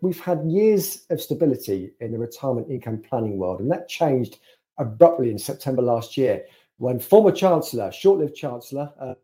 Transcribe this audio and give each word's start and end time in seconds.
we've 0.00 0.20
had 0.20 0.44
years 0.44 1.06
of 1.10 1.20
stability 1.20 1.92
in 2.00 2.12
the 2.12 2.18
retirement 2.18 2.70
income 2.70 3.02
planning 3.08 3.38
world, 3.38 3.60
and 3.60 3.70
that 3.70 3.88
changed 3.88 4.38
abruptly 4.78 5.30
in 5.30 5.38
September 5.38 5.82
last 5.82 6.16
year 6.16 6.44
when 6.78 6.98
former 6.98 7.30
Chancellor, 7.30 7.92
short 7.92 8.20
lived 8.20 8.34
Chancellor, 8.34 8.90
uh, 8.98 9.14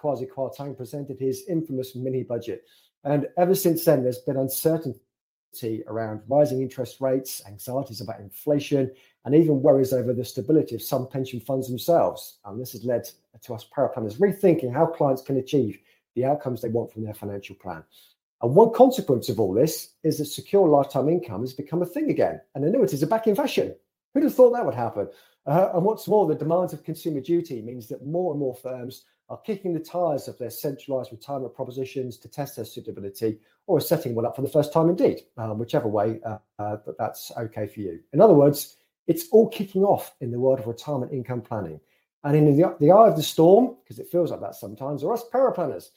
Kwasi 0.00 0.28
Kwarteng, 0.28 0.76
presented 0.76 1.18
his 1.18 1.44
infamous 1.48 1.96
mini 1.96 2.22
budget. 2.22 2.64
And 3.02 3.26
ever 3.36 3.54
since 3.54 3.84
then, 3.84 4.04
there's 4.04 4.18
been 4.18 4.36
uncertainty 4.36 5.82
around 5.88 6.22
rising 6.28 6.62
interest 6.62 7.00
rates, 7.00 7.42
anxieties 7.48 8.00
about 8.00 8.20
inflation, 8.20 8.92
and 9.24 9.34
even 9.34 9.60
worries 9.60 9.92
over 9.92 10.12
the 10.12 10.24
stability 10.24 10.76
of 10.76 10.82
some 10.82 11.08
pension 11.08 11.40
funds 11.40 11.68
themselves. 11.68 12.38
And 12.44 12.60
this 12.60 12.72
has 12.72 12.84
led 12.84 13.08
to 13.42 13.54
us 13.54 13.66
paraplanners 13.76 14.18
rethinking 14.18 14.72
how 14.72 14.86
clients 14.86 15.22
can 15.22 15.38
achieve 15.38 15.78
the 16.14 16.24
outcomes 16.24 16.62
they 16.62 16.68
want 16.68 16.92
from 16.92 17.02
their 17.02 17.14
financial 17.14 17.56
plan. 17.56 17.82
And 18.42 18.54
one 18.54 18.72
consequence 18.72 19.28
of 19.28 19.40
all 19.40 19.52
this 19.52 19.94
is 20.02 20.18
that 20.18 20.26
secure 20.26 20.68
lifetime 20.68 21.08
income 21.08 21.40
has 21.40 21.52
become 21.52 21.82
a 21.82 21.86
thing 21.86 22.10
again, 22.10 22.40
and 22.54 22.64
annuities 22.64 23.02
are 23.02 23.06
back 23.06 23.26
in 23.26 23.34
fashion. 23.36 23.74
Who'd 24.12 24.24
have 24.24 24.34
thought 24.34 24.52
that 24.52 24.64
would 24.64 24.74
happen? 24.74 25.08
Uh, 25.46 25.70
and 25.74 25.84
what's 25.84 26.08
more, 26.08 26.26
the 26.26 26.34
demands 26.34 26.72
of 26.72 26.84
consumer 26.84 27.20
duty 27.20 27.60
means 27.62 27.88
that 27.88 28.06
more 28.06 28.32
and 28.32 28.40
more 28.40 28.54
firms 28.54 29.04
are 29.28 29.38
kicking 29.38 29.72
the 29.72 29.80
tires 29.80 30.28
of 30.28 30.38
their 30.38 30.50
centralized 30.50 31.10
retirement 31.10 31.54
propositions 31.54 32.18
to 32.18 32.28
test 32.28 32.56
their 32.56 32.64
suitability 32.64 33.38
or 33.66 33.78
are 33.78 33.80
setting 33.80 34.14
one 34.14 34.26
up 34.26 34.36
for 34.36 34.42
the 34.42 34.48
first 34.48 34.72
time 34.72 34.88
indeed, 34.88 35.20
um, 35.38 35.58
whichever 35.58 35.88
way 35.88 36.20
uh, 36.26 36.38
uh, 36.58 36.76
that's 36.98 37.32
okay 37.38 37.66
for 37.66 37.80
you. 37.80 38.00
In 38.12 38.20
other 38.20 38.34
words, 38.34 38.76
it's 39.06 39.28
all 39.32 39.48
kicking 39.48 39.84
off 39.84 40.14
in 40.20 40.30
the 40.30 40.38
world 40.38 40.60
of 40.60 40.66
retirement 40.66 41.12
income 41.12 41.40
planning. 41.40 41.80
And 42.22 42.36
in 42.36 42.56
the, 42.56 42.76
the 42.80 42.90
eye 42.90 43.08
of 43.08 43.16
the 43.16 43.22
storm, 43.22 43.76
because 43.82 43.98
it 43.98 44.08
feels 44.08 44.30
like 44.30 44.40
that 44.40 44.54
sometimes, 44.54 45.04
are 45.04 45.12
us 45.12 45.24
paraplanners. 45.32 45.90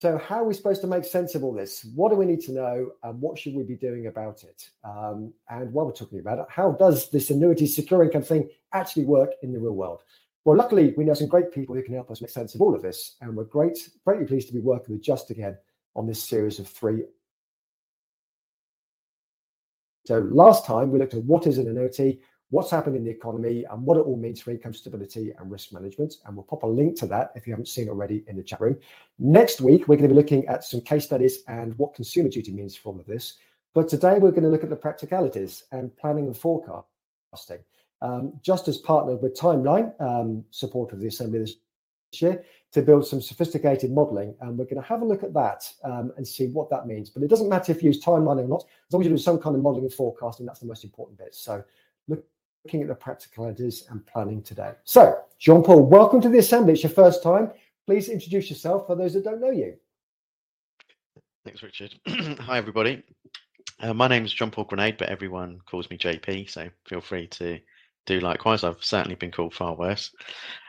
So, 0.00 0.16
how 0.16 0.36
are 0.36 0.44
we 0.44 0.54
supposed 0.54 0.80
to 0.82 0.86
make 0.86 1.04
sense 1.04 1.34
of 1.34 1.42
all 1.42 1.52
this? 1.52 1.84
What 1.96 2.10
do 2.10 2.16
we 2.16 2.24
need 2.24 2.40
to 2.42 2.52
know, 2.52 2.92
and 3.02 3.20
what 3.20 3.36
should 3.36 3.54
we 3.54 3.64
be 3.64 3.74
doing 3.74 4.06
about 4.06 4.44
it? 4.44 4.70
Um, 4.84 5.32
and 5.50 5.72
while 5.72 5.86
we're 5.86 5.92
talking 5.92 6.20
about 6.20 6.38
it, 6.38 6.46
how 6.48 6.72
does 6.72 7.10
this 7.10 7.30
annuity 7.30 7.66
secure 7.66 8.04
income 8.04 8.22
thing 8.22 8.48
actually 8.72 9.06
work 9.06 9.32
in 9.42 9.52
the 9.52 9.58
real 9.58 9.72
world? 9.72 10.04
Well, 10.44 10.56
luckily, 10.56 10.94
we 10.96 11.04
know 11.04 11.14
some 11.14 11.26
great 11.26 11.52
people 11.52 11.74
who 11.74 11.82
can 11.82 11.94
help 11.94 12.12
us 12.12 12.20
make 12.20 12.30
sense 12.30 12.54
of 12.54 12.60
all 12.60 12.76
of 12.76 12.82
this, 12.82 13.16
and 13.20 13.36
we're 13.36 13.44
great, 13.44 13.76
greatly 14.04 14.24
pleased 14.24 14.46
to 14.48 14.54
be 14.54 14.60
working 14.60 14.94
with 14.94 15.02
Just 15.02 15.30
again 15.30 15.58
on 15.96 16.06
this 16.06 16.22
series 16.22 16.60
of 16.60 16.68
three. 16.68 17.02
So, 20.06 20.20
last 20.30 20.64
time 20.64 20.92
we 20.92 21.00
looked 21.00 21.14
at 21.14 21.24
what 21.24 21.48
is 21.48 21.58
an 21.58 21.66
annuity, 21.66 22.20
what's 22.50 22.70
happened 22.70 22.96
in 22.96 23.04
the 23.04 23.10
economy, 23.10 23.64
and 23.70 23.82
what 23.84 23.96
it 23.96 24.00
all 24.00 24.16
means 24.16 24.40
for 24.40 24.50
income 24.50 24.72
stability 24.72 25.32
and 25.38 25.50
risk 25.50 25.72
management. 25.72 26.14
And 26.24 26.34
we'll 26.34 26.44
pop 26.44 26.62
a 26.62 26.66
link 26.66 26.98
to 27.00 27.06
that 27.06 27.32
if 27.34 27.46
you 27.46 27.52
haven't 27.52 27.66
seen 27.66 27.88
already 27.88 28.24
in 28.26 28.36
the 28.36 28.42
chat 28.42 28.60
room. 28.60 28.78
Next 29.18 29.60
week, 29.60 29.86
we're 29.86 29.96
going 29.96 30.08
to 30.08 30.14
be 30.14 30.20
looking 30.20 30.46
at 30.46 30.64
some 30.64 30.80
case 30.80 31.04
studies 31.04 31.40
and 31.48 31.76
what 31.78 31.94
consumer 31.94 32.28
duty 32.28 32.52
means 32.52 32.74
for 32.74 32.92
all 32.92 33.00
of 33.00 33.06
this. 33.06 33.34
But 33.74 33.88
today, 33.88 34.18
we're 34.18 34.30
going 34.30 34.44
to 34.44 34.48
look 34.48 34.64
at 34.64 34.70
the 34.70 34.76
practicalities 34.76 35.64
and 35.72 35.94
planning 35.96 36.26
and 36.26 36.36
forecasting. 36.36 37.60
Um, 38.00 38.32
just 38.42 38.68
as 38.68 38.78
partnered 38.78 39.20
with 39.20 39.38
Timeline, 39.38 39.92
um, 40.00 40.44
support 40.50 40.92
of 40.92 41.00
the 41.00 41.08
Assembly 41.08 41.40
this 41.40 41.56
year, 42.14 42.44
to 42.72 42.80
build 42.80 43.06
some 43.06 43.20
sophisticated 43.20 43.90
modeling. 43.90 44.34
And 44.40 44.56
we're 44.56 44.64
going 44.64 44.80
to 44.80 44.88
have 44.88 45.02
a 45.02 45.04
look 45.04 45.22
at 45.22 45.34
that 45.34 45.70
um, 45.84 46.12
and 46.16 46.26
see 46.26 46.46
what 46.46 46.70
that 46.70 46.86
means. 46.86 47.10
But 47.10 47.22
it 47.22 47.28
doesn't 47.28 47.48
matter 47.48 47.72
if 47.72 47.82
you 47.82 47.88
use 47.88 48.02
timeline 48.02 48.42
or 48.42 48.48
not, 48.48 48.64
as 48.86 48.92
long 48.92 49.02
as 49.02 49.08
you 49.08 49.14
do 49.14 49.18
some 49.18 49.38
kind 49.38 49.54
of 49.54 49.62
modeling 49.62 49.84
and 49.84 49.92
forecasting, 49.92 50.46
that's 50.46 50.60
the 50.60 50.66
most 50.66 50.84
important 50.84 51.18
bit. 51.18 51.34
So 51.34 51.62
look, 52.08 52.24
looking 52.64 52.82
at 52.82 52.88
the 52.88 52.94
practicalities 52.94 53.84
and 53.90 54.04
planning 54.06 54.42
today. 54.42 54.72
So, 54.84 55.20
Jean 55.38 55.62
Paul, 55.62 55.86
welcome 55.86 56.20
to 56.20 56.28
the 56.28 56.38
Assembly. 56.38 56.74
It's 56.74 56.82
your 56.82 56.90
first 56.90 57.22
time. 57.22 57.50
Please 57.86 58.08
introduce 58.08 58.50
yourself 58.50 58.86
for 58.86 58.96
those 58.96 59.14
that 59.14 59.24
don't 59.24 59.40
know 59.40 59.50
you. 59.50 59.74
Thanks, 61.44 61.62
Richard. 61.62 61.94
Hi, 62.06 62.58
everybody. 62.58 63.02
Uh, 63.80 63.94
my 63.94 64.08
name 64.08 64.24
is 64.24 64.32
Jean 64.32 64.50
Paul 64.50 64.64
Grenade, 64.64 64.98
but 64.98 65.08
everyone 65.08 65.60
calls 65.66 65.88
me 65.88 65.96
JP, 65.96 66.50
so 66.50 66.68
feel 66.86 67.00
free 67.00 67.28
to 67.28 67.58
do 68.06 68.20
likewise. 68.20 68.64
I've 68.64 68.82
certainly 68.82 69.14
been 69.14 69.30
called 69.30 69.54
far 69.54 69.74
worse. 69.74 70.10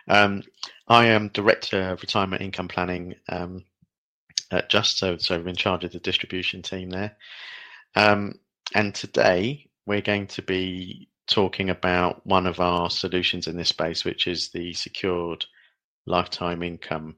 Um, 0.08 0.44
I 0.88 1.08
am 1.08 1.30
Director 1.30 1.90
of 1.90 2.02
Retirement 2.02 2.42
Income 2.42 2.68
Planning 2.68 3.16
um, 3.30 3.66
at 4.52 4.70
Just, 4.70 5.00
so, 5.00 5.18
so 5.18 5.36
I'm 5.36 5.48
in 5.48 5.56
charge 5.56 5.84
of 5.84 5.92
the 5.92 6.00
distribution 6.00 6.62
team 6.62 6.90
there. 6.92 7.18
Um, 7.96 8.36
and 8.76 8.94
today 8.94 9.68
we're 9.86 10.02
going 10.02 10.28
to 10.28 10.44
be 10.44 11.10
talking 11.30 11.70
about 11.70 12.26
one 12.26 12.48
of 12.48 12.60
our 12.60 12.90
solutions 12.90 13.48
in 13.48 13.56
this 13.56 13.70
space, 13.70 14.04
which 14.04 14.28
is 14.28 14.50
the 14.50 14.74
secured 14.74 15.46
lifetime 16.06 16.64
income 16.64 17.16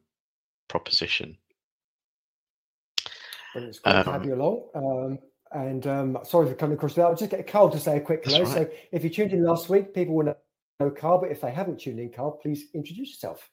proposition. 0.68 1.38
Well, 3.56 3.66
it's 3.66 3.80
great 3.80 3.94
to 3.94 4.12
have 4.12 4.22
um, 4.22 4.28
you 4.28 4.36
along. 4.36 4.68
Um, 4.76 5.20
and 5.54 5.88
um, 5.88 6.18
sorry 6.24 6.48
for 6.48 6.56
coming 6.56 6.78
across 6.78 6.94
that. 6.96 7.04
I'll 7.04 7.16
just 7.16 7.32
get 7.32 7.46
Karl 7.48 7.70
to 7.70 7.80
say 7.80 7.98
a 7.98 8.02
quick 8.02 8.24
hello. 8.24 8.44
Right. 8.44 8.54
So 8.54 8.70
if 8.92 9.04
you 9.04 9.10
tuned 9.10 9.34
in 9.34 9.44
last 9.44 9.70
week, 9.70 9.94
people 9.94 10.16
will 10.16 10.36
know 10.80 10.92
Karl, 10.92 11.20
but 11.20 11.32
if 11.32 11.42
they 11.42 11.52
haven't 11.52 11.80
tuned 11.80 12.00
in, 12.00 12.12
Karl, 12.12 12.32
please 12.32 12.66
introduce 12.74 13.10
yourself. 13.10 13.50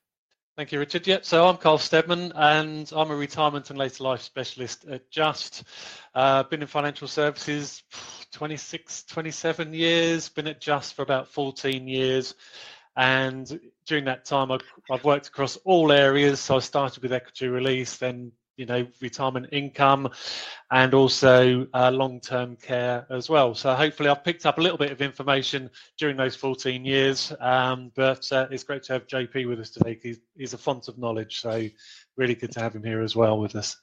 Thank 0.59 0.73
you, 0.73 0.81
Richard. 0.81 1.07
Yeah, 1.07 1.19
so 1.23 1.47
I'm 1.47 1.57
Karl 1.57 1.79
Steadman, 1.79 2.33
and 2.35 2.91
I'm 2.93 3.13
a 3.13 3.15
retirement 3.15 3.71
and 3.71 3.79
later 3.79 4.03
life 4.03 4.23
specialist 4.23 4.85
at 4.87 5.09
Just. 5.09 5.63
Uh, 6.17 6.43
been 6.43 6.63
in 6.63 6.67
financial 6.67 7.07
services 7.07 7.85
26, 8.33 9.05
27 9.05 9.73
years. 9.73 10.29
Been 10.29 10.49
at 10.49 10.61
Just 10.61 10.95
for 10.95 11.03
about 11.03 11.29
14 11.29 11.87
years, 11.87 12.35
and 12.97 13.61
during 13.87 14.07
that 14.07 14.25
time, 14.25 14.51
I've, 14.51 14.65
I've 14.91 15.05
worked 15.05 15.29
across 15.29 15.59
all 15.59 15.93
areas. 15.93 16.41
So 16.41 16.57
I 16.57 16.59
started 16.59 17.05
with 17.05 17.13
equity 17.13 17.47
release, 17.47 17.97
then 17.99 18.33
you 18.59 18.67
know 18.67 18.87
retirement 19.01 19.47
income 19.53 20.11
and 20.71 20.93
also 20.93 21.67
uh, 21.73 21.91
long-term 21.91 22.57
care 22.57 23.07
as 23.09 23.31
well 23.31 23.55
so 23.55 23.75
hopefully 23.75 24.11
i've 24.11 24.25
picked 24.25 24.45
up 24.45 24.59
a 24.59 24.61
little 24.61 24.77
bit 24.77 24.91
of 24.91 25.01
information 25.01 25.71
during 25.97 26.17
those 26.17 26.37
14 26.37 26.85
years 26.85 27.33
um, 27.41 27.91
but 27.95 28.31
uh, 28.33 28.47
it's 28.51 28.65
great 28.65 28.83
to 28.83 28.93
have 28.93 29.07
jp 29.07 29.49
with 29.49 29.61
us 29.61 29.71
today 29.71 29.99
he's, 30.03 30.19
he's 30.37 30.53
a 30.53 30.59
font 30.59 30.89
of 30.89 30.99
knowledge 30.99 31.41
so 31.41 31.67
really 32.17 32.35
good 32.35 32.53
to 32.53 32.61
have 32.61 32.75
him 32.75 32.85
here 32.85 33.01
as 33.01 33.17
well 33.17 33.39
with 33.39 33.57
us 33.57 33.77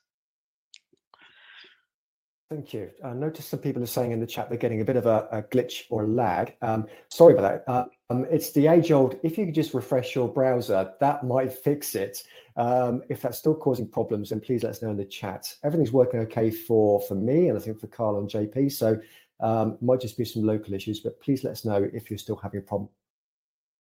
Thank 2.47 2.73
you. 2.73 2.91
I 3.03 3.11
noticed 3.13 3.49
some 3.49 3.59
people 3.59 3.81
are 3.81 3.87
saying 3.87 4.11
in 4.11 4.19
the 4.19 4.27
chat 4.27 4.49
they're 4.49 4.57
getting 4.59 4.79
a 4.79 4.85
bit 4.85 4.97
of 4.97 5.07
a, 5.07 5.27
a 5.31 5.41
glitch 5.41 5.85
or 5.89 6.03
a 6.03 6.07
lag. 6.07 6.53
Um, 6.61 6.85
sorry 7.09 7.33
about 7.33 7.65
that. 7.65 7.71
Uh, 7.71 7.85
um, 8.09 8.25
it's 8.29 8.51
the 8.51 8.67
age 8.67 8.91
old, 8.91 9.19
if 9.23 9.37
you 9.37 9.45
could 9.45 9.55
just 9.55 9.73
refresh 9.73 10.15
your 10.15 10.27
browser, 10.27 10.91
that 10.99 11.23
might 11.23 11.51
fix 11.51 11.95
it. 11.95 12.23
Um, 12.55 13.01
if 13.09 13.21
that's 13.21 13.37
still 13.37 13.55
causing 13.55 13.87
problems, 13.87 14.29
then 14.29 14.39
please 14.39 14.63
let 14.63 14.71
us 14.71 14.81
know 14.81 14.91
in 14.91 14.97
the 14.97 15.05
chat. 15.05 15.53
Everything's 15.63 15.91
working 15.91 16.19
okay 16.21 16.51
for, 16.51 17.01
for 17.01 17.15
me 17.15 17.49
and 17.49 17.57
I 17.57 17.61
think 17.61 17.79
for 17.79 17.87
Karl 17.87 18.19
and 18.19 18.29
JP. 18.29 18.71
So 18.71 18.99
um, 19.39 19.77
might 19.81 20.01
just 20.01 20.17
be 20.17 20.25
some 20.25 20.43
local 20.43 20.73
issues, 20.73 20.99
but 20.99 21.19
please 21.19 21.43
let 21.43 21.51
us 21.51 21.65
know 21.65 21.89
if 21.93 22.09
you're 22.09 22.19
still 22.19 22.37
having 22.37 22.61
problems 22.61 22.89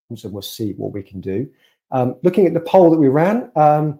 and 0.09 0.33
we'll 0.33 0.41
see 0.41 0.73
what 0.73 0.91
we 0.91 1.03
can 1.03 1.21
do. 1.21 1.49
Um, 1.91 2.15
looking 2.23 2.47
at 2.47 2.53
the 2.53 2.61
poll 2.61 2.89
that 2.89 2.99
we 2.99 3.07
ran, 3.07 3.51
um, 3.55 3.99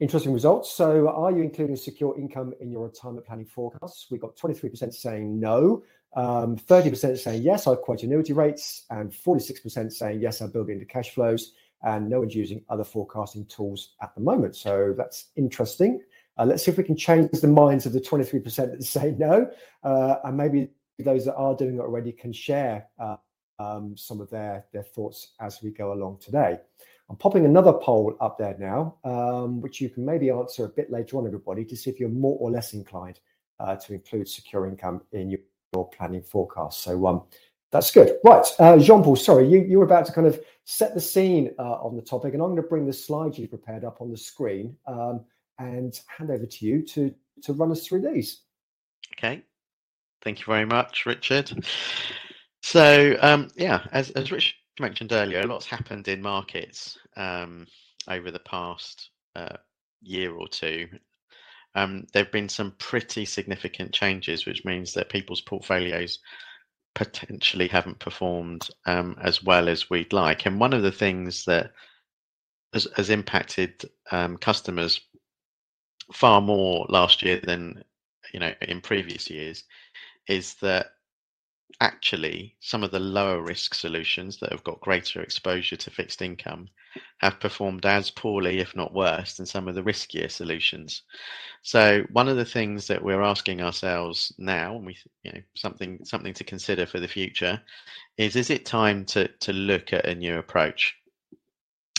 Interesting 0.00 0.32
results. 0.32 0.72
So, 0.72 1.10
are 1.10 1.30
you 1.30 1.42
including 1.42 1.76
secure 1.76 2.18
income 2.18 2.54
in 2.60 2.70
your 2.70 2.84
retirement 2.86 3.26
planning 3.26 3.44
forecasts? 3.44 4.06
We 4.10 4.16
got 4.16 4.34
23% 4.34 4.94
saying 4.94 5.38
no, 5.38 5.82
um, 6.14 6.56
30% 6.56 7.18
saying 7.18 7.42
yes, 7.42 7.66
I 7.66 7.74
quote 7.74 8.02
annuity 8.02 8.32
rates, 8.32 8.84
and 8.90 9.10
46% 9.10 9.92
saying 9.92 10.20
yes, 10.20 10.42
I 10.42 10.46
build 10.46 10.70
into 10.70 10.84
cash 10.84 11.10
flows, 11.10 11.52
and 11.82 12.08
no 12.08 12.20
one's 12.20 12.34
using 12.34 12.62
other 12.68 12.84
forecasting 12.84 13.46
tools 13.46 13.94
at 14.02 14.14
the 14.14 14.20
moment. 14.20 14.56
So, 14.56 14.94
that's 14.96 15.28
interesting. 15.36 16.00
Uh, 16.38 16.44
let's 16.44 16.64
see 16.64 16.70
if 16.70 16.78
we 16.78 16.84
can 16.84 16.96
change 16.96 17.30
the 17.32 17.48
minds 17.48 17.86
of 17.86 17.92
the 17.92 18.00
23% 18.00 18.54
that 18.56 18.82
say 18.84 19.14
no, 19.18 19.50
uh, 19.84 20.16
and 20.24 20.36
maybe 20.36 20.70
those 20.98 21.24
that 21.24 21.34
are 21.34 21.54
doing 21.54 21.76
it 21.76 21.80
already 21.80 22.12
can 22.12 22.32
share 22.32 22.86
uh, 22.98 23.16
um, 23.58 23.96
some 23.96 24.20
of 24.20 24.30
their, 24.30 24.64
their 24.72 24.82
thoughts 24.82 25.32
as 25.40 25.62
we 25.62 25.70
go 25.70 25.92
along 25.92 26.18
today. 26.18 26.58
I'm 27.08 27.16
popping 27.16 27.44
another 27.44 27.72
poll 27.72 28.16
up 28.20 28.38
there 28.38 28.56
now, 28.58 28.96
um, 29.04 29.60
which 29.60 29.80
you 29.80 29.90
can 29.90 30.04
maybe 30.04 30.30
answer 30.30 30.64
a 30.64 30.68
bit 30.68 30.90
later 30.90 31.18
on, 31.18 31.26
everybody, 31.26 31.64
to 31.64 31.76
see 31.76 31.90
if 31.90 31.98
you're 31.98 32.08
more 32.08 32.38
or 32.38 32.50
less 32.50 32.72
inclined 32.72 33.18
uh, 33.58 33.76
to 33.76 33.94
include 33.94 34.28
secure 34.28 34.66
income 34.66 35.02
in 35.12 35.30
your, 35.30 35.40
your 35.72 35.88
planning 35.90 36.22
forecast. 36.22 36.82
So 36.82 37.06
um, 37.06 37.22
that's 37.70 37.90
good. 37.90 38.16
Right, 38.24 38.44
uh, 38.58 38.78
Jean 38.78 39.02
Paul, 39.02 39.16
sorry, 39.16 39.48
you, 39.48 39.60
you 39.60 39.78
were 39.78 39.84
about 39.84 40.06
to 40.06 40.12
kind 40.12 40.26
of 40.26 40.40
set 40.64 40.94
the 40.94 41.00
scene 41.00 41.52
uh, 41.58 41.74
on 41.74 41.96
the 41.96 42.02
topic, 42.02 42.34
and 42.34 42.42
I'm 42.42 42.50
going 42.50 42.62
to 42.62 42.68
bring 42.68 42.86
the 42.86 42.92
slides 42.92 43.38
you 43.38 43.48
prepared 43.48 43.84
up 43.84 44.00
on 44.00 44.10
the 44.10 44.16
screen 44.16 44.76
um, 44.86 45.24
and 45.58 45.98
hand 46.06 46.30
over 46.30 46.46
to 46.46 46.66
you 46.66 46.82
to, 46.82 47.14
to 47.42 47.52
run 47.52 47.70
us 47.70 47.86
through 47.86 48.02
these. 48.02 48.42
Okay. 49.12 49.42
Thank 50.22 50.40
you 50.40 50.46
very 50.46 50.66
much, 50.66 51.06
Richard. 51.06 51.64
So, 52.62 53.16
um, 53.20 53.48
yeah, 53.56 53.86
as, 53.92 54.10
as 54.10 54.30
Richard 54.30 54.54
mentioned 54.78 55.12
earlier, 55.12 55.40
a 55.40 55.46
lot's 55.46 55.66
happened 55.66 56.08
in 56.08 56.20
markets 56.20 56.98
um, 57.16 57.66
over 58.08 58.30
the 58.30 58.40
past 58.40 59.10
uh, 59.34 59.56
year 60.02 60.34
or 60.34 60.46
two. 60.48 60.88
Um, 61.74 62.06
there 62.12 62.24
have 62.24 62.32
been 62.32 62.48
some 62.48 62.72
pretty 62.78 63.24
significant 63.24 63.92
changes, 63.92 64.46
which 64.46 64.64
means 64.64 64.92
that 64.94 65.08
people's 65.08 65.40
portfolios 65.40 66.18
potentially 66.94 67.68
haven't 67.68 67.98
performed 68.00 68.68
um, 68.86 69.16
as 69.22 69.42
well 69.42 69.68
as 69.68 69.88
we'd 69.88 70.12
like. 70.12 70.46
And 70.46 70.58
one 70.58 70.72
of 70.72 70.82
the 70.82 70.92
things 70.92 71.44
that 71.44 71.72
has, 72.72 72.88
has 72.96 73.10
impacted 73.10 73.88
um, 74.10 74.36
customers 74.36 75.00
far 76.12 76.40
more 76.40 76.86
last 76.88 77.22
year 77.22 77.40
than 77.44 77.84
you 78.32 78.40
know 78.40 78.52
in 78.62 78.80
previous 78.80 79.30
years 79.30 79.64
is 80.28 80.54
that 80.54 80.86
actually 81.80 82.56
some 82.60 82.82
of 82.82 82.90
the 82.90 83.00
lower 83.00 83.42
risk 83.42 83.74
solutions 83.74 84.38
that 84.38 84.52
have 84.52 84.64
got 84.64 84.80
greater 84.80 85.20
exposure 85.22 85.76
to 85.76 85.90
fixed 85.90 86.22
income 86.22 86.68
have 87.18 87.40
performed 87.40 87.86
as 87.86 88.10
poorly, 88.10 88.58
if 88.58 88.74
not 88.74 88.94
worse, 88.94 89.36
than 89.36 89.46
some 89.46 89.68
of 89.68 89.74
the 89.74 89.82
riskier 89.82 90.30
solutions. 90.30 91.02
So 91.62 92.04
one 92.10 92.28
of 92.28 92.36
the 92.36 92.44
things 92.44 92.86
that 92.88 93.02
we're 93.02 93.22
asking 93.22 93.60
ourselves 93.60 94.32
now, 94.38 94.76
and 94.76 94.86
we 94.86 94.96
you 95.22 95.32
know 95.32 95.40
something 95.54 96.04
something 96.04 96.34
to 96.34 96.44
consider 96.44 96.86
for 96.86 97.00
the 97.00 97.08
future, 97.08 97.60
is 98.16 98.36
is 98.36 98.50
it 98.50 98.66
time 98.66 99.04
to 99.06 99.28
to 99.28 99.52
look 99.52 99.92
at 99.92 100.06
a 100.06 100.14
new 100.14 100.38
approach? 100.38 100.96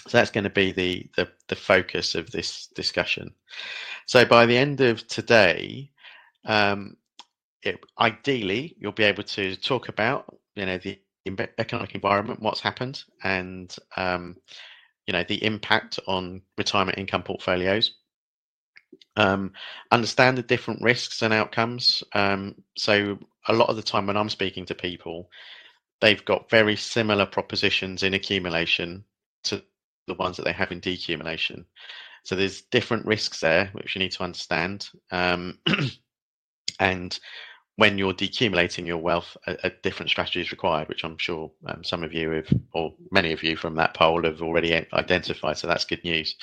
So 0.08 0.18
that's 0.18 0.32
going 0.32 0.46
to 0.46 0.50
be 0.50 0.72
the 0.72 1.10
the, 1.16 1.30
the 1.48 1.56
focus 1.56 2.16
of 2.16 2.32
this 2.32 2.68
discussion. 2.68 3.34
So 4.08 4.26
by 4.26 4.46
the 4.46 4.58
end 4.58 4.82
of 4.82 5.08
today, 5.08 5.92
um, 6.46 6.98
it, 7.64 7.80
ideally 8.00 8.76
you'll 8.80 8.92
be 8.92 9.04
able 9.04 9.24
to 9.24 9.56
talk 9.56 9.90
about 9.90 10.26
you 10.56 10.66
know 10.66 10.78
the 10.78 11.00
economic 11.26 11.94
environment, 11.96 12.42
what's 12.42 12.60
happened, 12.60 13.04
and 13.24 13.76
um, 13.98 14.36
you 15.08 15.14
know 15.14 15.24
the 15.28 15.44
impact 15.44 16.00
on 16.08 16.42
retirement 16.58 16.98
income 16.98 17.24
portfolios. 17.24 17.96
Um, 19.18 19.52
understand 19.92 20.38
the 20.38 20.44
different 20.44 20.82
risks 20.82 21.22
and 21.22 21.34
outcomes. 21.34 22.04
Um, 22.14 22.56
so 22.78 23.20
a 23.48 23.54
lot 23.54 23.70
of 23.70 23.76
the 23.76 23.82
time 23.82 24.08
when 24.08 24.18
I'm 24.18 24.30
speaking 24.30 24.66
to 24.66 24.76
people, 24.76 25.30
they've 26.00 26.24
got 26.26 26.50
very 26.50 26.76
similar 26.76 27.26
propositions 27.26 28.04
in 28.04 28.14
accumulation 28.14 29.04
to 29.44 29.64
the 30.08 30.14
ones 30.16 30.38
that 30.38 30.44
they 30.44 30.54
have 30.54 30.72
in 30.72 30.82
decumulation. 30.82 31.66
So 32.24 32.36
there's 32.36 32.62
different 32.64 33.06
risks 33.06 33.40
there 33.40 33.70
which 33.74 33.96
you 33.96 34.00
need 34.00 34.12
to 34.14 34.24
understand. 34.24 34.90
Um, 35.12 35.60
and 36.80 37.20
when 37.78 37.98
you're 37.98 38.14
decumulating 38.14 38.86
your 38.86 38.98
wealth, 38.98 39.36
a, 39.48 39.58
a, 39.64 39.70
different 39.82 40.10
strategy 40.10 40.42
is 40.42 40.52
required, 40.52 40.90
which 40.90 41.04
I'm 41.04 41.18
sure 41.18 41.52
um, 41.68 41.84
some 41.84 42.04
of 42.04 42.14
you 42.14 42.30
have, 42.32 42.48
or 42.74 42.94
many 43.12 43.32
of 43.32 43.44
you 43.44 43.56
from 43.56 43.76
that 43.76 43.94
poll 43.94 44.24
have 44.24 44.42
already 44.42 44.86
identified. 44.94 45.58
So 45.58 45.68
that's 45.68 45.86
good 45.86 46.04
news. 46.04 46.36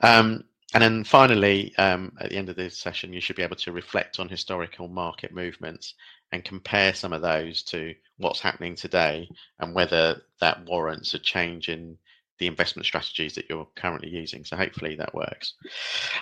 Um, 0.00 0.44
and 0.72 0.82
then 0.82 1.02
finally, 1.02 1.74
um, 1.78 2.12
at 2.20 2.30
the 2.30 2.36
end 2.36 2.48
of 2.48 2.56
this 2.56 2.78
session, 2.78 3.12
you 3.12 3.20
should 3.20 3.34
be 3.34 3.42
able 3.42 3.56
to 3.56 3.72
reflect 3.72 4.20
on 4.20 4.28
historical 4.28 4.86
market 4.86 5.34
movements 5.34 5.94
and 6.30 6.44
compare 6.44 6.94
some 6.94 7.12
of 7.12 7.22
those 7.22 7.62
to 7.64 7.92
what's 8.18 8.40
happening 8.40 8.76
today 8.76 9.28
and 9.58 9.74
whether 9.74 10.22
that 10.40 10.64
warrants 10.66 11.14
a 11.14 11.18
change 11.18 11.68
in 11.68 11.98
the 12.38 12.46
investment 12.46 12.86
strategies 12.86 13.34
that 13.34 13.46
you're 13.50 13.68
currently 13.74 14.08
using. 14.08 14.44
So 14.44 14.56
hopefully 14.56 14.94
that 14.96 15.12
works. 15.12 15.54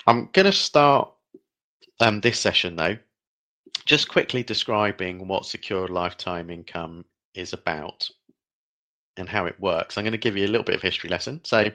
I'm 0.06 0.30
going 0.32 0.46
to 0.46 0.52
start 0.52 1.12
um, 2.00 2.20
this 2.20 2.38
session 2.38 2.74
though 2.74 2.96
just 3.84 4.08
quickly 4.08 4.42
describing 4.42 5.28
what 5.28 5.46
secure 5.46 5.88
lifetime 5.88 6.50
income 6.50 7.04
is 7.34 7.52
about 7.52 8.08
and 9.16 9.28
how 9.28 9.46
it 9.46 9.60
works. 9.60 9.96
I'm 9.96 10.04
going 10.04 10.12
to 10.12 10.18
give 10.18 10.36
you 10.36 10.46
a 10.46 10.48
little 10.48 10.64
bit 10.64 10.74
of 10.74 10.82
history 10.82 11.10
lesson. 11.10 11.40
So 11.44 11.70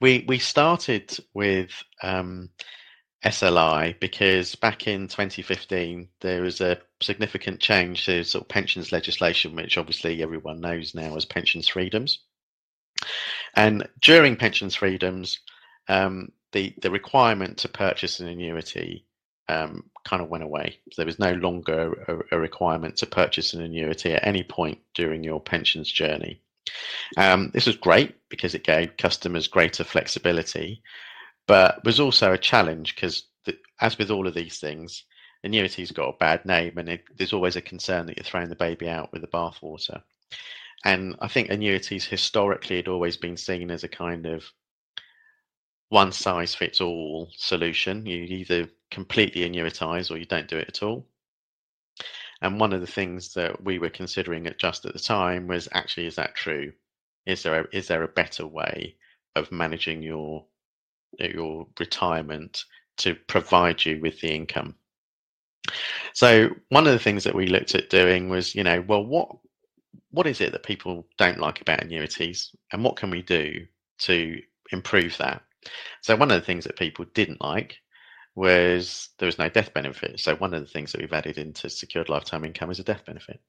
we 0.00 0.24
we 0.26 0.38
started 0.38 1.16
with 1.34 1.70
um, 2.02 2.50
SLI 3.24 3.98
because 4.00 4.54
back 4.54 4.86
in 4.86 5.08
2015 5.08 6.08
there 6.20 6.42
was 6.42 6.60
a 6.60 6.78
significant 7.02 7.60
change 7.60 8.06
to 8.06 8.24
sort 8.24 8.44
of 8.44 8.48
pensions 8.48 8.92
legislation, 8.92 9.54
which 9.54 9.76
obviously 9.76 10.22
everyone 10.22 10.60
knows 10.60 10.94
now 10.94 11.16
as 11.16 11.24
pensions 11.24 11.68
freedoms. 11.68 12.20
And 13.54 13.88
during 14.00 14.36
pensions 14.36 14.74
freedoms, 14.74 15.40
um, 15.88 16.32
the 16.52 16.74
the 16.80 16.90
requirement 16.90 17.58
to 17.58 17.68
purchase 17.68 18.20
an 18.20 18.28
annuity 18.28 19.06
um, 19.50 19.90
kind 20.04 20.22
of 20.22 20.28
went 20.28 20.44
away. 20.44 20.78
There 20.96 21.06
was 21.06 21.18
no 21.18 21.32
longer 21.32 21.92
a, 22.08 22.36
a, 22.36 22.38
requirement 22.38 22.96
to 22.98 23.06
purchase 23.06 23.52
an 23.52 23.62
annuity 23.62 24.12
at 24.12 24.26
any 24.26 24.42
point 24.42 24.78
during 24.94 25.24
your 25.24 25.40
pensions 25.40 25.90
journey. 25.90 26.40
Um, 27.16 27.50
this 27.52 27.66
was 27.66 27.76
great 27.76 28.14
because 28.28 28.54
it 28.54 28.64
gave 28.64 28.96
customers 28.96 29.48
greater 29.48 29.82
flexibility, 29.82 30.82
but 31.46 31.84
was 31.84 31.98
also 31.98 32.32
a 32.32 32.38
challenge 32.38 32.94
because, 32.94 33.24
as 33.80 33.98
with 33.98 34.10
all 34.10 34.26
of 34.26 34.34
these 34.34 34.60
things, 34.60 35.04
annuities 35.42 35.90
got 35.90 36.14
a 36.14 36.18
bad 36.18 36.46
name, 36.46 36.78
and 36.78 36.88
it, 36.88 37.04
there's 37.16 37.32
always 37.32 37.56
a 37.56 37.62
concern 37.62 38.06
that 38.06 38.16
you're 38.16 38.24
throwing 38.24 38.48
the 38.48 38.56
baby 38.56 38.88
out 38.88 39.12
with 39.12 39.22
the 39.22 39.28
bathwater. 39.28 40.02
And 40.84 41.16
I 41.20 41.28
think 41.28 41.50
annuities 41.50 42.06
historically 42.06 42.76
had 42.76 42.88
always 42.88 43.16
been 43.16 43.36
seen 43.36 43.70
as 43.70 43.84
a 43.84 43.88
kind 43.88 44.26
of 44.26 44.44
one 45.88 46.12
size 46.12 46.54
fits 46.54 46.80
all 46.80 47.28
solution. 47.36 48.06
You 48.06 48.22
either 48.22 48.68
completely 48.90 49.48
annuitize 49.48 50.10
or 50.10 50.16
you 50.16 50.26
don't 50.26 50.48
do 50.48 50.58
it 50.58 50.68
at 50.68 50.82
all. 50.82 51.06
And 52.42 52.58
one 52.58 52.72
of 52.72 52.80
the 52.80 52.86
things 52.86 53.34
that 53.34 53.62
we 53.62 53.78
were 53.78 53.90
considering 53.90 54.46
at 54.46 54.58
just 54.58 54.86
at 54.86 54.92
the 54.92 54.98
time 54.98 55.46
was 55.46 55.68
actually, 55.72 56.06
is 56.06 56.16
that 56.16 56.34
true? 56.34 56.72
Is 57.26 57.42
there 57.42 57.62
a, 57.62 57.66
is 57.76 57.86
there 57.88 58.02
a 58.02 58.08
better 58.08 58.46
way 58.46 58.96
of 59.36 59.52
managing 59.52 60.02
your 60.02 60.44
your 61.18 61.66
retirement 61.78 62.64
to 62.98 63.14
provide 63.14 63.84
you 63.84 64.00
with 64.00 64.20
the 64.20 64.32
income? 64.32 64.74
So 66.14 66.50
one 66.70 66.86
of 66.86 66.92
the 66.92 66.98
things 66.98 67.24
that 67.24 67.34
we 67.34 67.46
looked 67.46 67.74
at 67.74 67.90
doing 67.90 68.28
was, 68.30 68.54
you 68.54 68.64
know, 68.64 68.82
well, 68.88 69.04
what 69.04 69.36
what 70.12 70.26
is 70.26 70.40
it 70.40 70.52
that 70.52 70.62
people 70.62 71.06
don't 71.18 71.38
like 71.38 71.60
about 71.60 71.82
annuities, 71.82 72.54
and 72.72 72.82
what 72.82 72.96
can 72.96 73.10
we 73.10 73.22
do 73.22 73.66
to 73.98 74.40
improve 74.72 75.16
that? 75.18 75.42
So 76.00 76.16
one 76.16 76.30
of 76.30 76.40
the 76.40 76.46
things 76.46 76.64
that 76.64 76.78
people 76.78 77.04
didn't 77.14 77.42
like 77.42 77.76
was 78.34 79.10
there 79.18 79.26
was 79.26 79.38
no 79.38 79.48
death 79.48 79.74
benefit. 79.74 80.20
So 80.20 80.36
one 80.36 80.54
of 80.54 80.60
the 80.60 80.70
things 80.70 80.92
that 80.92 81.00
we've 81.00 81.12
added 81.12 81.38
into 81.38 81.68
secured 81.68 82.08
lifetime 82.08 82.44
income 82.44 82.70
is 82.70 82.78
a 82.78 82.84
death 82.84 83.04
benefit. 83.04 83.40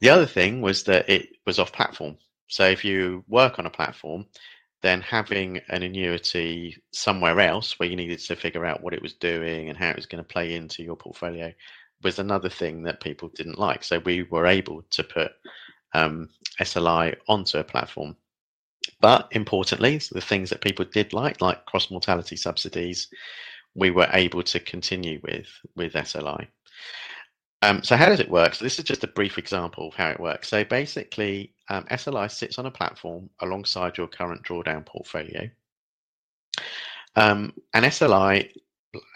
The 0.00 0.10
other 0.10 0.26
thing 0.26 0.60
was 0.60 0.84
that 0.84 1.08
it 1.08 1.28
was 1.46 1.58
off 1.58 1.72
platform. 1.72 2.18
So 2.48 2.64
if 2.64 2.84
you 2.84 3.24
work 3.28 3.58
on 3.58 3.66
a 3.66 3.70
platform, 3.70 4.26
then 4.82 5.00
having 5.00 5.60
an 5.68 5.82
annuity 5.82 6.76
somewhere 6.92 7.40
else 7.40 7.78
where 7.78 7.88
you 7.88 7.96
needed 7.96 8.18
to 8.18 8.36
figure 8.36 8.66
out 8.66 8.82
what 8.82 8.92
it 8.92 9.00
was 9.00 9.14
doing 9.14 9.70
and 9.70 9.78
how 9.78 9.88
it 9.88 9.96
was 9.96 10.06
going 10.06 10.22
to 10.22 10.28
play 10.28 10.54
into 10.54 10.82
your 10.82 10.96
portfolio 10.96 11.52
was 12.02 12.18
another 12.18 12.50
thing 12.50 12.82
that 12.82 13.00
people 13.00 13.30
didn't 13.34 13.58
like. 13.58 13.82
So 13.82 13.98
we 14.00 14.24
were 14.24 14.46
able 14.46 14.82
to 14.90 15.02
put 15.02 15.32
um, 15.94 16.28
SLI 16.60 17.16
onto 17.28 17.58
a 17.58 17.64
platform. 17.64 18.16
But 19.00 19.28
importantly, 19.30 19.98
the 20.12 20.20
things 20.20 20.50
that 20.50 20.60
people 20.60 20.84
did 20.84 21.14
like, 21.14 21.40
like 21.40 21.64
cross 21.64 21.90
mortality 21.90 22.36
subsidies, 22.36 23.08
we 23.74 23.90
were 23.90 24.08
able 24.12 24.42
to 24.42 24.60
continue 24.60 25.20
with 25.22 25.48
with 25.76 25.92
SLI. 25.94 26.46
Um, 27.62 27.82
so 27.82 27.96
how 27.96 28.10
does 28.10 28.20
it 28.20 28.30
work? 28.30 28.54
So 28.54 28.64
this 28.64 28.78
is 28.78 28.84
just 28.84 29.04
a 29.04 29.08
brief 29.08 29.38
example 29.38 29.88
of 29.88 29.94
how 29.94 30.10
it 30.10 30.20
works. 30.20 30.48
So 30.48 30.64
basically, 30.64 31.54
um, 31.70 31.84
SLI 31.84 32.30
sits 32.30 32.58
on 32.58 32.66
a 32.66 32.70
platform 32.70 33.30
alongside 33.40 33.96
your 33.96 34.06
current 34.06 34.42
drawdown 34.42 34.84
portfolio. 34.84 35.48
Um, 37.16 37.54
and 37.72 37.86
SLI, 37.86 38.50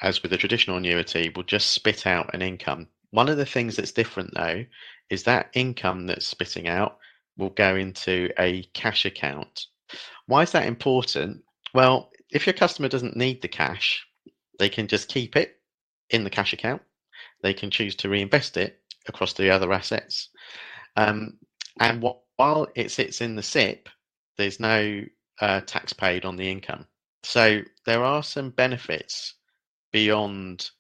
as 0.02 0.22
with 0.22 0.32
a 0.32 0.38
traditional 0.38 0.78
annuity, 0.78 1.30
will 1.36 1.42
just 1.42 1.72
spit 1.72 2.06
out 2.06 2.32
an 2.32 2.40
income. 2.40 2.88
One 3.10 3.28
of 3.28 3.36
the 3.36 3.46
things 3.46 3.76
that's 3.76 3.92
different 3.92 4.32
though 4.34 4.64
is 5.10 5.24
that 5.24 5.50
income 5.52 6.06
that's 6.06 6.26
spitting 6.26 6.68
out 6.68 6.98
will 7.36 7.50
go 7.50 7.76
into 7.76 8.30
a 8.38 8.62
cash 8.74 9.04
account. 9.04 9.66
Why 10.26 10.42
is 10.42 10.52
that 10.52 10.66
important? 10.66 11.42
Well, 11.74 12.10
if 12.30 12.46
your 12.46 12.54
customer 12.54 12.88
doesn't 12.88 13.16
need 13.16 13.40
the 13.42 13.48
cash, 13.48 14.06
they 14.58 14.68
can 14.68 14.86
just 14.86 15.08
keep 15.08 15.36
it 15.36 15.60
in 16.10 16.24
the 16.24 16.30
cash 16.30 16.52
account. 16.52 16.82
They 17.42 17.54
can 17.54 17.70
choose 17.70 17.94
to 17.96 18.08
reinvest 18.08 18.56
it 18.56 18.80
across 19.06 19.32
the 19.32 19.50
other 19.50 19.72
assets. 19.72 20.30
Um, 20.96 21.38
and 21.80 22.02
what, 22.02 22.20
while 22.36 22.68
it 22.74 22.90
sits 22.90 23.20
in 23.20 23.36
the 23.36 23.42
SIPP, 23.42 23.88
there's 24.36 24.60
no 24.60 25.02
uh, 25.40 25.60
tax 25.62 25.92
paid 25.92 26.24
on 26.24 26.36
the 26.36 26.50
income. 26.50 26.86
So 27.22 27.60
there 27.86 28.04
are 28.04 28.22
some 28.22 28.50
benefits 28.50 29.34
beyond 29.92 30.70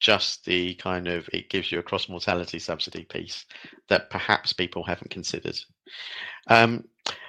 just 0.00 0.44
the 0.44 0.74
kind 0.74 1.08
of 1.08 1.28
it 1.32 1.48
gives 1.48 1.72
you 1.72 1.78
a 1.78 1.82
cross 1.82 2.08
mortality 2.08 2.58
subsidy 2.58 3.04
piece 3.04 3.46
that 3.88 4.10
perhaps 4.10 4.52
people 4.52 4.84
haven't 4.84 5.10
considered. 5.10 5.58
Um, 6.48 6.84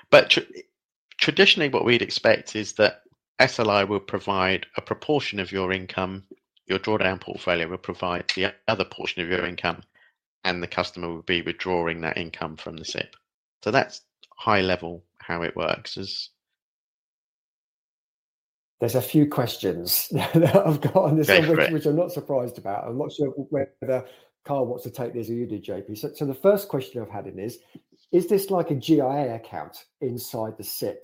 but 0.10 0.30
tr- 0.30 0.42
traditionally, 1.18 1.70
what 1.70 1.86
we'd 1.86 2.02
expect 2.02 2.56
is 2.56 2.74
that 2.74 3.02
SLI 3.40 3.88
will 3.88 4.00
provide 4.00 4.66
a 4.78 4.82
proportion 4.82 5.40
of 5.40 5.52
your 5.52 5.72
income, 5.72 6.24
your 6.66 6.80
drawdown 6.80 7.22
portfolio 7.22 7.68
will 7.68 7.78
provide 7.78 8.32
the 8.36 8.54
other 8.68 8.86
portion 8.86 9.22
of 9.22 9.30
your 9.30 9.46
income, 9.46 9.84
and 10.44 10.62
the 10.62 10.68
customer 10.68 11.08
will 11.08 11.22
be 11.22 11.42
withdrawing 11.42 12.02
that 12.02 12.18
income 12.18 12.58
from 12.58 12.78
the 12.78 12.86
SIPP. 12.86 13.16
So 13.64 13.72
that's 13.72 14.02
high 14.38 14.62
level 14.62 15.04
how 15.20 15.44
it 15.44 15.56
works. 15.56 15.98
Is 15.98 16.30
there's 18.80 18.96
a 18.96 19.02
few 19.02 19.28
questions 19.28 20.08
that 20.12 20.56
I've 20.56 20.82
got 20.82 20.96
on 20.96 21.18
this 21.18 21.28
one, 21.28 21.48
which, 21.50 21.72
which, 21.72 21.86
I'm 21.86 21.96
not 21.96 22.12
surprised 22.12 22.58
about. 22.58 22.88
I'm 22.88 22.98
not 22.98 23.12
sure 23.12 23.30
whether 23.30 24.06
Karl 24.46 24.66
wants 24.66 24.84
to 24.84 24.92
take 24.92 25.14
this 25.14 25.30
or 25.30 25.34
you 25.34 25.46
do, 25.46 25.60
JP. 25.60 25.98
So, 25.98 26.12
so 26.14 26.26
the 26.26 26.34
first 26.34 26.70
question 26.70 27.02
I've 27.02 27.10
had 27.10 27.28
in 27.28 27.40
is: 27.40 27.60
Is 28.12 28.28
this 28.28 28.50
like 28.50 28.72
a 28.72 28.76
GIA 28.76 29.36
account 29.36 29.86
inside 30.02 30.58
the 30.58 30.64
SIPP? 30.64 31.04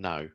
No. 0.00 0.28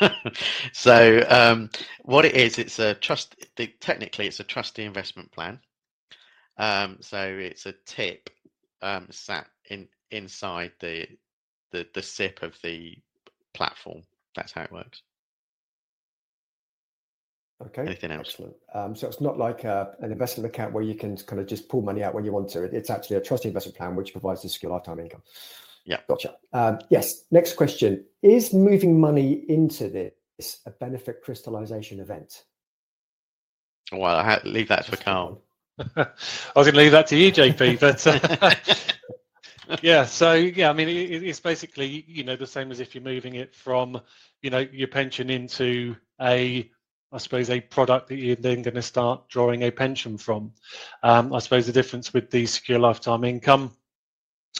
so 0.72 1.24
um, 1.28 1.70
what 2.02 2.24
it 2.24 2.34
is, 2.34 2.58
it's 2.58 2.80
a 2.80 2.94
trust. 2.94 3.36
Technically, 3.80 4.26
it's 4.26 4.40
a 4.40 4.44
trustee 4.44 4.82
investment 4.82 5.30
plan. 5.30 5.60
Um, 6.58 6.98
so 7.00 7.22
it's 7.22 7.66
a 7.66 7.74
tip 7.86 8.30
um, 8.82 9.06
sat 9.10 9.46
in 9.70 9.86
inside 10.10 10.72
the 10.80 11.06
the 11.70 11.86
the 11.94 12.02
SIPP 12.02 12.42
of 12.42 12.58
the 12.64 12.96
platform. 13.54 14.02
That's 14.34 14.50
how 14.50 14.62
it 14.62 14.72
works. 14.72 15.02
Okay. 17.66 17.82
Anything 17.82 18.10
else? 18.10 18.30
Excellent. 18.30 18.56
Um, 18.74 18.96
so 18.96 19.06
it's 19.06 19.20
not 19.20 19.38
like 19.38 19.62
a, 19.62 19.72
uh, 19.72 19.92
an 20.00 20.10
investment 20.10 20.46
account 20.52 20.72
where 20.72 20.82
you 20.82 20.96
can 20.96 21.16
kind 21.16 21.40
of 21.40 21.46
just 21.46 21.68
pull 21.68 21.80
money 21.80 22.02
out 22.02 22.12
when 22.12 22.24
you 22.24 22.32
want 22.32 22.48
to. 22.50 22.64
It's 22.64 22.90
actually 22.90 23.18
a 23.18 23.20
trustee 23.20 23.48
investment 23.48 23.78
plan 23.78 23.94
which 23.94 24.10
provides 24.10 24.44
a 24.44 24.48
secure 24.48 24.72
lifetime 24.72 24.98
income. 24.98 25.22
Yeah. 25.84 25.98
Gotcha. 26.08 26.36
Um, 26.52 26.78
yes. 26.90 27.24
Next 27.30 27.54
question: 27.54 28.04
Is 28.22 28.52
moving 28.52 29.00
money 29.00 29.44
into 29.48 29.88
this 29.88 30.60
a 30.66 30.70
benefit 30.70 31.22
crystallization 31.22 32.00
event? 32.00 32.44
Well, 33.90 34.16
I 34.16 34.24
had 34.24 34.42
to 34.42 34.48
leave 34.48 34.68
that 34.68 34.86
for 34.86 34.96
Karl. 34.96 35.42
I 35.96 36.06
was 36.54 36.66
going 36.66 36.74
to 36.74 36.80
leave 36.80 36.92
that 36.92 37.08
to 37.08 37.16
you, 37.16 37.32
JP. 37.32 37.80
But 37.80 38.06
uh, 38.06 39.78
yeah, 39.82 40.04
so 40.04 40.34
yeah, 40.34 40.70
I 40.70 40.72
mean, 40.72 40.88
it, 40.88 41.22
it's 41.22 41.40
basically 41.40 42.04
you 42.06 42.24
know 42.24 42.36
the 42.36 42.46
same 42.46 42.70
as 42.70 42.80
if 42.80 42.94
you're 42.94 43.04
moving 43.04 43.34
it 43.34 43.54
from 43.54 44.00
you 44.40 44.50
know 44.50 44.60
your 44.72 44.88
pension 44.88 45.30
into 45.30 45.96
a 46.20 46.70
I 47.10 47.18
suppose 47.18 47.50
a 47.50 47.60
product 47.60 48.08
that 48.08 48.16
you're 48.16 48.36
then 48.36 48.62
going 48.62 48.74
to 48.74 48.82
start 48.82 49.28
drawing 49.28 49.64
a 49.64 49.70
pension 49.70 50.16
from. 50.16 50.52
Um, 51.02 51.32
I 51.34 51.40
suppose 51.40 51.66
the 51.66 51.72
difference 51.72 52.14
with 52.14 52.30
the 52.30 52.46
secure 52.46 52.78
lifetime 52.78 53.24
income 53.24 53.72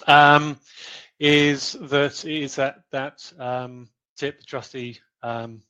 um, 0.06 0.58
is 1.22 1.74
that 1.74 2.24
is 2.24 2.56
that 2.56 2.82
that 2.90 3.32
um, 3.38 3.88
tip 4.16 4.40
the 4.40 4.44
trustee 4.44 4.98
um, 5.22 5.62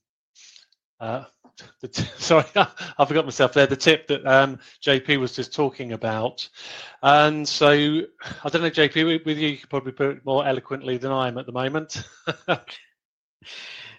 uh, 0.98 1.24
the 1.82 1.88
t- 1.88 2.08
sorry 2.18 2.46
I 2.56 3.04
forgot 3.04 3.26
myself 3.26 3.52
there 3.52 3.66
the 3.66 3.76
tip 3.76 4.06
that 4.06 4.26
um, 4.26 4.58
JP 4.82 5.20
was 5.20 5.36
just 5.36 5.52
talking 5.54 5.92
about. 5.92 6.48
And 7.02 7.46
so 7.46 7.70
I 7.70 8.48
don't 8.48 8.62
know 8.62 8.70
JP 8.70 9.24
with 9.26 9.38
you 9.38 9.48
you 9.48 9.58
could 9.58 9.68
probably 9.68 9.92
put 9.92 10.16
it 10.16 10.24
more 10.24 10.46
eloquently 10.46 10.96
than 10.96 11.12
I 11.12 11.28
am 11.28 11.36
at 11.36 11.44
the 11.44 11.52
moment. 11.52 12.02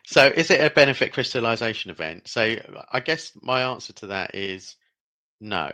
So 0.06 0.28
is 0.28 0.50
it 0.52 0.60
a 0.60 0.70
benefit 0.70 1.14
crystallization 1.14 1.92
event? 1.92 2.28
So 2.28 2.56
I 2.92 3.00
guess 3.00 3.32
my 3.42 3.64
answer 3.64 3.94
to 3.94 4.08
that 4.08 4.36
is 4.36 4.76
no. 5.40 5.72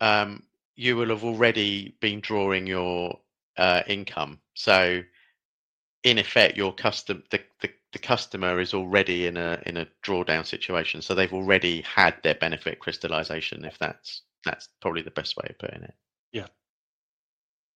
Um, 0.00 0.44
you 0.76 0.96
will 0.96 1.10
have 1.10 1.24
already 1.24 1.96
been 2.00 2.20
drawing 2.20 2.66
your 2.66 3.18
uh, 3.56 3.82
income. 3.86 4.40
So 4.54 5.02
in 6.02 6.18
effect 6.18 6.56
your 6.56 6.74
custom 6.74 7.22
the, 7.30 7.40
the, 7.60 7.70
the 7.92 7.98
customer 7.98 8.60
is 8.60 8.74
already 8.74 9.26
in 9.26 9.36
a 9.36 9.60
in 9.66 9.76
a 9.76 9.86
drawdown 10.04 10.46
situation. 10.46 11.02
So 11.02 11.14
they've 11.14 11.32
already 11.32 11.82
had 11.82 12.14
their 12.22 12.34
benefit 12.34 12.80
crystallization 12.80 13.64
if 13.64 13.78
that's 13.78 14.22
that's 14.44 14.68
probably 14.80 15.02
the 15.02 15.10
best 15.10 15.36
way 15.36 15.46
of 15.50 15.58
putting 15.58 15.82
it. 15.82 15.94
Yeah. 16.32 16.46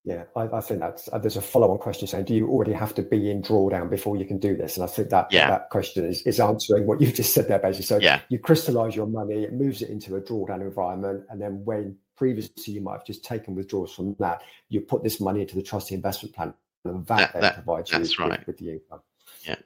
Yeah 0.04 0.24
i, 0.34 0.48
I 0.56 0.60
think 0.60 0.80
that's 0.80 1.08
uh, 1.12 1.18
there's 1.18 1.36
a 1.36 1.42
follow-on 1.42 1.78
question 1.78 2.08
saying 2.08 2.24
do 2.24 2.34
you 2.34 2.48
already 2.48 2.72
have 2.72 2.94
to 2.94 3.02
be 3.02 3.30
in 3.30 3.42
drawdown 3.42 3.90
before 3.90 4.16
you 4.16 4.24
can 4.24 4.38
do 4.38 4.56
this? 4.56 4.76
And 4.76 4.84
i 4.84 4.86
think 4.86 5.10
that 5.10 5.28
yeah. 5.30 5.50
that 5.50 5.70
question 5.70 6.06
is, 6.06 6.22
is 6.22 6.40
answering 6.40 6.86
what 6.86 7.00
you 7.00 7.12
just 7.12 7.34
said 7.34 7.48
there 7.48 7.58
basically. 7.58 7.86
So 7.86 7.98
yeah. 7.98 8.20
you 8.28 8.38
crystallize 8.38 8.96
your 8.96 9.06
money 9.06 9.44
it 9.44 9.52
moves 9.52 9.82
it 9.82 9.90
into 9.90 10.16
a 10.16 10.20
drawdown 10.20 10.62
environment 10.62 11.24
and 11.28 11.40
then 11.40 11.62
when 11.64 11.98
previously 12.16 12.74
you 12.74 12.80
might 12.80 12.94
have 12.94 13.06
just 13.06 13.24
taken 13.24 13.54
withdrawals 13.54 13.94
from 13.94 14.14
that 14.18 14.42
you 14.68 14.80
put 14.80 15.02
this 15.02 15.20
money 15.20 15.42
into 15.42 15.54
the 15.54 15.62
trustee 15.62 15.94
investment 15.94 16.34
plan 16.34 16.52
and 16.84 17.06
that, 17.06 17.32
that, 17.32 17.40
that 17.40 17.54
provides 17.54 17.92
you 17.92 17.98
with, 17.98 18.18
right. 18.18 18.46
with, 18.46 18.58
the 18.58 18.72
income. 18.72 19.00
Yeah. 19.44 19.56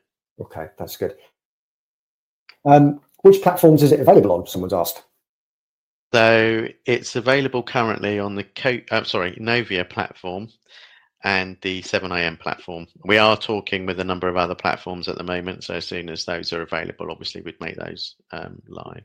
Okay, 0.41 0.69
that's 0.79 0.97
good. 0.97 1.17
Um, 2.65 3.01
which 3.23 3.43
platforms 3.43 3.83
is 3.83 3.93
it 3.93 4.01
available 4.01 4.33
on? 4.33 4.47
Someone's 4.47 4.73
asked. 4.73 5.03
So 6.13 6.67
it's 6.87 7.15
available 7.15 7.63
currently 7.63 8.19
on 8.19 8.35
the 8.35 8.45
Co- 8.45 8.81
uh, 8.91 9.05
sorry 9.05 9.37
Novia 9.39 9.85
platform 9.85 10.49
and 11.23 11.57
the 11.63 11.83
7IM 11.83 12.41
platform. 12.41 12.87
We 13.05 13.19
are 13.19 13.37
talking 13.37 13.87
with 13.87 14.01
a 14.01 14.05
number 14.05 14.29
of 14.29 14.37
other 14.37 14.55
platforms 14.55 15.09
at 15.09 15.19
the 15.19 15.25
moment. 15.25 15.65
So 15.65 15.75
as 15.75 15.87
soon 15.87 16.09
as 16.09 16.25
those 16.25 16.53
are 16.53 16.63
available, 16.63 17.11
obviously 17.11 17.43
we'd 17.43 17.61
make 17.61 17.77
those 17.77 18.17
um, 18.33 18.61
live. 18.67 19.05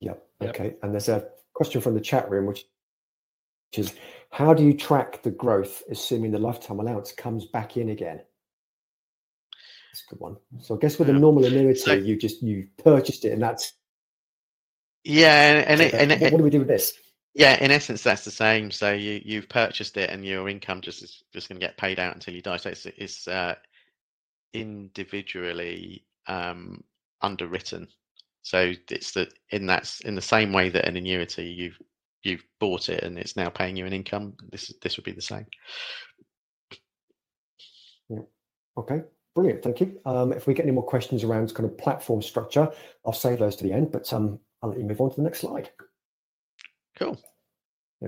Yep. 0.00 0.26
Okay. 0.42 0.74
And 0.82 0.92
there's 0.92 1.08
a 1.08 1.28
question 1.58 1.80
from 1.80 1.94
the 1.94 2.00
chat 2.00 2.30
room, 2.30 2.46
which 2.46 2.64
is 3.72 3.92
how 4.30 4.54
do 4.54 4.62
you 4.62 4.72
track 4.72 5.24
the 5.24 5.30
growth, 5.32 5.82
assuming 5.90 6.30
the 6.30 6.38
lifetime 6.38 6.78
allowance 6.78 7.10
comes 7.10 7.46
back 7.46 7.76
in 7.76 7.88
again? 7.88 8.20
That's 9.90 10.04
a 10.06 10.10
good 10.10 10.20
one. 10.20 10.36
So 10.60 10.76
I 10.76 10.78
guess 10.78 11.00
with 11.00 11.10
a 11.10 11.12
normal 11.12 11.44
annuity, 11.44 11.80
so, 11.80 11.94
you 11.94 12.16
just 12.16 12.44
you 12.44 12.68
purchased 12.84 13.24
it, 13.24 13.32
and 13.32 13.42
that's 13.42 13.72
yeah. 15.02 15.64
And, 15.66 15.80
and, 15.80 16.12
and, 16.12 16.20
what, 16.20 16.32
what 16.32 16.38
do 16.38 16.44
we 16.44 16.50
do 16.50 16.60
with 16.60 16.68
this? 16.68 16.92
Yeah, 17.34 17.56
in 17.60 17.72
essence, 17.72 18.04
that's 18.04 18.24
the 18.24 18.30
same. 18.30 18.70
So 18.70 18.92
you 18.92 19.20
you've 19.24 19.48
purchased 19.48 19.96
it, 19.96 20.10
and 20.10 20.24
your 20.24 20.48
income 20.48 20.80
just 20.80 21.02
is 21.02 21.24
just 21.32 21.48
going 21.48 21.60
to 21.60 21.66
get 21.66 21.76
paid 21.76 21.98
out 21.98 22.14
until 22.14 22.34
you 22.34 22.42
die. 22.42 22.58
So 22.58 22.70
it's 22.70 22.86
it's 22.86 23.26
uh, 23.26 23.56
individually 24.52 26.04
um, 26.28 26.84
underwritten. 27.20 27.88
So 28.42 28.72
it's 28.90 29.12
that 29.12 29.32
in 29.50 29.66
that 29.66 29.92
in 30.04 30.14
the 30.14 30.22
same 30.22 30.52
way 30.52 30.68
that 30.70 30.86
an 30.86 30.96
annuity 30.96 31.44
you've 31.44 31.78
you've 32.22 32.44
bought 32.60 32.88
it 32.88 33.04
and 33.04 33.18
it's 33.18 33.36
now 33.36 33.48
paying 33.48 33.76
you 33.76 33.86
an 33.86 33.92
income, 33.92 34.34
this 34.50 34.72
this 34.82 34.96
would 34.96 35.04
be 35.04 35.12
the 35.12 35.20
same. 35.20 35.46
Yeah. 38.08 38.20
Okay. 38.76 39.02
Brilliant. 39.34 39.62
Thank 39.62 39.80
you. 39.80 40.00
Um, 40.04 40.32
if 40.32 40.46
we 40.46 40.54
get 40.54 40.64
any 40.64 40.72
more 40.72 40.82
questions 40.84 41.22
around 41.22 41.54
kind 41.54 41.68
of 41.68 41.78
platform 41.78 42.22
structure, 42.22 42.70
I'll 43.06 43.12
save 43.12 43.38
those 43.38 43.54
to 43.56 43.64
the 43.64 43.72
end. 43.72 43.92
But 43.92 44.12
um, 44.12 44.40
I'll 44.62 44.70
let 44.70 44.78
you 44.78 44.84
move 44.84 45.00
on 45.00 45.10
to 45.10 45.16
the 45.16 45.22
next 45.22 45.40
slide. 45.40 45.70
Cool. 46.96 47.16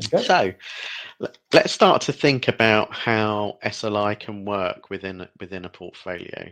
So 0.01 0.53
let's 1.53 1.73
start 1.73 2.01
to 2.03 2.13
think 2.13 2.49
about 2.49 2.93
how 2.93 3.59
SLI 3.65 4.19
can 4.19 4.45
work 4.45 4.89
within 4.89 5.27
within 5.41 5.65
a 5.65 5.69
portfolio. 5.69 6.51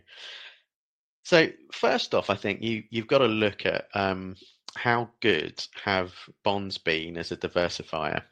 So 1.28 1.46
first 1.72 2.14
off, 2.14 2.30
I 2.30 2.36
think 2.36 2.62
you 2.62 2.84
you've 2.88 3.06
got 3.06 3.18
to 3.18 3.26
look 3.26 3.66
at 3.66 3.88
um, 3.92 4.34
how 4.76 5.10
good 5.20 5.62
have 5.84 6.14
bonds 6.42 6.78
been 6.78 7.18
as 7.18 7.30
a 7.30 7.36
diversifier? 7.36 8.22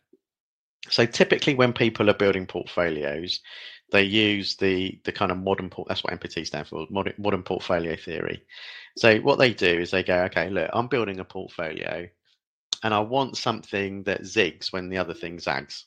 So 0.88 1.04
typically, 1.04 1.54
when 1.54 1.74
people 1.74 2.08
are 2.08 2.14
building 2.14 2.46
portfolios, 2.46 3.40
they 3.92 4.02
use 4.02 4.56
the 4.56 4.98
the 5.04 5.12
kind 5.12 5.30
of 5.30 5.36
modern 5.36 5.68
port. 5.68 5.88
That's 5.88 6.04
what 6.04 6.18
MPT 6.18 6.46
stands 6.46 6.70
for, 6.70 6.86
modern, 6.88 7.12
modern 7.18 7.42
portfolio 7.42 7.96
theory. 7.96 8.46
So 8.96 9.18
what 9.18 9.38
they 9.38 9.52
do 9.52 9.78
is 9.78 9.90
they 9.90 10.02
go, 10.02 10.22
okay, 10.22 10.48
look, 10.48 10.70
I'm 10.72 10.88
building 10.88 11.20
a 11.20 11.24
portfolio, 11.24 12.08
and 12.82 12.94
I 12.94 13.00
want 13.00 13.36
something 13.36 14.04
that 14.04 14.22
zigs 14.22 14.72
when 14.72 14.88
the 14.88 14.96
other 14.96 15.12
thing 15.12 15.38
zags. 15.38 15.84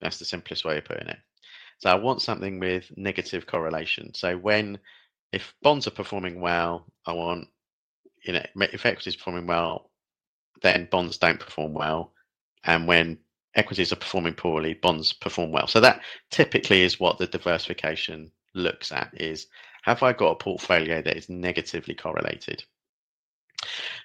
That's 0.00 0.20
the 0.20 0.24
simplest 0.24 0.64
way 0.64 0.78
of 0.78 0.84
putting 0.84 1.08
it. 1.08 1.18
So 1.78 1.90
I 1.90 1.96
want 1.96 2.22
something 2.22 2.60
with 2.60 2.96
negative 2.96 3.44
correlation. 3.44 4.14
So 4.14 4.36
when 4.36 4.78
if 5.34 5.54
bonds 5.62 5.86
are 5.86 5.92
performing 5.92 6.40
well, 6.40 6.86
I 7.06 7.12
want 7.12 7.48
you 8.22 8.32
know 8.32 8.44
if 8.54 8.86
equity 8.86 9.10
is 9.10 9.16
performing 9.16 9.46
well, 9.46 9.90
then 10.62 10.88
bonds 10.90 11.18
don't 11.18 11.40
perform 11.40 11.74
well. 11.74 12.12
And 12.64 12.86
when 12.86 13.18
equities 13.54 13.92
are 13.92 13.96
performing 13.96 14.34
poorly, 14.34 14.74
bonds 14.74 15.12
perform 15.12 15.52
well. 15.52 15.66
So 15.66 15.80
that 15.80 16.00
typically 16.30 16.82
is 16.82 16.98
what 16.98 17.18
the 17.18 17.26
diversification 17.26 18.30
looks 18.54 18.92
at 18.92 19.10
is 19.14 19.48
have 19.82 20.02
I 20.02 20.12
got 20.12 20.30
a 20.30 20.36
portfolio 20.36 21.02
that 21.02 21.16
is 21.16 21.28
negatively 21.28 21.94
correlated? 21.94 22.64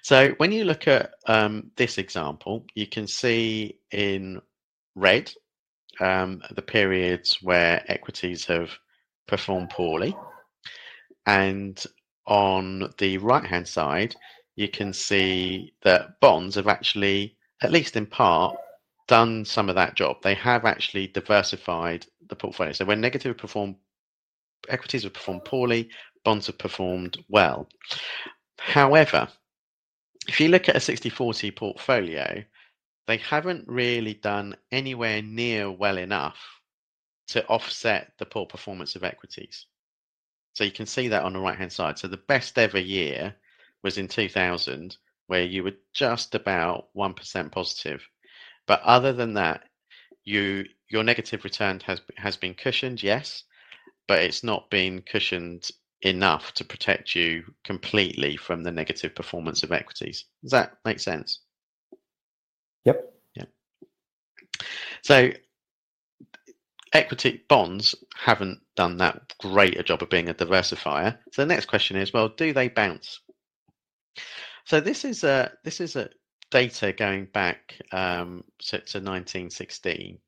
So 0.02 0.30
when 0.36 0.52
you 0.52 0.64
look 0.64 0.88
at 0.88 1.12
um, 1.26 1.70
this 1.76 1.98
example, 1.98 2.66
you 2.74 2.86
can 2.86 3.06
see 3.06 3.78
in 3.90 4.40
red 4.94 5.32
um, 6.00 6.42
the 6.50 6.62
periods 6.62 7.38
where 7.42 7.84
equities 7.88 8.44
have 8.46 8.70
performed 9.26 9.70
poorly. 9.70 10.14
And 11.30 11.80
on 12.26 12.92
the 12.98 13.18
right 13.18 13.46
hand 13.46 13.68
side, 13.68 14.16
you 14.56 14.66
can 14.68 14.92
see 14.92 15.72
that 15.82 16.18
bonds 16.18 16.56
have 16.56 16.66
actually, 16.66 17.36
at 17.62 17.70
least 17.70 17.94
in 17.94 18.04
part, 18.06 18.56
done 19.06 19.44
some 19.44 19.68
of 19.68 19.76
that 19.76 19.94
job. 19.94 20.16
They 20.22 20.34
have 20.34 20.64
actually 20.64 21.06
diversified 21.06 22.04
the 22.28 22.34
portfolio. 22.34 22.72
So 22.72 22.84
when 22.84 23.00
negative 23.00 23.38
perform, 23.38 23.76
equities 24.68 25.04
have 25.04 25.14
performed 25.14 25.44
poorly, 25.44 25.88
bonds 26.24 26.48
have 26.48 26.58
performed 26.58 27.16
well. 27.28 27.68
However, 28.58 29.28
if 30.26 30.40
you 30.40 30.48
look 30.48 30.68
at 30.68 30.74
a 30.76 30.80
60-40 30.80 31.54
portfolio, 31.54 32.42
they 33.06 33.18
haven't 33.18 33.68
really 33.68 34.14
done 34.14 34.56
anywhere 34.72 35.22
near 35.22 35.70
well 35.70 35.98
enough 35.98 36.40
to 37.28 37.46
offset 37.46 38.14
the 38.18 38.26
poor 38.26 38.46
performance 38.46 38.96
of 38.96 39.04
equities. 39.04 39.66
So 40.54 40.64
you 40.64 40.72
can 40.72 40.86
see 40.86 41.08
that 41.08 41.22
on 41.22 41.32
the 41.32 41.40
right 41.40 41.56
hand 41.56 41.72
side. 41.72 41.98
So 41.98 42.08
the 42.08 42.16
best 42.16 42.58
ever 42.58 42.78
year 42.78 43.34
was 43.82 43.98
in 43.98 44.08
2000, 44.08 44.96
where 45.26 45.44
you 45.44 45.62
were 45.62 45.76
just 45.94 46.34
about 46.34 46.88
1% 46.96 47.52
positive. 47.52 48.02
But 48.66 48.82
other 48.82 49.12
than 49.12 49.34
that, 49.34 49.64
you 50.24 50.64
your 50.88 51.02
negative 51.04 51.44
return 51.44 51.80
has 51.80 52.00
has 52.16 52.36
been 52.36 52.54
cushioned, 52.54 53.02
yes, 53.02 53.44
but 54.06 54.18
it's 54.18 54.44
not 54.44 54.70
been 54.70 55.02
cushioned 55.02 55.70
enough 56.02 56.52
to 56.54 56.64
protect 56.64 57.14
you 57.14 57.44
completely 57.64 58.36
from 58.36 58.62
the 58.62 58.72
negative 58.72 59.14
performance 59.14 59.62
of 59.62 59.72
equities. 59.72 60.24
Does 60.42 60.52
that 60.52 60.78
make 60.84 61.00
sense? 61.00 61.40
Yep. 62.84 63.12
Yeah. 63.34 63.44
So 65.02 65.30
equity 66.92 67.42
bonds 67.48 67.94
haven't 68.16 68.60
done 68.76 68.98
that 68.98 69.34
great 69.38 69.78
a 69.78 69.82
job 69.82 70.02
of 70.02 70.10
being 70.10 70.28
a 70.28 70.34
diversifier. 70.34 71.16
So 71.32 71.42
the 71.42 71.46
next 71.46 71.66
question 71.66 71.96
is, 71.96 72.12
well, 72.12 72.28
do 72.28 72.52
they 72.52 72.68
bounce? 72.68 73.20
So 74.64 74.80
this 74.80 75.04
is 75.04 75.24
a 75.24 75.52
this 75.64 75.80
is 75.80 75.96
a 75.96 76.10
data 76.50 76.92
going 76.92 77.26
back 77.26 77.80
um, 77.92 78.44
to, 78.58 78.78
to 78.78 78.98
1916. 78.98 80.18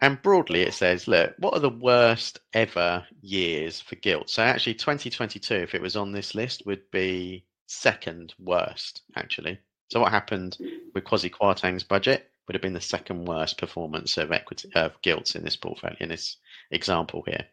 And 0.00 0.22
broadly, 0.22 0.62
it 0.62 0.74
says, 0.74 1.08
look, 1.08 1.34
what 1.38 1.54
are 1.54 1.60
the 1.60 1.70
worst 1.70 2.38
ever 2.52 3.04
years 3.20 3.80
for 3.80 3.96
gilt? 3.96 4.30
So 4.30 4.44
actually, 4.44 4.74
2022, 4.74 5.54
if 5.54 5.74
it 5.74 5.82
was 5.82 5.96
on 5.96 6.12
this 6.12 6.36
list, 6.36 6.62
would 6.66 6.88
be 6.92 7.44
second 7.66 8.34
worst, 8.38 9.02
actually. 9.16 9.58
So 9.90 10.00
what 10.00 10.12
happened 10.12 10.56
with 10.94 11.02
Kwasi 11.02 11.30
Kwarteng's 11.30 11.82
budget 11.82 12.30
would 12.48 12.54
have 12.54 12.62
been 12.62 12.72
the 12.72 12.80
second 12.80 13.26
worst 13.26 13.58
performance 13.58 14.16
of 14.16 14.32
equity 14.32 14.70
of 14.74 15.00
gilts 15.02 15.36
in 15.36 15.44
this 15.44 15.56
portfolio, 15.56 15.96
in 16.00 16.08
this 16.08 16.38
example 16.70 17.22
here. 17.26 17.44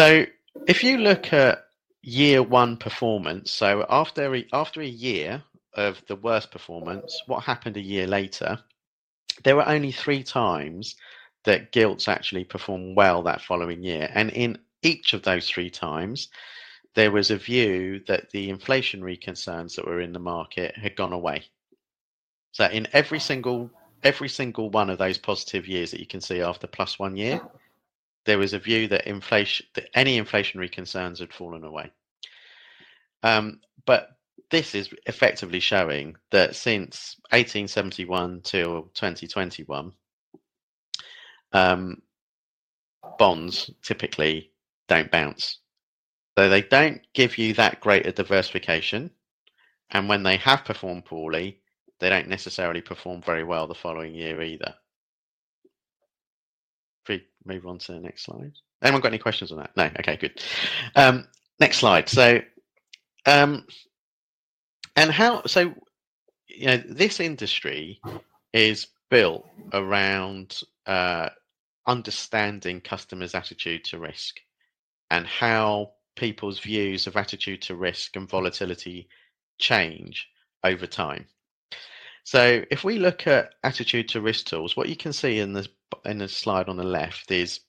So 0.00 0.26
if 0.66 0.82
you 0.82 0.98
look 0.98 1.32
at 1.32 1.66
year 2.02 2.42
one 2.42 2.78
performance, 2.78 3.50
so 3.52 3.86
after 3.88 4.34
a, 4.34 4.46
after 4.52 4.80
a 4.80 4.86
year 4.86 5.42
of 5.74 6.02
the 6.08 6.16
worst 6.16 6.50
performance, 6.50 7.22
what 7.26 7.44
happened 7.44 7.76
a 7.76 7.82
year 7.82 8.06
later? 8.06 8.58
There 9.44 9.56
were 9.56 9.68
only 9.68 9.92
three 9.92 10.22
times 10.22 10.96
that 11.44 11.70
gilts 11.70 12.08
actually 12.08 12.44
performed 12.44 12.96
well 12.96 13.22
that 13.22 13.42
following 13.42 13.82
year. 13.82 14.10
And 14.12 14.30
in 14.30 14.58
each 14.82 15.12
of 15.12 15.22
those 15.22 15.48
three 15.48 15.70
times, 15.70 16.28
there 16.94 17.12
was 17.12 17.30
a 17.30 17.36
view 17.36 18.00
that 18.08 18.30
the 18.30 18.50
inflationary 18.50 19.20
concerns 19.20 19.76
that 19.76 19.86
were 19.86 20.00
in 20.00 20.12
the 20.12 20.18
market 20.18 20.74
had 20.76 20.96
gone 20.96 21.12
away. 21.12 21.44
So 22.56 22.64
in 22.64 22.88
every 22.94 23.20
single 23.20 23.70
every 24.02 24.30
single 24.30 24.70
one 24.70 24.88
of 24.88 24.96
those 24.96 25.18
positive 25.18 25.68
years 25.68 25.90
that 25.90 26.00
you 26.00 26.06
can 26.06 26.22
see 26.22 26.40
after 26.40 26.66
plus 26.66 26.98
one 26.98 27.14
year, 27.14 27.38
there 28.24 28.38
was 28.38 28.54
a 28.54 28.58
view 28.58 28.88
that 28.88 29.06
inflation 29.06 29.66
that 29.74 29.90
any 29.92 30.18
inflationary 30.18 30.72
concerns 30.72 31.20
had 31.20 31.34
fallen 31.34 31.64
away. 31.64 31.90
Um, 33.22 33.60
but 33.84 34.16
this 34.50 34.74
is 34.74 34.88
effectively 35.04 35.60
showing 35.60 36.16
that 36.30 36.56
since 36.56 37.16
1871 37.28 38.40
till 38.40 38.84
2021, 38.94 39.92
um, 41.52 42.00
bonds 43.18 43.70
typically 43.82 44.50
don't 44.88 45.10
bounce. 45.10 45.58
So 46.38 46.48
they 46.48 46.62
don't 46.62 47.02
give 47.12 47.36
you 47.36 47.52
that 47.52 47.80
great 47.80 48.06
a 48.06 48.12
diversification. 48.12 49.10
And 49.90 50.08
when 50.08 50.22
they 50.22 50.38
have 50.38 50.64
performed 50.64 51.04
poorly, 51.04 51.60
they 52.00 52.08
don't 52.08 52.28
necessarily 52.28 52.80
perform 52.80 53.22
very 53.22 53.44
well 53.44 53.66
the 53.66 53.74
following 53.74 54.14
year 54.14 54.40
either. 54.42 54.74
If 57.04 57.08
we 57.08 57.26
move 57.44 57.66
on 57.66 57.78
to 57.78 57.92
the 57.92 58.00
next 58.00 58.24
slide. 58.24 58.52
Anyone 58.82 59.00
got 59.00 59.08
any 59.08 59.18
questions 59.18 59.52
on 59.52 59.58
that? 59.58 59.76
No. 59.76 59.90
Okay, 60.00 60.16
good. 60.16 60.42
Um, 60.94 61.26
next 61.58 61.78
slide. 61.78 62.08
So, 62.08 62.40
um, 63.24 63.66
and 64.96 65.10
how? 65.10 65.44
So, 65.46 65.74
you 66.48 66.66
know, 66.66 66.76
this 66.76 67.20
industry 67.20 68.00
is 68.52 68.88
built 69.10 69.46
around 69.72 70.60
uh, 70.86 71.30
understanding 71.86 72.80
customers' 72.80 73.34
attitude 73.34 73.84
to 73.84 73.98
risk 73.98 74.36
and 75.10 75.26
how 75.26 75.92
people's 76.16 76.58
views 76.58 77.06
of 77.06 77.16
attitude 77.16 77.62
to 77.62 77.76
risk 77.76 78.16
and 78.16 78.28
volatility 78.28 79.08
change 79.58 80.28
over 80.64 80.86
time. 80.86 81.26
So 82.26 82.64
if 82.72 82.82
we 82.82 82.98
look 82.98 83.28
at 83.28 83.54
attitude 83.62 84.08
to 84.08 84.20
risk 84.20 84.46
tools, 84.46 84.76
what 84.76 84.88
you 84.88 84.96
can 84.96 85.12
see 85.12 85.38
in 85.38 85.52
the 85.52 85.68
in 86.04 86.18
the 86.18 86.26
slide 86.26 86.68
on 86.68 86.76
the 86.76 86.82
left 86.82 87.30
is 87.30 87.60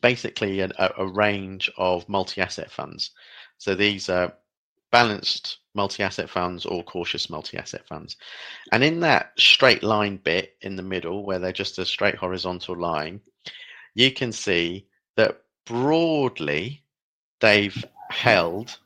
basically 0.00 0.60
a, 0.60 0.70
a 0.96 1.06
range 1.06 1.70
of 1.76 2.08
multi-asset 2.08 2.70
funds. 2.72 3.10
So 3.58 3.74
these 3.74 4.08
are 4.08 4.32
balanced 4.90 5.58
multi-asset 5.74 6.30
funds 6.30 6.64
or 6.64 6.82
cautious 6.82 7.28
multi-asset 7.28 7.86
funds. 7.86 8.16
And 8.72 8.82
in 8.82 9.00
that 9.00 9.32
straight 9.36 9.82
line 9.82 10.16
bit 10.16 10.56
in 10.62 10.74
the 10.74 10.82
middle, 10.82 11.26
where 11.26 11.38
they're 11.38 11.52
just 11.52 11.78
a 11.78 11.84
straight 11.84 12.16
horizontal 12.16 12.80
line, 12.80 13.20
you 13.94 14.12
can 14.12 14.32
see 14.32 14.86
that 15.18 15.42
broadly 15.66 16.82
they've 17.40 17.84
held 18.08 18.78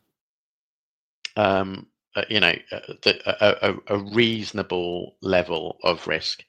um, 1.36 1.86
uh, 2.16 2.24
you 2.30 2.40
know, 2.40 2.54
uh, 2.72 2.94
a, 3.04 3.56
a, 3.62 3.74
a, 3.88 3.98
reasonable 3.98 5.16
level 5.20 5.76
of 5.84 6.06
risk. 6.06 6.44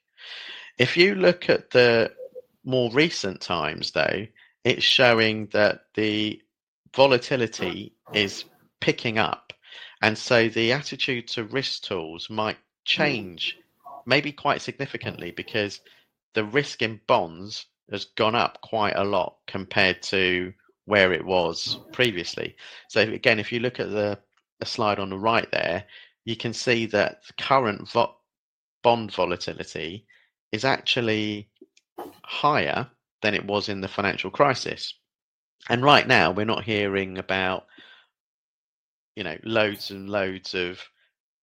If 0.78 0.96
you 0.96 1.14
look 1.14 1.50
at 1.50 1.72
the 1.72 2.14
more 2.64 2.90
recent 2.92 3.42
times, 3.42 3.92
though, 3.92 4.28
it's 4.64 4.84
showing 4.84 5.48
that 5.48 5.82
the 5.96 6.42
volatility 6.96 7.94
is 8.14 8.46
picking 8.80 9.18
up. 9.18 9.52
And 10.02 10.18
so 10.18 10.48
the 10.48 10.72
attitude 10.72 11.28
to 11.30 11.44
risk 11.44 11.84
tools 11.84 12.30
might 12.30 12.58
change, 12.86 13.58
maybe 14.06 14.32
quite 14.32 14.62
significantly, 14.62 15.32
because 15.32 15.82
the 16.34 16.46
risk 16.46 16.82
in 16.82 17.02
bonds 17.08 17.66
has 17.92 18.06
gone 18.06 18.36
up 18.36 18.62
quite 18.62 18.96
a 18.96 19.04
lot 19.04 19.38
compared 19.48 20.02
to 20.04 20.54
where 20.86 21.12
it 21.12 21.26
was 21.26 21.80
previously. 21.92 22.56
So 22.88 23.02
again, 23.02 23.40
if 23.40 23.52
you 23.52 23.60
look 23.60 23.80
at 23.80 23.90
the 23.90 24.20
a 24.62 24.66
slide 24.66 25.00
on 25.00 25.10
the 25.10 25.18
right 25.18 25.50
there, 25.52 25.86
you 26.26 26.36
can 26.36 26.54
see 26.54 26.86
that 26.88 27.22
the 27.28 27.34
current 27.34 27.90
vo- 27.90 28.16
bond 28.84 29.14
volatility 29.14 30.06
is 30.52 30.66
actually 30.66 31.50
higher 32.24 32.88
than 33.22 33.34
it 33.34 33.46
was 33.46 33.70
in 33.70 33.82
the 33.82 33.88
financial 33.88 34.30
crisis. 34.30 34.94
And 35.70 35.84
right 35.84 36.08
now, 36.08 36.32
we're 36.32 36.46
not 36.46 36.64
hearing 36.64 37.18
about, 37.18 37.66
you 39.16 39.24
know, 39.24 39.38
loads 39.44 39.92
and 39.92 40.10
loads 40.10 40.54
of 40.54 40.80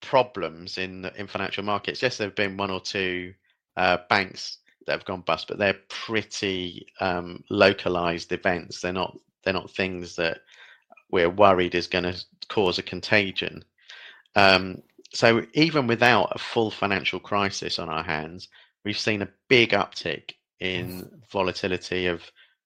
problems 0.01 0.79
in 0.79 1.11
in 1.17 1.27
financial 1.27 1.65
markets. 1.65 2.03
Yes, 2.03 2.19
there 2.19 2.29
have 2.29 2.37
been 2.37 2.57
one 2.57 2.71
or 2.71 2.81
two 2.81 3.35
uh, 3.77 3.99
banks 4.09 4.59
that 4.87 4.93
have 4.93 5.05
gone 5.05 5.23
bust, 5.23 5.49
but 5.49 5.59
they're 5.59 5.79
pretty 5.89 6.87
um, 7.01 7.43
localized 7.51 8.33
events. 8.33 8.81
They're 8.81 8.93
not 8.93 9.17
they're 9.43 9.55
not 9.55 9.71
things 9.71 10.17
that 10.17 10.39
we're 11.15 11.31
worried 11.31 11.77
is 11.77 11.87
going 11.87 12.03
to 12.03 12.25
cause 12.49 12.77
a 12.79 12.83
contagion. 12.83 13.65
Um, 14.35 14.83
so 15.15 15.47
even 15.55 15.87
without 15.87 16.33
a 16.35 16.41
full 16.41 16.73
financial 16.73 17.21
crisis 17.21 17.79
on 17.79 17.89
our 17.89 18.03
hands, 18.03 18.49
we've 18.85 18.99
seen 18.99 19.23
a 19.23 19.29
big 19.49 19.71
uptick 19.71 20.33
in 20.59 21.09
volatility 21.31 22.09
of 22.09 22.21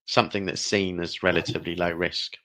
something 0.06 0.46
that's 0.46 0.62
seen 0.62 0.98
as 0.98 1.22
relatively 1.22 1.76
low 1.76 1.92
risk. 1.92 2.38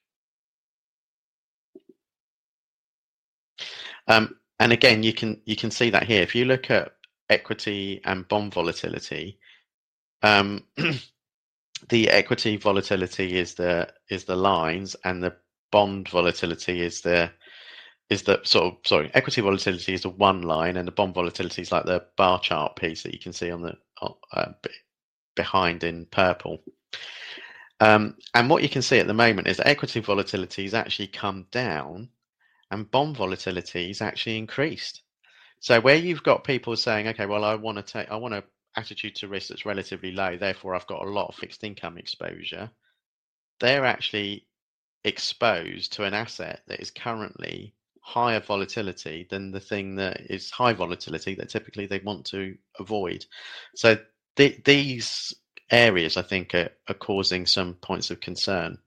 Um, 4.09 4.35
and 4.59 4.73
again, 4.73 5.03
you 5.03 5.13
can 5.13 5.39
you 5.45 5.55
can 5.55 5.71
see 5.71 5.89
that 5.91 6.03
here. 6.03 6.21
If 6.21 6.35
you 6.35 6.43
look 6.43 6.69
at 6.69 6.91
equity 7.29 8.01
and 8.03 8.27
bond 8.27 8.53
volatility, 8.53 9.39
um, 10.21 10.65
the 11.89 12.09
equity 12.09 12.57
volatility 12.57 13.37
is 13.37 13.53
the 13.53 13.93
is 14.09 14.25
the 14.25 14.35
lines, 14.35 14.97
and 15.05 15.23
the 15.23 15.33
bond 15.73 16.07
volatility 16.07 16.81
is 16.81 17.01
the 17.01 17.31
is 18.12 18.21
the 18.21 18.39
sort 18.43 18.65
of 18.65 18.77
sorry 18.86 19.09
equity 19.15 19.41
volatility 19.41 19.91
is 19.91 20.03
the 20.03 20.09
one 20.09 20.43
line 20.43 20.77
and 20.77 20.88
the 20.88 20.91
bond 20.91 21.15
volatility 21.15 21.63
is 21.63 21.71
like 21.71 21.86
the 21.86 22.05
bar 22.15 22.39
chart 22.39 22.75
piece 22.75 23.01
that 23.01 23.12
you 23.12 23.19
can 23.19 23.33
see 23.33 23.49
on 23.49 23.63
the 23.63 23.73
uh, 24.33 24.51
behind 25.36 25.83
in 25.83 26.05
purple. 26.05 26.59
Um, 27.79 28.15
and 28.36 28.51
what 28.51 28.62
you 28.62 28.69
can 28.69 28.83
see 28.83 28.99
at 28.99 29.07
the 29.07 29.15
moment 29.15 29.47
is 29.47 29.57
that 29.57 29.67
equity 29.67 29.99
volatility 29.99 30.62
has 30.63 30.75
actually 30.75 31.07
come 31.07 31.47
down 31.51 32.09
and 32.69 32.91
bond 32.91 33.17
volatility 33.17 33.88
has 33.88 33.99
actually 33.99 34.38
increased. 34.38 35.01
So 35.59 35.81
where 35.81 35.95
you've 35.95 36.21
got 36.21 36.43
people 36.43 36.75
saying 36.75 37.07
okay 37.07 37.25
well 37.25 37.43
i 37.43 37.55
want 37.55 37.77
to 37.77 37.93
take 37.93 38.12
i 38.12 38.15
want 38.15 38.36
a 38.36 38.43
attitude 38.77 39.15
to 39.15 39.27
risk 39.27 39.49
that's 39.49 39.65
relatively 39.65 40.12
low 40.12 40.38
therefore 40.38 40.75
i've 40.75 40.88
got 40.88 41.01
a 41.01 41.09
lot 41.09 41.29
of 41.29 41.36
fixed 41.36 41.63
income 41.63 41.97
exposure 41.97 42.69
they're 43.59 43.86
actually 43.86 44.45
exposed 45.03 45.93
to 45.93 46.03
an 46.03 46.13
asset 46.13 46.61
that 46.67 46.79
is 46.79 46.91
currently 46.91 47.73
higher 48.01 48.39
volatility 48.39 49.27
than 49.29 49.51
the 49.51 49.59
thing 49.59 49.95
that 49.95 50.21
is 50.29 50.51
high 50.51 50.73
volatility 50.73 51.35
that 51.35 51.49
typically 51.49 51.85
they 51.85 51.99
want 51.99 52.25
to 52.25 52.55
avoid. 52.79 53.25
So 53.75 53.97
th- 54.35 54.63
these 54.63 55.33
areas, 55.71 56.17
I 56.17 56.21
think, 56.21 56.53
are, 56.53 56.69
are 56.89 56.95
causing 56.95 57.45
some 57.45 57.75
points 57.75 58.11
of 58.11 58.19
concern. 58.19 58.77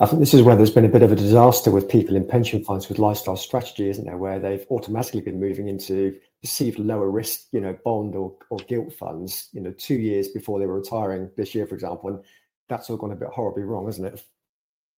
I 0.00 0.06
think 0.06 0.18
this 0.18 0.34
is 0.34 0.42
where 0.42 0.56
there's 0.56 0.72
been 0.72 0.84
a 0.84 0.88
bit 0.88 1.02
of 1.02 1.12
a 1.12 1.16
disaster 1.16 1.70
with 1.70 1.88
people 1.88 2.16
in 2.16 2.26
pension 2.26 2.64
funds 2.64 2.88
with 2.88 2.98
lifestyle 2.98 3.36
strategy, 3.36 3.88
isn't 3.88 4.04
there? 4.04 4.18
Where 4.18 4.40
they've 4.40 4.66
automatically 4.70 5.20
been 5.20 5.40
moving 5.40 5.68
into 5.68 6.18
perceived 6.42 6.80
lower 6.80 7.10
risk, 7.10 7.46
you 7.52 7.60
know, 7.60 7.78
bond 7.84 8.16
or, 8.16 8.34
or 8.50 8.58
gilt 8.68 8.92
funds, 8.92 9.48
you 9.52 9.60
know, 9.60 9.72
two 9.78 9.94
years 9.94 10.28
before 10.28 10.58
they 10.58 10.66
were 10.66 10.80
retiring 10.80 11.30
this 11.36 11.54
year, 11.54 11.66
for 11.66 11.74
example. 11.74 12.10
And 12.10 12.24
that's 12.68 12.90
all 12.90 12.96
gone 12.96 13.12
a 13.12 13.16
bit 13.16 13.28
horribly 13.28 13.64
wrong, 13.64 13.88
isn't 13.88 14.04
it? 14.04 14.24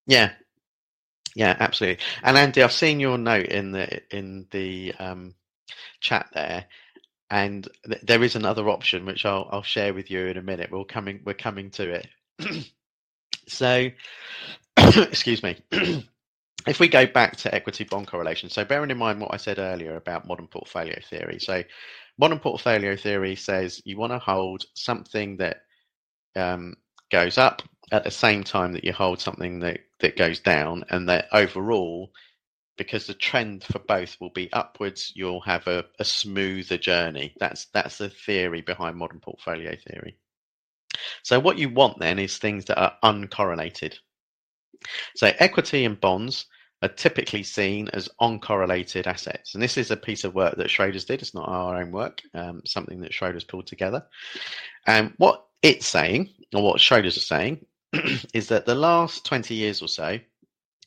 Yeah, 0.07 0.33
yeah, 1.35 1.57
absolutely. 1.61 2.05
And 2.23 2.37
Andy, 2.39 2.63
I've 2.63 2.73
seen 2.73 3.01
your 3.01 3.19
note 3.19 3.47
in 3.47 3.73
the 3.73 4.03
in 4.17 4.47
the 4.51 4.95
um, 4.99 5.35
chat 6.01 6.29
there, 6.35 6.67
and 7.31 7.69
th- 7.87 8.03
there 8.03 8.23
is 8.23 8.37
another 8.37 8.69
option 8.71 9.05
which 9.07 9.27
I'll 9.27 9.49
I'll 9.53 9.63
share 9.63 9.95
with 9.95 10.11
you 10.11 10.27
in 10.27 10.39
a 10.39 10.43
minute. 10.43 10.71
We're 10.73 10.85
coming 10.85 11.21
we're 11.25 11.35
coming 11.35 11.71
to 11.73 12.01
it. 12.03 12.09
so, 13.49 13.91
excuse 14.79 15.43
me. 15.43 15.59
if 16.67 16.81
we 16.81 16.89
go 16.89 17.07
back 17.07 17.37
to 17.37 17.55
equity 17.55 17.85
bond 17.85 18.09
correlation, 18.09 18.49
so 18.51 18.65
bearing 18.65 18.91
in 18.91 18.99
mind 18.99 19.21
what 19.21 19.33
I 19.35 19.37
said 19.37 19.59
earlier 19.59 19.97
about 19.97 20.27
modern 20.27 20.49
portfolio 20.49 20.99
theory, 21.09 21.39
so 21.39 21.63
modern 22.19 22.39
portfolio 22.39 22.97
theory 22.97 23.37
says 23.37 23.83
you 23.85 23.99
want 23.99 24.13
to 24.13 24.19
hold 24.19 24.65
something 24.75 25.37
that 25.37 25.59
um, 26.35 26.75
goes 27.11 27.39
up 27.39 27.63
at 27.93 28.05
the 28.05 28.11
same 28.11 28.43
time 28.43 28.73
that 28.73 28.85
you 28.85 28.93
hold 28.93 29.21
something 29.21 29.61
that, 29.61 29.81
that 30.01 30.17
goes 30.17 30.41
down, 30.41 30.85
and 30.91 31.09
that 31.09 31.27
overall, 31.33 32.11
because 32.77 33.07
the 33.07 33.15
trend 33.15 33.65
for 33.65 33.79
both 33.79 34.17
will 34.21 34.31
be 34.31 34.53
upwards, 34.53 35.13
you'll 35.15 35.41
have 35.41 35.67
a, 35.67 35.85
a 35.99 36.05
smoother 36.05 36.77
journey. 36.77 37.35
That's 37.39 37.67
that's 37.73 37.99
the 37.99 38.11
theory 38.11 38.61
behind 38.61 38.97
modern 38.97 39.21
portfolio 39.21 39.77
theory. 39.89 40.17
So 41.23 41.39
what 41.41 41.59
you 41.59 41.69
want 41.69 41.99
then 41.99 42.19
is 42.19 42.39
things 42.39 42.65
that 42.67 42.81
are 42.81 42.97
uncorrelated. 43.03 43.97
So 45.15 45.33
equity 45.39 45.85
and 45.85 46.01
bonds 46.01 46.47
are 46.83 46.89
typically 46.89 47.43
seen 47.43 47.89
as 47.89 48.09
uncorrelated 48.21 49.07
assets. 49.07 49.55
And 49.55 49.63
this 49.63 49.79
is 49.79 49.91
a 49.91 49.97
piece 49.97 50.25
of 50.25 50.35
work 50.35 50.57
that 50.57 50.69
Schroders 50.69 51.07
did. 51.07 51.23
It's 51.23 51.35
not 51.35 51.49
our 51.49 51.77
own 51.77 51.91
work, 51.91 52.21
um, 52.35 52.61
something 52.65 53.01
that 53.01 53.13
Schroders 53.13 53.49
pulled 53.49 53.67
together. 53.67 54.05
And 54.87 55.15
what 55.17 55.47
it's 55.63 55.87
saying, 55.87 56.31
or 56.55 56.63
what 56.63 56.81
Schroders 56.81 57.17
are 57.17 57.21
saying, 57.21 57.65
is 58.35 58.49
that 58.49 58.67
the 58.67 58.75
last 58.75 59.25
20 59.25 59.55
years 59.55 59.83
or 59.83 59.89
so, 59.89 60.19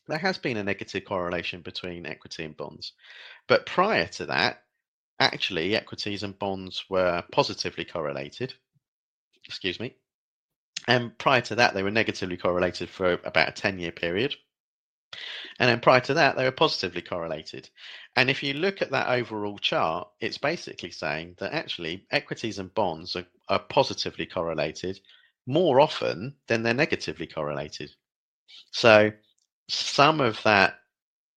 there 0.07 0.17
has 0.17 0.37
been 0.37 0.57
a 0.57 0.63
negative 0.63 1.05
correlation 1.05 1.61
between 1.61 2.05
equity 2.05 2.43
and 2.43 2.57
bonds. 2.57 2.93
But 3.47 3.65
prior 3.65 4.07
to 4.07 4.25
that, 4.27 4.63
actually, 5.19 5.75
equities 5.75 6.23
and 6.23 6.37
bonds 6.37 6.83
were 6.89 7.23
positively 7.31 7.85
correlated. 7.85 8.53
Excuse 9.45 9.79
me. 9.79 9.95
And 10.87 11.17
prior 11.17 11.41
to 11.41 11.55
that, 11.55 11.73
they 11.73 11.83
were 11.83 11.91
negatively 11.91 12.37
correlated 12.37 12.89
for 12.89 13.13
about 13.23 13.49
a 13.49 13.51
10 13.51 13.79
year 13.79 13.91
period. 13.91 14.35
And 15.59 15.69
then 15.69 15.79
prior 15.79 16.01
to 16.01 16.13
that, 16.15 16.37
they 16.37 16.43
were 16.43 16.51
positively 16.51 17.01
correlated. 17.01 17.69
And 18.15 18.29
if 18.29 18.43
you 18.43 18.53
look 18.53 18.81
at 18.81 18.91
that 18.91 19.09
overall 19.09 19.57
chart, 19.57 20.07
it's 20.19 20.37
basically 20.37 20.91
saying 20.91 21.35
that 21.39 21.53
actually 21.53 22.05
equities 22.11 22.59
and 22.59 22.73
bonds 22.73 23.15
are, 23.15 23.25
are 23.49 23.59
positively 23.59 24.25
correlated 24.25 24.99
more 25.49 25.81
often 25.81 26.35
than 26.47 26.61
they're 26.61 26.75
negatively 26.75 27.25
correlated. 27.25 27.91
So 28.71 29.11
some 29.67 30.21
of 30.21 30.41
that 30.43 30.75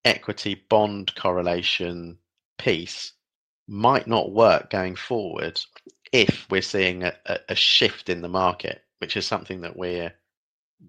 equity 0.04 0.62
bond 0.68 1.14
correlation 1.14 2.18
piece 2.58 3.14
might 3.66 4.06
not 4.06 4.32
work 4.32 4.68
going 4.68 4.96
forward 4.96 5.58
if 6.12 6.46
we're 6.50 6.60
seeing 6.60 7.04
a, 7.04 7.14
a, 7.48 7.54
shift 7.54 8.10
in 8.10 8.20
the 8.20 8.28
market, 8.28 8.82
which 8.98 9.16
is 9.16 9.26
something 9.26 9.62
that 9.62 9.76
we're 9.76 10.12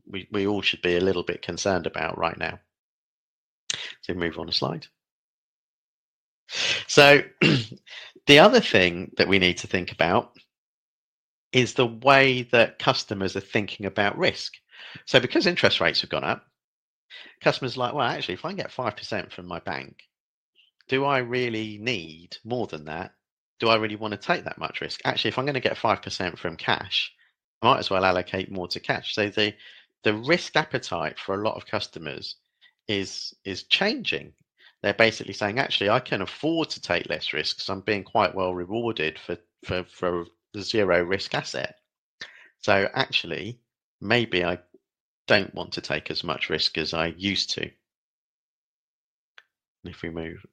we, 0.05 0.27
we 0.31 0.45
all 0.45 0.61
should 0.61 0.81
be 0.81 0.97
a 0.97 1.01
little 1.01 1.23
bit 1.23 1.41
concerned 1.41 1.87
about 1.87 2.17
right 2.17 2.37
now. 2.37 2.59
So 4.01 4.13
move 4.15 4.37
on 4.37 4.49
a 4.49 4.51
slide. 4.51 4.87
So 6.87 7.21
the 8.25 8.39
other 8.39 8.59
thing 8.59 9.13
that 9.17 9.29
we 9.29 9.39
need 9.39 9.59
to 9.59 9.67
think 9.67 9.93
about 9.93 10.37
is 11.53 11.75
the 11.75 11.85
way 11.85 12.43
that 12.51 12.79
customers 12.79 13.35
are 13.35 13.41
thinking 13.41 13.85
about 13.85 14.17
risk. 14.17 14.53
So 15.05 15.19
because 15.19 15.45
interest 15.45 15.79
rates 15.79 16.01
have 16.01 16.09
gone 16.09 16.23
up, 16.23 16.45
customers 17.41 17.77
are 17.77 17.81
like, 17.81 17.93
well, 17.93 18.07
actually, 18.07 18.33
if 18.33 18.45
I 18.45 18.53
get 18.53 18.71
5% 18.71 19.31
from 19.31 19.47
my 19.47 19.59
bank, 19.59 20.01
do 20.89 21.05
I 21.05 21.19
really 21.19 21.77
need 21.77 22.37
more 22.43 22.67
than 22.67 22.85
that? 22.85 23.13
Do 23.59 23.69
I 23.69 23.75
really 23.75 23.95
want 23.95 24.11
to 24.13 24.17
take 24.17 24.43
that 24.43 24.57
much 24.57 24.81
risk? 24.81 24.99
Actually, 25.05 25.29
if 25.29 25.37
I'm 25.37 25.45
going 25.45 25.53
to 25.53 25.59
get 25.59 25.77
5% 25.77 26.37
from 26.37 26.57
cash, 26.57 27.13
I 27.61 27.67
might 27.67 27.79
as 27.79 27.89
well 27.89 28.03
allocate 28.03 28.51
more 28.51 28.67
to 28.69 28.79
cash. 28.79 29.13
So 29.13 29.29
the 29.29 29.53
the 30.03 30.13
risk 30.13 30.57
appetite 30.57 31.17
for 31.17 31.35
a 31.35 31.43
lot 31.47 31.55
of 31.55 31.65
customers 31.65 32.35
is 32.89 33.33
is 33.45 33.63
changing. 33.63 34.33
They're 34.81 34.93
basically 34.93 35.33
saying, 35.33 35.59
actually, 35.59 35.89
I 35.89 36.01
can 36.01 36.21
afford 36.21 36.69
to 36.71 36.81
take 36.81 37.09
less 37.09 37.31
risks. 37.31 37.69
I'm 37.69 37.79
being 37.79 38.03
quite 38.03 38.35
well 38.35 38.53
rewarded 38.53 39.17
for 39.17 39.37
for 39.63 39.85
for 39.85 40.25
zero 40.61 41.01
risk 41.03 41.33
asset. 41.33 41.75
So 42.59 42.89
actually, 42.93 43.59
maybe 44.01 44.43
I 44.43 44.59
don't 45.27 45.53
want 45.53 45.73
to 45.73 45.81
take 45.81 46.11
as 46.11 46.23
much 46.23 46.49
risk 46.49 46.77
as 46.77 46.93
I 46.93 47.07
used 47.17 47.51
to. 47.51 47.61
And 47.61 47.71
If 49.85 50.01
we 50.01 50.09
move 50.09 50.45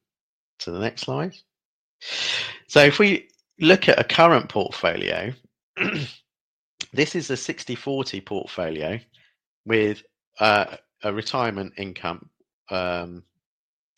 to 0.61 0.71
the 0.71 0.79
next 0.79 1.03
slide. 1.03 1.35
So 2.69 2.81
if 2.81 2.99
we 2.99 3.29
look 3.59 3.89
at 3.89 3.99
a 3.99 4.05
current 4.05 4.49
portfolio, 4.49 5.33
this 6.93 7.15
is 7.15 7.31
a 7.31 7.37
60 7.37 7.75
40 7.75 8.21
portfolio 8.21 8.99
with 9.67 10.03
uh, 10.39 10.77
a 11.03 11.13
retirement 11.13 11.73
income, 11.77 12.29
um, 12.71 13.23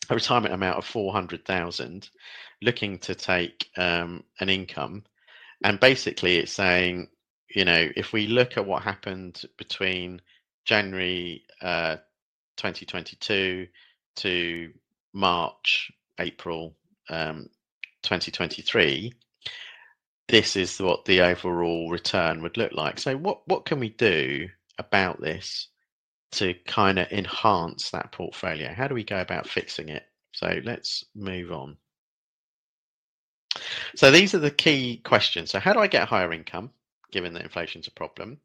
a 0.09 0.15
retirement 0.15 0.53
amount 0.53 0.77
of 0.77 0.85
400,000, 0.85 2.09
looking 2.61 2.97
to 2.99 3.15
take 3.15 3.69
um, 3.77 4.23
an 4.39 4.49
income. 4.49 5.03
And 5.63 5.79
basically, 5.79 6.37
it's 6.37 6.51
saying, 6.51 7.07
you 7.53 7.65
know, 7.65 7.89
if 7.95 8.13
we 8.13 8.27
look 8.27 8.57
at 8.57 8.65
what 8.65 8.83
happened 8.83 9.41
between 9.57 10.21
January 10.65 11.43
uh, 11.61 11.97
2022 12.57 13.67
to 14.17 14.73
March, 15.13 15.91
April 16.19 16.75
um, 17.09 17.49
2023, 18.03 19.13
this 20.27 20.55
is 20.55 20.79
what 20.79 21.05
the 21.05 21.21
overall 21.21 21.89
return 21.89 22.41
would 22.41 22.57
look 22.57 22.73
like. 22.73 22.99
So, 22.99 23.15
what 23.15 23.47
what 23.47 23.65
can 23.65 23.79
we 23.79 23.89
do 23.89 24.49
about 24.77 25.21
this 25.21 25.67
to 26.33 26.53
kind 26.65 26.99
of 26.99 27.11
enhance 27.11 27.91
that 27.91 28.11
portfolio? 28.11 28.73
How 28.73 28.87
do 28.87 28.95
we 28.95 29.03
go 29.03 29.19
about 29.19 29.47
fixing 29.47 29.89
it? 29.89 30.03
So 30.33 30.59
let's 30.63 31.05
move 31.13 31.51
on. 31.51 31.77
So 33.95 34.11
these 34.11 34.33
are 34.33 34.39
the 34.39 34.51
key 34.51 34.97
questions. 35.03 35.51
So 35.51 35.59
how 35.59 35.73
do 35.73 35.79
I 35.79 35.87
get 35.87 36.07
higher 36.07 36.33
income, 36.33 36.71
given 37.11 37.33
that 37.33 37.43
inflation's 37.43 37.87
a 37.87 37.91
problem? 37.91 38.39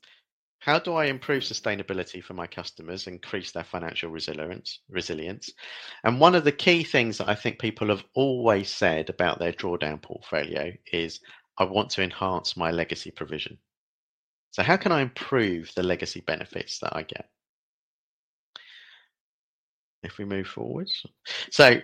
How 0.60 0.78
do 0.78 0.94
I 0.94 1.06
improve 1.06 1.44
sustainability 1.44 2.22
for 2.22 2.34
my 2.34 2.46
customers, 2.46 3.06
increase 3.06 3.52
their 3.52 3.64
financial 3.64 4.10
resilience? 4.10 4.80
Resilience, 4.88 5.50
and 6.04 6.20
one 6.20 6.34
of 6.34 6.44
the 6.44 6.52
key 6.52 6.82
things 6.82 7.18
that 7.18 7.28
I 7.28 7.34
think 7.34 7.58
people 7.58 7.88
have 7.88 8.04
always 8.14 8.68
said 8.68 9.08
about 9.08 9.38
their 9.38 9.52
drawdown 9.52 10.02
portfolio 10.02 10.72
is, 10.92 11.20
I 11.58 11.64
want 11.64 11.90
to 11.90 12.02
enhance 12.02 12.56
my 12.56 12.72
legacy 12.72 13.10
provision. 13.10 13.58
So 14.50 14.62
how 14.62 14.76
can 14.76 14.92
I 14.92 15.00
improve 15.00 15.70
the 15.76 15.82
legacy 15.82 16.22
benefits 16.22 16.80
that 16.80 16.96
I 16.96 17.02
get? 17.02 17.28
if 20.02 20.18
we 20.18 20.24
move 20.24 20.46
forwards. 20.46 21.04
So 21.50 21.80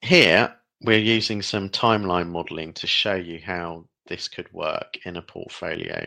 here 0.00 0.54
we're 0.82 0.98
using 0.98 1.42
some 1.42 1.68
timeline 1.68 2.28
modeling 2.28 2.72
to 2.74 2.86
show 2.86 3.14
you 3.14 3.40
how 3.44 3.84
this 4.06 4.28
could 4.28 4.52
work 4.52 4.96
in 5.04 5.16
a 5.16 5.22
portfolio. 5.22 6.06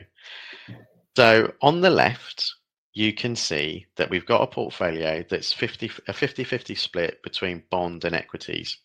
So 1.15 1.51
on 1.61 1.81
the 1.81 1.89
left, 1.89 2.53
you 2.93 3.13
can 3.13 3.35
see 3.35 3.85
that 3.95 4.09
we've 4.09 4.25
got 4.25 4.41
a 4.41 4.47
portfolio 4.47 5.23
that's 5.29 5.53
50, 5.53 5.87
a 6.07 6.13
50-50 6.13 6.77
split 6.77 7.21
between 7.23 7.63
bond 7.69 8.05
and 8.05 8.15
equities. 8.15 8.77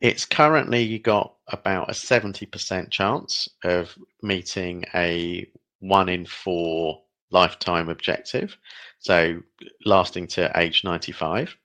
It's 0.00 0.24
currently 0.24 0.98
got 0.98 1.34
about 1.48 1.90
a 1.90 1.92
70% 1.92 2.90
chance 2.90 3.48
of 3.62 3.96
meeting 4.22 4.84
a 4.94 5.48
one 5.80 6.08
in 6.08 6.26
four 6.26 7.02
lifetime 7.30 7.88
objective, 7.88 8.56
so 8.98 9.40
lasting 9.84 10.26
to 10.28 10.50
age 10.56 10.82
95. 10.84 11.56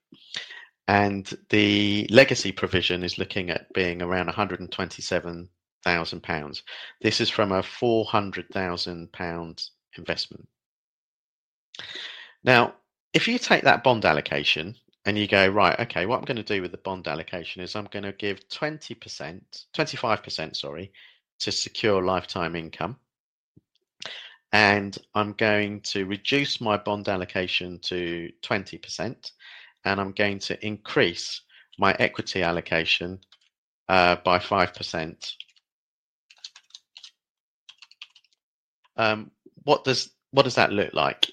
And 0.89 1.31
the 1.49 2.07
legacy 2.09 2.51
provision 2.51 3.03
is 3.03 3.19
looking 3.19 3.51
at 3.51 3.71
being 3.73 4.01
around 4.01 4.25
127,000 4.25 6.23
pounds. 6.23 6.63
This 6.99 7.21
is 7.21 7.29
from 7.29 7.51
a 7.51 7.61
400,000 7.61 9.11
pound 9.11 9.69
investment. 9.99 10.49
Now, 12.43 12.73
if 13.13 13.27
you 13.27 13.37
take 13.37 13.63
that 13.65 13.83
bond 13.83 14.03
allocation 14.03 14.75
and 15.05 15.15
you 15.15 15.27
go, 15.27 15.47
right, 15.47 15.79
okay, 15.79 16.07
what 16.07 16.17
I'm 16.17 16.25
going 16.25 16.37
to 16.37 16.43
do 16.43 16.63
with 16.63 16.71
the 16.71 16.77
bond 16.77 17.07
allocation 17.07 17.61
is 17.61 17.75
I'm 17.75 17.85
going 17.91 18.01
to 18.01 18.11
give 18.13 18.49
20%, 18.49 19.41
25%, 19.75 20.55
sorry, 20.55 20.91
to 21.37 21.51
secure 21.51 22.01
lifetime 22.01 22.55
income 22.55 22.97
and 24.51 24.97
I'm 25.13 25.33
going 25.33 25.81
to 25.81 26.05
reduce 26.05 26.59
my 26.59 26.77
bond 26.77 27.07
allocation 27.07 27.77
to 27.83 28.31
20%, 28.41 29.31
and 29.85 29.99
I'm 29.99 30.11
going 30.11 30.39
to 30.39 30.65
increase 30.65 31.41
my 31.77 31.95
equity 31.99 32.43
allocation 32.43 33.19
uh, 33.87 34.17
by 34.23 34.39
5%. 34.39 35.31
Um, 38.97 39.31
what 39.63 39.83
does 39.83 40.09
what 40.31 40.43
does 40.43 40.55
that 40.55 40.71
look 40.71 40.93
like? 40.93 41.27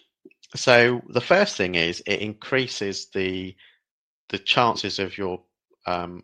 so 0.55 1.03
the 1.09 1.21
first 1.21 1.57
thing 1.57 1.75
is 1.75 2.03
it 2.07 2.21
increases 2.21 3.09
the 3.13 3.55
the 4.29 4.39
chances 4.39 4.99
of 4.99 5.19
your 5.19 5.43
um, 5.87 6.23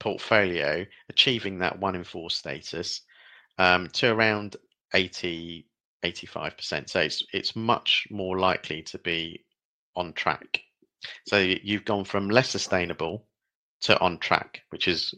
portfolio 0.00 0.84
achieving 1.08 1.58
that 1.58 1.78
one 1.78 1.94
in 1.94 2.04
four 2.04 2.28
status 2.30 3.02
um, 3.58 3.88
to 3.88 4.12
around 4.12 4.56
80 4.94 5.66
85%. 6.04 6.88
So 6.88 7.00
it's 7.00 7.24
it's 7.32 7.56
much 7.56 8.06
more 8.10 8.38
likely 8.38 8.82
to 8.82 8.98
be 8.98 9.44
on 9.94 10.12
track. 10.12 10.60
So 11.26 11.38
you've 11.38 11.84
gone 11.84 12.04
from 12.04 12.30
less 12.30 12.50
sustainable 12.50 13.26
to 13.82 13.98
on 14.00 14.18
track, 14.18 14.62
which 14.70 14.88
is 14.88 15.14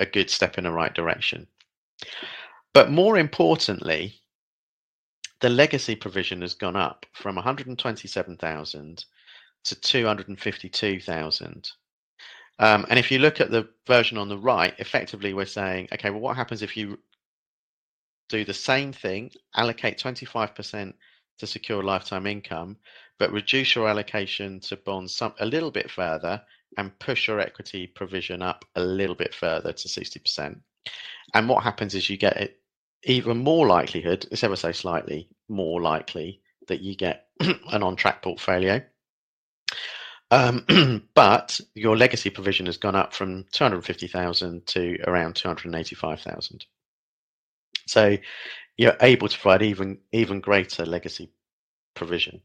a, 0.00 0.06
good 0.06 0.28
step 0.28 0.58
in 0.58 0.64
the 0.64 0.72
right 0.72 0.92
direction. 0.94 1.46
But 2.74 2.90
more 2.90 3.16
importantly, 3.16 4.20
the 5.40 5.48
legacy 5.48 5.94
provision 5.94 6.40
has 6.42 6.54
gone 6.54 6.76
up 6.76 7.06
from 7.12 7.36
127,000 7.36 9.04
to 9.64 9.74
252,000. 9.74 11.70
Um, 12.60 12.86
and 12.90 12.98
if 12.98 13.10
you 13.10 13.20
look 13.20 13.40
at 13.40 13.50
the 13.50 13.68
version 13.86 14.18
on 14.18 14.28
the 14.28 14.38
right, 14.38 14.74
effectively 14.78 15.32
we're 15.32 15.46
saying, 15.46 15.88
okay, 15.92 16.10
well, 16.10 16.20
what 16.20 16.36
happens 16.36 16.62
if 16.62 16.76
you 16.76 16.98
do 18.28 18.44
the 18.44 18.54
same 18.54 18.92
thing, 18.92 19.30
allocate 19.54 19.98
25% 19.98 20.92
to 21.38 21.46
secure 21.46 21.82
lifetime 21.82 22.26
income, 22.26 22.76
but 23.18 23.32
reduce 23.32 23.74
your 23.74 23.88
allocation 23.88 24.60
to 24.60 24.76
bonds 24.76 25.14
some, 25.14 25.34
a 25.40 25.46
little 25.46 25.70
bit 25.70 25.90
further 25.90 26.40
and 26.76 26.98
push 26.98 27.28
your 27.28 27.40
equity 27.40 27.86
provision 27.86 28.42
up 28.42 28.64
a 28.76 28.80
little 28.80 29.14
bit 29.14 29.34
further 29.34 29.72
to 29.72 29.88
60%. 29.88 30.60
And 31.34 31.48
what 31.48 31.62
happens 31.64 31.94
is 31.94 32.08
you 32.08 32.16
get 32.16 32.36
it 32.36 32.60
even 33.04 33.38
more 33.38 33.66
likelihood, 33.66 34.26
it's 34.30 34.44
ever 34.44 34.56
so 34.56 34.72
slightly 34.72 35.28
more 35.48 35.80
likely 35.80 36.40
that 36.68 36.80
you 36.80 36.96
get 36.96 37.26
an 37.40 37.82
on 37.82 37.96
track 37.96 38.22
portfolio. 38.22 38.82
Um, 40.30 41.08
but 41.14 41.60
your 41.74 41.96
legacy 41.96 42.30
provision 42.30 42.66
has 42.66 42.76
gone 42.76 42.96
up 42.96 43.14
from 43.14 43.46
250,000 43.52 44.66
to 44.66 44.98
around 45.06 45.36
285,000. 45.36 46.66
So 47.86 48.18
you're 48.76 48.96
able 49.00 49.28
to 49.28 49.38
provide 49.38 49.62
even 49.62 49.98
even 50.12 50.40
greater 50.40 50.84
legacy 50.84 51.32
provision. 51.94 52.42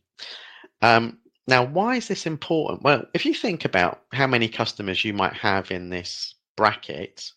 Um, 0.83 1.17
now, 1.47 1.65
why 1.65 1.95
is 1.95 2.09
this 2.09 2.25
important? 2.25 2.83
Well, 2.83 3.05
if 3.13 3.25
you 3.25 3.33
think 3.33 3.63
about 3.63 4.03
how 4.11 4.27
many 4.27 4.49
customers 4.49 5.03
you 5.03 5.13
might 5.13 5.33
have 5.33 5.71
in 5.71 5.89
this 5.89 6.35
bracket, 6.57 7.31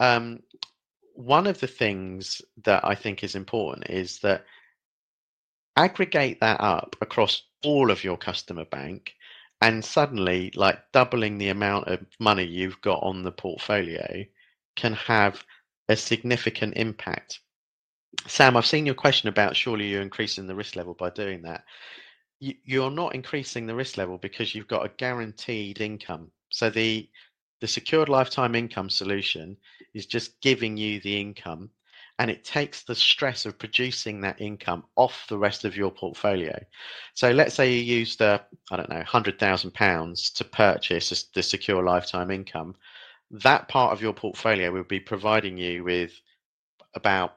um, 0.00 0.40
one 1.14 1.46
of 1.46 1.58
the 1.60 1.66
things 1.66 2.42
that 2.64 2.84
I 2.84 2.94
think 2.94 3.24
is 3.24 3.34
important 3.34 3.88
is 3.88 4.18
that 4.20 4.44
aggregate 5.76 6.40
that 6.40 6.60
up 6.60 6.94
across 7.00 7.42
all 7.64 7.90
of 7.90 8.04
your 8.04 8.18
customer 8.18 8.66
bank 8.66 9.14
and 9.62 9.82
suddenly 9.82 10.50
like 10.54 10.78
doubling 10.92 11.38
the 11.38 11.48
amount 11.48 11.88
of 11.88 12.00
money 12.18 12.44
you've 12.44 12.80
got 12.82 13.02
on 13.02 13.22
the 13.22 13.32
portfolio 13.32 14.24
can 14.76 14.92
have 14.92 15.42
a 15.88 15.96
significant 15.96 16.74
impact. 16.76 17.40
Sam, 18.26 18.56
I've 18.56 18.66
seen 18.66 18.86
your 18.86 18.94
question 18.94 19.28
about 19.28 19.56
surely 19.56 19.88
you're 19.88 20.02
increasing 20.02 20.46
the 20.46 20.54
risk 20.54 20.76
level 20.76 20.94
by 20.94 21.10
doing 21.10 21.42
that. 21.42 21.64
You, 22.40 22.54
you're 22.64 22.90
not 22.90 23.14
increasing 23.14 23.66
the 23.66 23.74
risk 23.74 23.96
level 23.96 24.18
because 24.18 24.54
you've 24.54 24.68
got 24.68 24.84
a 24.84 24.92
guaranteed 24.96 25.80
income. 25.80 26.30
So 26.50 26.70
the 26.70 27.08
the 27.60 27.68
secured 27.68 28.08
lifetime 28.08 28.54
income 28.54 28.88
solution 28.88 29.56
is 29.92 30.06
just 30.06 30.40
giving 30.40 30.78
you 30.78 30.98
the 31.00 31.20
income 31.20 31.68
and 32.18 32.30
it 32.30 32.42
takes 32.42 32.82
the 32.82 32.94
stress 32.94 33.44
of 33.44 33.58
producing 33.58 34.20
that 34.22 34.40
income 34.40 34.84
off 34.96 35.26
the 35.28 35.36
rest 35.36 35.66
of 35.66 35.76
your 35.76 35.90
portfolio. 35.90 36.58
So 37.12 37.30
let's 37.30 37.54
say 37.54 37.70
you 37.72 37.82
used 37.98 38.22
a, 38.22 38.42
I 38.70 38.76
don't 38.76 38.88
know, 38.88 39.02
hundred 39.02 39.38
thousand 39.38 39.74
pounds 39.74 40.30
to 40.30 40.44
purchase 40.44 41.28
the 41.34 41.42
secure 41.42 41.82
lifetime 41.82 42.30
income 42.30 42.74
that 43.30 43.68
part 43.68 43.92
of 43.92 44.02
your 44.02 44.12
portfolio 44.12 44.70
will 44.70 44.84
be 44.84 45.00
providing 45.00 45.56
you 45.56 45.84
with 45.84 46.20
about 46.94 47.36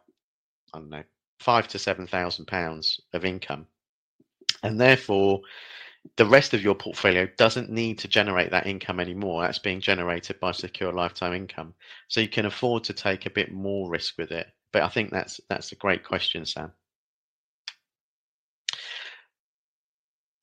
I 0.74 0.80
don't 0.80 0.90
know 0.90 1.04
five 1.40 1.68
to 1.70 1.80
seven 1.80 2.08
thousand 2.08 2.46
pounds 2.46 3.00
of 3.14 3.26
income, 3.26 3.68
and 4.64 4.80
therefore 4.80 5.42
the 6.18 6.26
rest 6.26 6.54
of 6.54 6.62
your 6.62 6.76
portfolio 6.76 7.28
doesn't 7.38 7.70
need 7.70 7.98
to 8.00 8.08
generate 8.08 8.52
that 8.52 8.68
income 8.68 9.00
anymore. 9.00 9.42
That's 9.44 9.60
being 9.60 9.80
generated 9.80 10.40
by 10.40 10.52
secure 10.52 10.92
lifetime 10.92 11.34
income, 11.34 11.74
so 12.08 12.22
you 12.22 12.28
can 12.28 12.46
afford 12.46 12.84
to 12.86 12.94
take 12.94 13.26
a 13.26 13.30
bit 13.30 13.52
more 13.52 13.90
risk 13.90 14.18
with 14.18 14.32
it. 14.32 14.48
But 14.72 14.84
I 14.84 14.90
think 14.90 15.12
that's 15.12 15.40
that's 15.50 15.72
a 15.72 15.76
great 15.76 16.04
question, 16.04 16.46
Sam. 16.46 16.72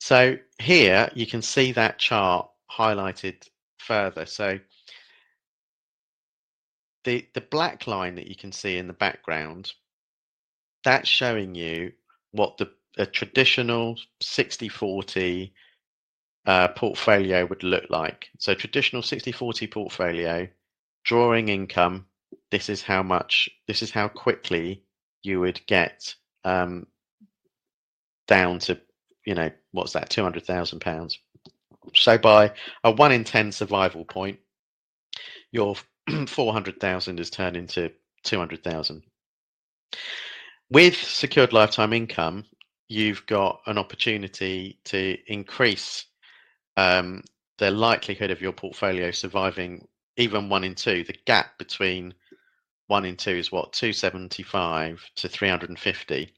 So 0.00 0.36
here 0.58 1.10
you 1.14 1.26
can 1.26 1.42
see 1.42 1.72
that 1.72 1.98
chart 1.98 2.48
highlighted 2.70 3.46
further. 3.78 4.24
So 4.26 4.58
the 7.04 7.26
the 7.34 7.40
black 7.42 7.86
line 7.86 8.14
that 8.14 8.28
you 8.28 8.36
can 8.36 8.52
see 8.52 8.78
in 8.78 8.86
the 8.86 8.92
background 8.92 9.72
that's 10.84 11.08
showing 11.08 11.54
you 11.54 11.92
what 12.32 12.56
the 12.56 12.70
a 12.98 13.06
traditional 13.06 13.96
60-40 14.22 15.52
uh, 16.46 16.68
portfolio 16.68 17.46
would 17.46 17.62
look 17.62 17.84
like 17.90 18.28
so 18.38 18.54
traditional 18.54 19.02
60-40 19.02 19.70
portfolio 19.70 20.48
drawing 21.04 21.48
income 21.48 22.06
this 22.50 22.68
is 22.68 22.82
how 22.82 23.02
much 23.02 23.48
this 23.68 23.82
is 23.82 23.90
how 23.90 24.08
quickly 24.08 24.82
you 25.22 25.40
would 25.40 25.60
get 25.66 26.14
um, 26.44 26.86
down 28.26 28.58
to 28.58 28.80
you 29.26 29.34
know 29.34 29.50
what's 29.72 29.92
that 29.92 30.08
200,000 30.08 30.80
pounds 30.80 31.18
so 31.94 32.16
by 32.16 32.52
a 32.84 32.90
1 32.90 33.12
in 33.12 33.24
10 33.24 33.52
survival 33.52 34.04
point 34.04 34.38
your 35.52 35.74
400,000 36.26 37.20
is 37.20 37.30
turned 37.30 37.56
into 37.56 37.90
200,000. 38.24 39.02
With 40.70 40.96
secured 40.96 41.52
lifetime 41.52 41.92
income, 41.92 42.44
you've 42.90 43.24
got 43.26 43.60
an 43.66 43.78
opportunity 43.78 44.78
to 44.84 45.16
increase 45.28 46.06
um, 46.76 47.22
the 47.58 47.70
likelihood 47.70 48.32
of 48.32 48.40
your 48.40 48.52
portfolio 48.52 49.12
surviving 49.12 49.86
even 50.16 50.48
one 50.48 50.64
in 50.64 50.74
two. 50.74 51.04
The 51.04 51.14
gap 51.24 51.56
between 51.56 52.14
one 52.88 53.04
in 53.04 53.16
two 53.16 53.30
is 53.30 53.52
what 53.52 53.72
275 53.72 55.08
to 55.16 55.28
350, 55.28 56.32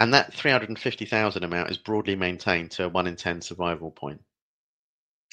and 0.00 0.12
that 0.12 0.34
350,000 0.34 1.44
amount 1.44 1.70
is 1.70 1.78
broadly 1.78 2.16
maintained 2.16 2.72
to 2.72 2.84
a 2.84 2.88
one 2.88 3.06
in 3.06 3.14
ten 3.14 3.40
survival 3.40 3.92
point. 3.92 4.20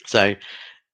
So 0.06 0.36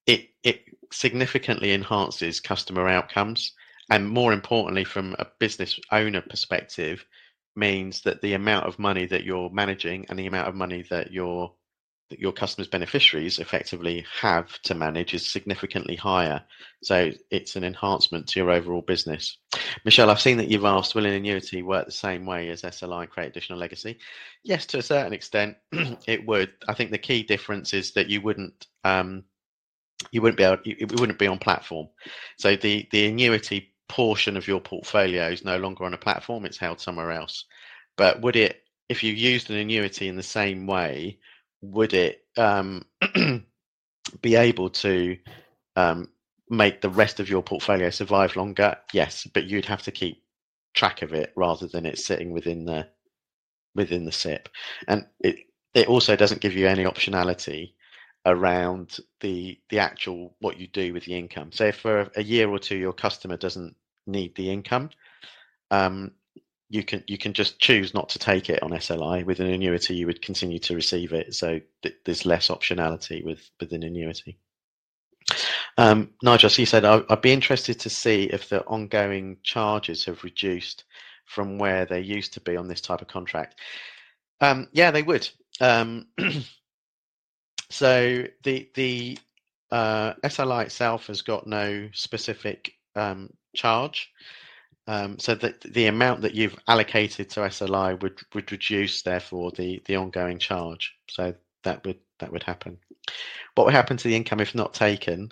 it 0.07 0.29
it 0.43 0.63
significantly 0.93 1.73
enhances 1.73 2.39
customer 2.39 2.87
outcomes 2.87 3.51
and 3.89 4.07
more 4.07 4.31
importantly 4.31 4.85
from 4.85 5.15
a 5.19 5.27
business 5.39 5.77
owner 5.91 6.21
perspective 6.21 7.05
means 7.55 8.01
that 8.01 8.21
the 8.21 8.33
amount 8.33 8.65
of 8.65 8.79
money 8.79 9.05
that 9.05 9.23
you're 9.23 9.49
managing 9.49 10.05
and 10.09 10.19
the 10.19 10.27
amount 10.27 10.47
of 10.47 10.55
money 10.55 10.83
that 10.89 11.11
your 11.11 11.53
that 12.09 12.19
your 12.19 12.31
customers 12.31 12.67
beneficiaries 12.67 13.39
effectively 13.39 14.05
have 14.21 14.61
to 14.61 14.75
manage 14.75 15.15
is 15.15 15.31
significantly 15.31 15.95
higher. 15.95 16.43
So 16.83 17.09
it's 17.31 17.55
an 17.55 17.63
enhancement 17.63 18.27
to 18.27 18.39
your 18.39 18.51
overall 18.51 18.83
business. 18.83 19.37
Michelle 19.85 20.11
i've 20.11 20.21
seen 20.21 20.37
that 20.37 20.49
you've 20.49 20.65
asked 20.65 20.93
will 20.93 21.05
an 21.05 21.13
annuity 21.13 21.63
work 21.63 21.85
the 21.85 21.91
same 21.91 22.25
way 22.25 22.49
as 22.49 22.61
sli 22.61 23.09
create 23.09 23.29
additional 23.29 23.57
legacy? 23.57 23.97
Yes 24.43 24.65
to 24.67 24.77
a 24.77 24.83
certain 24.83 25.13
extent 25.13 25.57
it 25.71 26.25
would. 26.27 26.51
I 26.67 26.73
think 26.73 26.91
the 26.91 26.97
key 26.97 27.23
difference 27.23 27.73
is 27.73 27.93
that 27.93 28.09
you 28.09 28.21
wouldn't 28.21 28.67
um, 28.83 29.23
you 30.11 30.21
wouldn't 30.21 30.37
be 30.37 30.43
able 30.43 30.59
it 30.65 30.99
wouldn't 30.99 31.19
be 31.19 31.27
on 31.27 31.39
platform. 31.39 31.87
So 32.37 32.55
the 32.55 32.87
the 32.91 33.07
annuity 33.07 33.74
portion 33.87 34.35
of 34.37 34.47
your 34.47 34.59
portfolio 34.59 35.29
is 35.29 35.45
no 35.45 35.57
longer 35.57 35.83
on 35.83 35.93
a 35.93 35.97
platform 35.97 36.45
it's 36.45 36.57
held 36.57 36.79
somewhere 36.79 37.11
else. 37.11 37.45
But 37.97 38.21
would 38.21 38.35
it 38.35 38.63
if 38.89 39.03
you 39.03 39.13
used 39.13 39.49
an 39.49 39.57
annuity 39.57 40.07
in 40.07 40.15
the 40.15 40.23
same 40.23 40.67
way 40.67 41.19
would 41.61 41.93
it 41.93 42.25
um, 42.37 42.85
be 44.21 44.35
able 44.35 44.69
to 44.69 45.17
um, 45.75 46.09
make 46.49 46.81
the 46.81 46.89
rest 46.89 47.19
of 47.19 47.29
your 47.29 47.41
portfolio 47.41 47.89
survive 47.89 48.35
longer? 48.35 48.77
Yes 48.93 49.27
but 49.33 49.45
you'd 49.45 49.65
have 49.65 49.83
to 49.83 49.91
keep 49.91 50.23
track 50.73 51.01
of 51.01 51.13
it 51.13 51.31
rather 51.35 51.67
than 51.67 51.85
it 51.85 51.97
sitting 51.97 52.31
within 52.31 52.65
the 52.65 52.87
within 53.75 54.05
the 54.05 54.11
SIPP 54.11 54.49
and 54.87 55.05
it 55.19 55.37
it 55.73 55.87
also 55.87 56.15
doesn't 56.15 56.41
give 56.41 56.53
you 56.53 56.67
any 56.67 56.85
optionality 56.85 57.73
around 58.25 58.97
the 59.21 59.59
the 59.69 59.79
actual 59.79 60.35
what 60.39 60.59
you 60.59 60.67
do 60.67 60.93
with 60.93 61.05
the 61.05 61.15
income. 61.15 61.51
So 61.51 61.65
if 61.67 61.77
for 61.77 62.11
a 62.15 62.23
year 62.23 62.49
or 62.49 62.59
two 62.59 62.77
your 62.77 62.93
customer 62.93 63.37
doesn't 63.37 63.75
need 64.07 64.35
the 64.35 64.49
income, 64.51 64.89
um, 65.71 66.11
you 66.69 66.83
can 66.83 67.03
you 67.07 67.17
can 67.17 67.33
just 67.33 67.59
choose 67.59 67.93
not 67.93 68.09
to 68.09 68.19
take 68.19 68.49
it 68.49 68.63
on 68.63 68.71
SLI. 68.71 69.25
With 69.25 69.39
an 69.39 69.47
annuity, 69.47 69.95
you 69.95 70.07
would 70.07 70.21
continue 70.21 70.59
to 70.59 70.75
receive 70.75 71.13
it. 71.13 71.35
So 71.35 71.61
th- 71.83 71.95
there's 72.05 72.25
less 72.25 72.49
optionality 72.49 73.23
with 73.23 73.49
with 73.59 73.73
an 73.73 73.83
annuity. 73.83 74.37
Um, 75.77 76.11
Nigel, 76.23 76.49
so 76.49 76.61
you 76.61 76.67
said 76.67 76.85
I'd 76.85 77.21
be 77.21 77.33
interested 77.33 77.79
to 77.81 77.89
see 77.89 78.25
if 78.25 78.49
the 78.49 78.65
ongoing 78.65 79.37
charges 79.43 80.05
have 80.05 80.23
reduced 80.23 80.85
from 81.25 81.57
where 81.59 81.85
they 81.85 82.01
used 82.01 82.33
to 82.33 82.41
be 82.41 82.57
on 82.57 82.67
this 82.67 82.81
type 82.81 83.01
of 83.01 83.07
contract. 83.07 83.59
Um, 84.41 84.67
yeah, 84.73 84.91
they 84.91 85.03
would. 85.03 85.29
um, 85.61 86.07
so 87.69 88.25
the 88.43 88.69
the 88.75 89.17
uh, 89.71 90.13
SLI 90.23 90.63
itself 90.65 91.07
has 91.07 91.21
got 91.21 91.47
no 91.47 91.89
specific 91.93 92.73
um, 92.95 93.29
charge. 93.55 94.11
Um, 94.87 95.17
so 95.17 95.33
that 95.35 95.61
the 95.61 95.87
amount 95.87 96.21
that 96.21 96.35
you've 96.35 96.55
allocated 96.67 97.29
to 97.31 97.39
SLI 97.39 97.99
would 98.03 98.19
would 98.35 98.51
reduce, 98.51 99.01
therefore, 99.01 99.51
the 99.51 99.81
the 99.85 99.95
ongoing 99.95 100.37
charge. 100.37 100.95
So 101.09 101.33
that 101.63 101.83
would 101.85 101.97
that 102.19 102.31
would 102.31 102.43
happen. 102.43 102.77
What 103.55 103.65
would 103.65 103.73
happen 103.73 103.97
to 103.97 104.07
the 104.07 104.15
income 104.15 104.39
if 104.39 104.53
not 104.53 104.73
taken? 104.73 105.31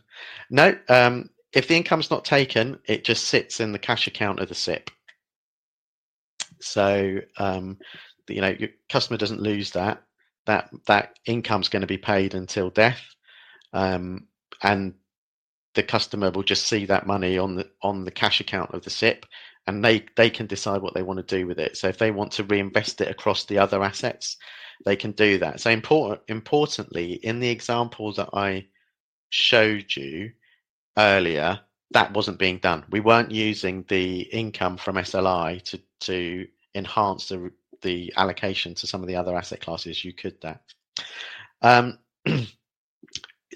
No, 0.49 0.75
um, 0.89 1.29
if 1.53 1.67
the 1.67 1.75
income's 1.75 2.09
not 2.09 2.25
taken, 2.25 2.79
it 2.85 3.03
just 3.03 3.25
sits 3.25 3.59
in 3.59 3.71
the 3.71 3.79
cash 3.79 4.07
account 4.07 4.39
of 4.39 4.49
the 4.49 4.55
SIPP. 4.55 4.89
So 6.59 7.19
um, 7.37 7.77
you 8.27 8.41
know 8.41 8.55
your 8.57 8.69
customer 8.89 9.17
doesn't 9.17 9.41
lose 9.41 9.71
that. 9.71 10.01
That 10.45 10.69
that 10.87 11.19
income's 11.25 11.69
going 11.69 11.81
to 11.81 11.87
be 11.87 11.97
paid 11.97 12.33
until 12.33 12.69
death, 12.69 13.01
um, 13.71 14.27
and 14.61 14.93
the 15.73 15.83
customer 15.83 16.31
will 16.31 16.43
just 16.43 16.67
see 16.67 16.85
that 16.85 17.07
money 17.07 17.37
on 17.37 17.55
the 17.55 17.69
on 17.81 18.03
the 18.03 18.11
cash 18.11 18.39
account 18.41 18.73
of 18.73 18.83
the 18.83 18.89
SIPP, 18.89 19.25
and 19.67 19.83
they 19.83 20.05
they 20.15 20.29
can 20.29 20.47
decide 20.47 20.81
what 20.81 20.93
they 20.93 21.03
want 21.03 21.25
to 21.25 21.37
do 21.37 21.47
with 21.47 21.59
it. 21.59 21.77
So 21.77 21.87
if 21.87 21.97
they 21.97 22.11
want 22.11 22.31
to 22.33 22.43
reinvest 22.43 23.01
it 23.01 23.09
across 23.09 23.45
the 23.45 23.57
other 23.57 23.83
assets, 23.83 24.37
they 24.85 24.95
can 24.95 25.11
do 25.11 25.37
that. 25.39 25.59
So 25.61 25.71
important 25.71 26.21
importantly, 26.27 27.13
in 27.23 27.39
the 27.39 27.49
example 27.49 28.13
that 28.13 28.29
I 28.33 28.67
showed 29.29 29.95
you 29.95 30.31
earlier, 30.97 31.59
that 31.91 32.13
wasn't 32.13 32.39
being 32.39 32.59
done. 32.59 32.85
We 32.91 32.99
weren't 32.99 33.31
using 33.31 33.85
the 33.87 34.21
income 34.21 34.77
from 34.77 34.95
SLI 34.95 35.61
to 35.63 35.79
to 36.01 36.47
enhance 36.75 37.29
the 37.29 37.51
the 37.83 38.11
allocation 38.17 38.73
to 38.75 38.87
some 38.87 39.01
of 39.01 39.07
the 39.07 39.15
other 39.15 39.35
asset 39.35 39.61
classes. 39.61 40.03
You 40.03 40.13
could 40.13 40.41
that. 40.41 40.61
Um, 41.61 41.99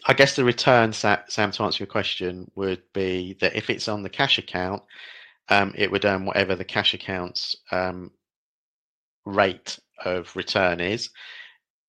I 0.06 0.14
guess 0.14 0.36
the 0.36 0.46
return, 0.46 0.94
Sam, 0.94 1.20
to 1.28 1.64
answer 1.64 1.84
your 1.84 1.88
question, 1.88 2.50
would 2.56 2.84
be 2.94 3.38
that 3.42 3.56
if 3.56 3.70
it's 3.70 3.88
on 3.88 4.04
the 4.04 4.10
cash 4.10 4.38
account, 4.38 4.84
um, 5.50 5.74
it 5.76 5.92
would 5.92 6.06
earn 6.06 6.26
whatever 6.26 6.56
the 6.56 6.64
cash 6.66 6.94
account's 6.94 7.56
um, 7.72 8.12
rate 9.26 9.80
of 10.06 10.36
return 10.36 10.80
is. 10.80 11.10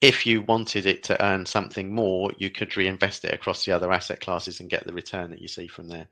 If 0.01 0.27
you 0.27 0.43
wanted 0.43 0.87
it 0.87 1.03
to 1.05 1.25
earn 1.25 1.45
something 1.45 1.95
more, 1.95 2.33
you 2.39 2.51
could 2.51 2.77
reinvest 2.77 3.25
it 3.25 3.35
across 3.35 3.65
the 3.65 3.73
other 3.73 3.93
asset 3.93 4.21
classes 4.21 4.61
and 4.61 4.71
get 4.71 4.87
the 4.87 4.93
return 4.93 5.31
that 5.31 5.43
you 5.43 5.49
see 5.49 5.67
from 5.67 5.89
there. 5.89 6.09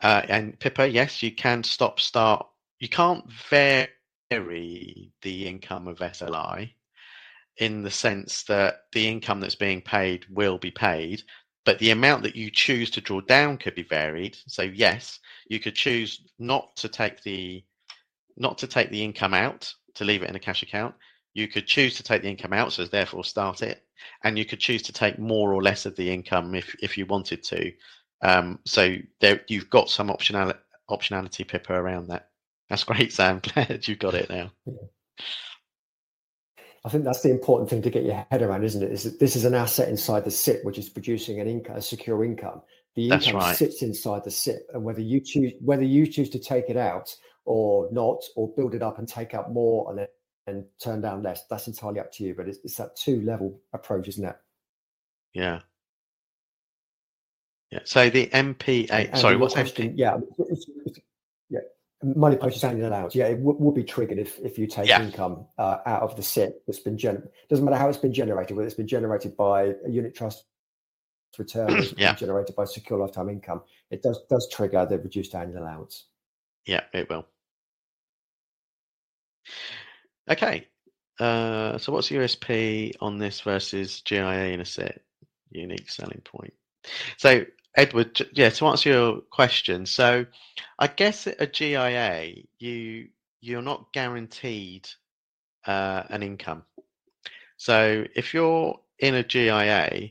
Uh, 0.00 0.22
and 0.28 0.58
Pippa, 0.58 0.88
yes, 0.88 1.22
you 1.22 1.32
can 1.32 1.62
stop 1.62 2.00
start. 2.00 2.46
You 2.80 2.88
can't 2.88 3.24
vary 3.48 3.88
the 5.22 5.46
income 5.46 5.88
of 5.88 5.98
SLI 5.98 6.72
in 7.58 7.82
the 7.82 7.90
sense 7.90 8.42
that 8.44 8.82
the 8.92 9.06
income 9.06 9.40
that's 9.40 9.54
being 9.54 9.82
paid 9.82 10.24
will 10.30 10.58
be 10.58 10.70
paid, 10.70 11.22
but 11.64 11.78
the 11.78 11.90
amount 11.90 12.22
that 12.22 12.36
you 12.36 12.50
choose 12.50 12.90
to 12.90 13.00
draw 13.00 13.20
down 13.20 13.58
could 13.58 13.74
be 13.74 13.82
varied. 13.82 14.36
So 14.46 14.62
yes, 14.62 15.20
you 15.48 15.60
could 15.60 15.74
choose 15.74 16.22
not 16.38 16.74
to 16.76 16.88
take 16.88 17.22
the 17.22 17.62
not 18.36 18.56
to 18.58 18.66
take 18.66 18.90
the 18.90 19.04
income 19.04 19.34
out 19.34 19.72
to 19.94 20.04
leave 20.04 20.22
it 20.22 20.30
in 20.30 20.36
a 20.36 20.40
cash 20.40 20.62
account. 20.62 20.94
You 21.34 21.48
could 21.48 21.66
choose 21.66 21.94
to 21.96 22.02
take 22.02 22.22
the 22.22 22.30
income 22.30 22.52
out, 22.52 22.72
so 22.72 22.84
therefore 22.84 23.24
start 23.24 23.62
it, 23.62 23.84
and 24.24 24.38
you 24.38 24.44
could 24.44 24.60
choose 24.60 24.82
to 24.82 24.92
take 24.92 25.18
more 25.18 25.52
or 25.52 25.62
less 25.62 25.86
of 25.86 25.96
the 25.96 26.10
income 26.10 26.54
if 26.54 26.74
if 26.82 26.96
you 26.98 27.06
wanted 27.06 27.42
to. 27.44 27.72
Um, 28.22 28.60
so 28.64 28.96
there, 29.20 29.42
you've 29.48 29.70
got 29.70 29.90
some 29.90 30.08
optionality, 30.08 30.58
optionality, 30.90 31.46
Pippa, 31.46 31.74
around 31.74 32.08
that. 32.08 32.31
That's 32.72 32.84
great, 32.84 33.12
Sam. 33.12 33.38
Glad 33.54 33.86
you 33.86 33.96
got 33.96 34.14
it 34.14 34.30
now. 34.30 34.50
I 36.86 36.88
think 36.88 37.04
that's 37.04 37.20
the 37.20 37.30
important 37.30 37.68
thing 37.68 37.82
to 37.82 37.90
get 37.90 38.02
your 38.02 38.26
head 38.30 38.40
around, 38.40 38.64
isn't 38.64 38.82
it? 38.82 38.90
Is 38.90 39.02
that 39.02 39.20
this 39.20 39.36
is 39.36 39.44
an 39.44 39.54
asset 39.54 39.90
inside 39.90 40.24
the 40.24 40.30
SIPP, 40.30 40.64
which 40.64 40.78
is 40.78 40.88
producing 40.88 41.38
an 41.38 41.46
income, 41.46 41.76
a 41.76 41.82
secure 41.82 42.24
income. 42.24 42.62
The 42.94 43.10
income 43.10 43.36
right. 43.36 43.54
sits 43.54 43.82
inside 43.82 44.24
the 44.24 44.30
SIPP, 44.30 44.62
and 44.72 44.84
whether 44.84 45.02
you 45.02 45.20
choose 45.20 45.52
whether 45.60 45.84
you 45.84 46.06
choose 46.06 46.30
to 46.30 46.38
take 46.38 46.70
it 46.70 46.78
out 46.78 47.14
or 47.44 47.90
not, 47.92 48.22
or 48.36 48.48
build 48.56 48.74
it 48.74 48.82
up 48.82 48.98
and 48.98 49.06
take 49.06 49.34
out 49.34 49.52
more 49.52 49.90
and 49.90 49.98
then 49.98 50.08
and 50.46 50.64
turn 50.82 51.02
down 51.02 51.22
less, 51.22 51.44
that's 51.50 51.66
entirely 51.66 52.00
up 52.00 52.10
to 52.12 52.24
you. 52.24 52.34
But 52.34 52.48
it's, 52.48 52.58
it's 52.64 52.76
that 52.76 52.96
two 52.96 53.20
level 53.20 53.60
approach, 53.74 54.08
isn't 54.08 54.24
it? 54.24 54.36
Yeah. 55.34 55.60
Yeah. 57.70 57.80
So 57.84 58.08
the 58.08 58.28
MPA. 58.28 59.10
And 59.12 59.18
sorry, 59.18 59.36
what's 59.36 59.52
question? 59.52 59.90
MP? 59.90 59.98
Yeah. 59.98 60.16
It's, 60.38 60.66
it's, 60.86 60.96
yeah 60.96 61.01
money 62.02 62.36
purchase 62.36 62.64
annual 62.64 62.88
allowance, 62.88 63.14
yeah, 63.14 63.26
it 63.26 63.36
w- 63.36 63.58
will 63.58 63.72
be 63.72 63.84
triggered 63.84 64.18
if, 64.18 64.38
if 64.40 64.58
you 64.58 64.66
take 64.66 64.88
yeah. 64.88 65.02
income 65.02 65.46
uh, 65.58 65.78
out 65.86 66.02
of 66.02 66.16
the 66.16 66.22
SIPP 66.22 66.66
that's 66.66 66.80
been 66.80 66.98
generated. 66.98 67.30
Doesn't 67.48 67.64
matter 67.64 67.76
how 67.76 67.88
it's 67.88 67.98
been 67.98 68.12
generated, 68.12 68.56
whether 68.56 68.66
it's 68.66 68.76
been 68.76 68.88
generated 68.88 69.36
by 69.36 69.74
a 69.84 69.90
unit 69.90 70.14
trust 70.14 70.44
return, 71.38 71.82
yeah. 71.96 72.14
generated 72.14 72.54
by 72.56 72.64
secure 72.64 72.98
lifetime 72.98 73.28
income. 73.28 73.62
It 73.90 74.02
does 74.02 74.20
does 74.28 74.48
trigger 74.50 74.86
the 74.86 74.98
reduced 74.98 75.34
annual 75.34 75.62
allowance. 75.62 76.06
Yeah, 76.66 76.82
it 76.92 77.08
will. 77.08 77.26
Okay, 80.30 80.68
uh, 81.18 81.78
so 81.78 81.92
what's 81.92 82.10
USP 82.10 82.94
on 83.00 83.18
this 83.18 83.40
versus 83.40 84.00
GIA 84.02 84.52
in 84.52 84.60
a 84.60 84.64
SIPP? 84.64 85.00
Unique 85.50 85.90
selling 85.90 86.22
point. 86.24 86.54
So 87.18 87.44
Edward, 87.76 88.20
yeah, 88.32 88.50
to 88.50 88.66
answer 88.66 88.90
your 88.90 89.20
question, 89.30 89.86
so 89.86 90.26
I 90.78 90.86
guess 90.88 91.26
at 91.26 91.40
a 91.40 91.46
GIA, 91.46 92.34
you 92.58 93.08
you're 93.40 93.62
not 93.62 93.92
guaranteed 93.92 94.88
uh, 95.66 96.02
an 96.10 96.22
income. 96.22 96.64
So 97.56 98.04
if 98.14 98.34
you're 98.34 98.78
in 98.98 99.14
a 99.14 99.24
GIA, 99.24 100.10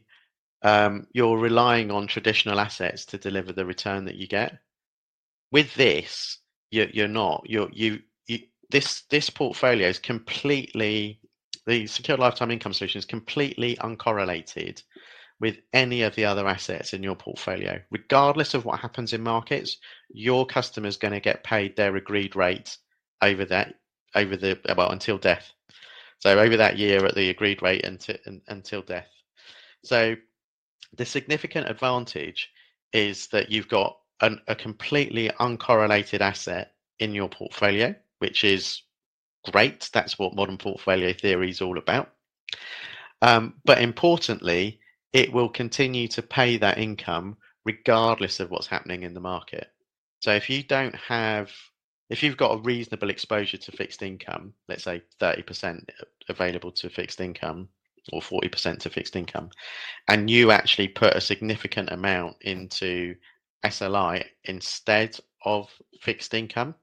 um, 0.63 1.07
you're 1.13 1.37
relying 1.37 1.91
on 1.91 2.07
traditional 2.07 2.59
assets 2.59 3.05
to 3.07 3.17
deliver 3.17 3.53
the 3.53 3.65
return 3.65 4.05
that 4.05 4.15
you 4.15 4.27
get. 4.27 4.59
With 5.51 5.73
this, 5.75 6.39
you're, 6.71 6.89
you're 6.89 7.07
not. 7.07 7.43
You're 7.47 7.69
you, 7.71 7.99
you 8.27 8.39
this 8.69 9.01
this 9.09 9.29
portfolio 9.29 9.87
is 9.87 9.99
completely 9.99 11.19
the 11.67 11.85
secured 11.87 12.19
lifetime 12.19 12.51
income 12.51 12.73
solution 12.73 12.99
is 12.99 13.05
completely 13.05 13.75
uncorrelated 13.77 14.81
with 15.41 15.57
any 15.73 16.03
of 16.03 16.15
the 16.15 16.23
other 16.23 16.47
assets 16.47 16.93
in 16.93 17.01
your 17.01 17.15
portfolio. 17.15 17.81
Regardless 17.89 18.53
of 18.53 18.63
what 18.63 18.79
happens 18.79 19.11
in 19.11 19.21
markets, 19.21 19.77
your 20.13 20.45
customer 20.45 20.87
is 20.87 20.97
going 20.97 21.13
to 21.13 21.19
get 21.19 21.43
paid 21.43 21.75
their 21.75 21.95
agreed 21.95 22.35
rate 22.35 22.77
over 23.21 23.43
that 23.45 23.75
over 24.13 24.37
the 24.37 24.59
well 24.77 24.91
until 24.91 25.17
death. 25.17 25.51
So 26.19 26.39
over 26.39 26.55
that 26.57 26.77
year 26.77 27.03
at 27.05 27.15
the 27.15 27.29
agreed 27.29 27.61
rate 27.61 27.83
until 27.83 28.17
until 28.47 28.83
death. 28.83 29.07
So 29.83 30.15
the 30.95 31.05
significant 31.05 31.67
advantage 31.67 32.51
is 32.93 33.27
that 33.27 33.49
you've 33.49 33.69
got 33.69 33.97
an, 34.21 34.39
a 34.47 34.55
completely 34.55 35.29
uncorrelated 35.39 36.21
asset 36.21 36.73
in 36.99 37.15
your 37.15 37.29
portfolio, 37.29 37.95
which 38.19 38.43
is 38.43 38.83
great. 39.51 39.89
That's 39.91 40.19
what 40.19 40.35
modern 40.35 40.57
portfolio 40.57 41.13
theory 41.13 41.49
is 41.49 41.61
all 41.61 41.79
about. 41.79 42.11
Um, 43.23 43.55
but 43.65 43.81
importantly, 43.81 44.80
it 45.13 45.31
will 45.31 45.49
continue 45.49 46.07
to 46.09 46.21
pay 46.21 46.57
that 46.57 46.77
income 46.77 47.37
regardless 47.65 48.39
of 48.39 48.49
what's 48.49 48.67
happening 48.67 49.03
in 49.03 49.13
the 49.13 49.19
market. 49.19 49.67
So 50.19 50.31
if 50.31 50.49
you 50.49 50.63
don't 50.63 50.95
have, 50.95 51.51
if 52.09 52.23
you've 52.23 52.37
got 52.37 52.57
a 52.57 52.61
reasonable 52.61 53.09
exposure 53.09 53.57
to 53.57 53.71
fixed 53.71 54.01
income, 54.01 54.53
let's 54.67 54.83
say 54.83 55.01
30% 55.19 55.87
available 56.29 56.71
to 56.71 56.89
fixed 56.89 57.21
income 57.21 57.69
or 58.13 58.21
40% 58.21 58.79
to 58.79 58.89
fixed 58.89 59.15
income, 59.15 59.49
and 60.07 60.29
you 60.29 60.51
actually 60.51 60.87
put 60.87 61.15
a 61.15 61.21
significant 61.21 61.91
amount 61.91 62.37
into 62.41 63.15
SLI 63.65 64.23
instead 64.45 65.17
of 65.45 65.69
fixed 66.01 66.33
income, 66.33 66.73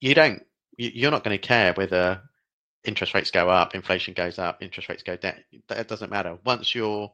you 0.00 0.14
don't, 0.14 0.42
you're 0.76 1.10
not 1.10 1.24
going 1.24 1.38
to 1.38 1.46
care 1.46 1.72
whether 1.74 2.22
interest 2.84 3.14
rates 3.14 3.30
go 3.30 3.48
up, 3.50 3.74
inflation 3.74 4.14
goes 4.14 4.38
up, 4.38 4.62
interest 4.62 4.88
rates 4.88 5.02
go 5.02 5.16
down. 5.16 5.34
That 5.68 5.88
doesn't 5.88 6.10
matter. 6.10 6.38
Once 6.44 6.74
you're 6.74 7.12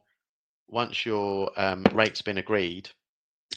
once 0.68 1.06
your 1.06 1.50
um, 1.56 1.84
rate's 1.94 2.22
been 2.22 2.38
agreed, 2.38 2.90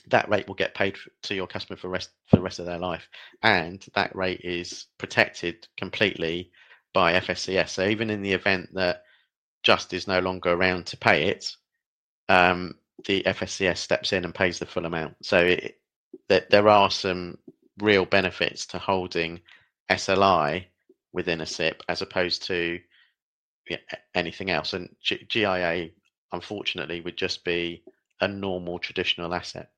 that 0.09 0.29
rate 0.29 0.47
will 0.47 0.55
get 0.55 0.75
paid 0.75 0.97
to 1.23 1.35
your 1.35 1.47
customer 1.47 1.77
for 1.77 1.89
rest 1.89 2.11
for 2.27 2.37
the 2.37 2.41
rest 2.43 2.59
of 2.59 2.65
their 2.67 2.79
life, 2.79 3.09
and 3.43 3.85
that 3.95 4.15
rate 4.15 4.41
is 4.43 4.87
protected 4.99 5.67
completely 5.77 6.51
by 6.93 7.13
FSCS. 7.13 7.69
So 7.69 7.85
even 7.87 8.09
in 8.11 8.21
the 8.23 8.33
event 8.33 8.69
that 8.75 8.93
Just 9.63 9.93
is 9.93 10.07
no 10.07 10.19
longer 10.19 10.51
around 10.51 10.85
to 10.87 10.97
pay 10.97 11.27
it, 11.27 11.51
um, 12.29 12.75
the 13.05 13.23
FSCS 13.25 13.77
steps 13.77 14.13
in 14.13 14.25
and 14.25 14.35
pays 14.35 14.59
the 14.59 14.65
full 14.65 14.85
amount. 14.85 15.15
So 15.23 15.39
it, 15.39 15.79
that 16.29 16.49
there 16.49 16.69
are 16.69 16.91
some 16.91 17.37
real 17.79 18.05
benefits 18.05 18.65
to 18.67 18.79
holding 18.79 19.41
SLI 19.91 20.65
within 21.13 21.41
a 21.41 21.45
SIPP 21.45 21.83
as 21.89 22.01
opposed 22.01 22.43
to 22.47 22.79
anything 24.15 24.51
else. 24.51 24.73
And 24.73 24.89
G- 25.03 25.25
GIA 25.29 25.89
unfortunately, 26.31 27.01
would 27.01 27.17
just 27.17 27.43
be 27.43 27.83
a 28.21 28.27
normal 28.27 28.79
traditional 28.79 29.33
asset. 29.33 29.71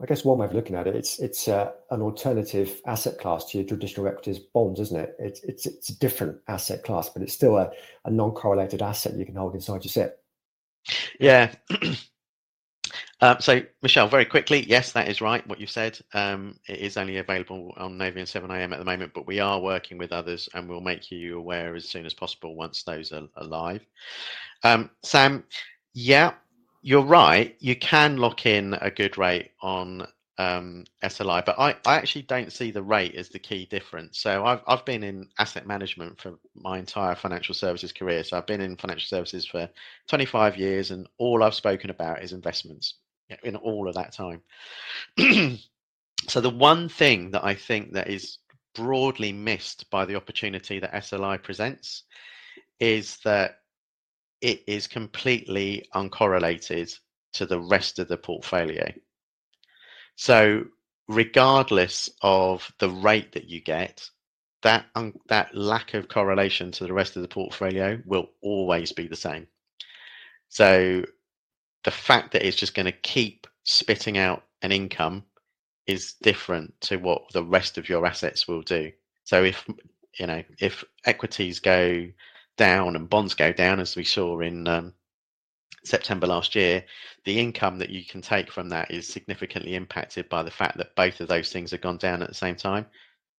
I 0.00 0.06
guess 0.06 0.24
one 0.24 0.38
way 0.38 0.46
of 0.46 0.54
looking 0.54 0.76
at 0.76 0.86
it, 0.86 0.94
it's 0.94 1.18
it's 1.18 1.48
uh, 1.48 1.72
an 1.90 2.02
alternative 2.02 2.80
asset 2.86 3.18
class 3.18 3.46
to 3.46 3.58
your 3.58 3.66
traditional 3.66 4.06
equities 4.06 4.38
bonds, 4.38 4.78
isn't 4.78 5.00
it? 5.00 5.16
It's 5.18 5.42
it's 5.42 5.66
it's 5.66 5.88
a 5.88 5.98
different 5.98 6.38
asset 6.46 6.84
class, 6.84 7.08
but 7.08 7.22
it's 7.22 7.32
still 7.32 7.56
a, 7.56 7.70
a 8.04 8.10
non-correlated 8.10 8.80
asset 8.80 9.16
you 9.16 9.26
can 9.26 9.34
hold 9.34 9.54
inside 9.54 9.84
your 9.84 9.90
SIPP. 9.90 10.18
Yeah. 11.18 11.52
um, 13.22 13.36
so, 13.40 13.62
Michelle, 13.82 14.08
very 14.08 14.24
quickly, 14.24 14.66
yes, 14.68 14.92
that 14.92 15.08
is 15.08 15.20
right. 15.20 15.46
What 15.46 15.60
you 15.60 15.68
said, 15.68 15.98
um, 16.12 16.58
it 16.68 16.80
is 16.80 16.96
only 16.96 17.18
available 17.18 17.72
on 17.76 17.96
Navian 17.96 18.26
7IM 18.26 18.72
at 18.72 18.80
the 18.80 18.84
moment, 18.84 19.12
but 19.14 19.28
we 19.28 19.40
are 19.40 19.60
working 19.60 19.96
with 19.96 20.10
others, 20.12 20.48
and 20.54 20.68
we'll 20.68 20.80
make 20.80 21.10
you 21.12 21.38
aware 21.38 21.76
as 21.76 21.88
soon 21.88 22.04
as 22.04 22.14
possible 22.14 22.56
once 22.56 22.82
those 22.82 23.12
are, 23.12 23.28
are 23.36 23.44
live. 23.44 23.86
Um, 24.64 24.90
Sam, 25.04 25.44
yeah, 25.94 26.34
you're 26.82 27.04
right. 27.04 27.56
You 27.60 27.76
can 27.76 28.16
lock 28.16 28.46
in 28.46 28.74
a 28.80 28.90
good 28.90 29.18
rate 29.18 29.52
on 29.62 30.06
um, 30.38 30.84
SLI, 31.04 31.44
but 31.46 31.58
I, 31.60 31.76
I 31.86 31.96
actually 31.96 32.22
don't 32.22 32.52
see 32.52 32.72
the 32.72 32.82
rate 32.82 33.14
as 33.14 33.28
the 33.28 33.38
key 33.38 33.66
difference. 33.66 34.18
So 34.20 34.44
I've 34.44 34.62
I've 34.66 34.84
been 34.84 35.04
in 35.04 35.28
asset 35.38 35.66
management 35.66 36.20
for 36.20 36.34
my 36.56 36.78
entire 36.78 37.14
financial 37.14 37.54
services 37.54 37.92
career. 37.92 38.24
So 38.24 38.36
I've 38.38 38.46
been 38.48 38.60
in 38.62 38.76
financial 38.76 39.06
services 39.06 39.46
for 39.46 39.68
25 40.08 40.56
years, 40.56 40.90
and 40.90 41.08
all 41.18 41.44
I've 41.44 41.54
spoken 41.54 41.90
about 41.90 42.22
is 42.24 42.32
investments 42.32 42.94
in 43.42 43.56
all 43.56 43.88
of 43.88 43.94
that 43.94 44.12
time. 44.12 44.42
so 46.28 46.40
the 46.40 46.50
one 46.50 46.88
thing 46.88 47.30
that 47.32 47.44
I 47.44 47.54
think 47.54 47.92
that 47.92 48.08
is 48.08 48.38
broadly 48.74 49.32
missed 49.32 49.90
by 49.90 50.04
the 50.04 50.16
opportunity 50.16 50.78
that 50.78 50.92
SLI 50.92 51.42
presents 51.42 52.04
is 52.80 53.18
that 53.24 53.56
it 54.40 54.62
is 54.66 54.86
completely 54.86 55.86
uncorrelated 55.94 56.92
to 57.34 57.46
the 57.46 57.60
rest 57.60 57.98
of 57.98 58.08
the 58.08 58.16
portfolio. 58.16 58.92
So, 60.16 60.64
regardless 61.08 62.10
of 62.22 62.70
the 62.78 62.90
rate 62.90 63.32
that 63.32 63.48
you 63.48 63.60
get, 63.60 64.08
that 64.62 64.86
un- 64.94 65.18
that 65.28 65.54
lack 65.54 65.94
of 65.94 66.08
correlation 66.08 66.70
to 66.72 66.86
the 66.86 66.92
rest 66.92 67.16
of 67.16 67.22
the 67.22 67.28
portfolio 67.28 68.00
will 68.04 68.28
always 68.42 68.92
be 68.92 69.06
the 69.06 69.16
same. 69.16 69.46
So, 70.48 71.04
the 71.84 71.90
fact 71.90 72.32
that 72.32 72.46
it's 72.46 72.56
just 72.56 72.74
going 72.74 72.86
to 72.86 72.92
keep 72.92 73.46
spitting 73.64 74.18
out 74.18 74.44
an 74.62 74.72
income 74.72 75.24
is 75.86 76.14
different 76.22 76.72
to 76.80 76.96
what 76.96 77.22
the 77.32 77.42
rest 77.42 77.78
of 77.78 77.88
your 77.88 78.06
assets 78.06 78.46
will 78.46 78.62
do. 78.62 78.92
So, 79.24 79.44
if 79.44 79.66
you 80.18 80.26
know 80.26 80.42
if 80.58 80.84
equities 81.04 81.60
go 81.60 82.08
down 82.56 82.96
and 82.96 83.08
bonds 83.08 83.34
go 83.34 83.52
down, 83.52 83.80
as 83.80 83.96
we 83.96 84.04
saw 84.04 84.40
in 84.40 84.68
um, 84.68 84.94
September 85.84 86.26
last 86.26 86.54
year, 86.54 86.84
the 87.24 87.38
income 87.38 87.78
that 87.78 87.90
you 87.90 88.04
can 88.04 88.20
take 88.22 88.50
from 88.50 88.68
that 88.68 88.90
is 88.90 89.08
significantly 89.08 89.74
impacted 89.74 90.28
by 90.28 90.42
the 90.42 90.50
fact 90.50 90.76
that 90.76 90.94
both 90.94 91.20
of 91.20 91.28
those 91.28 91.50
things 91.52 91.70
have 91.70 91.80
gone 91.80 91.96
down 91.98 92.22
at 92.22 92.28
the 92.28 92.34
same 92.34 92.56
time. 92.56 92.86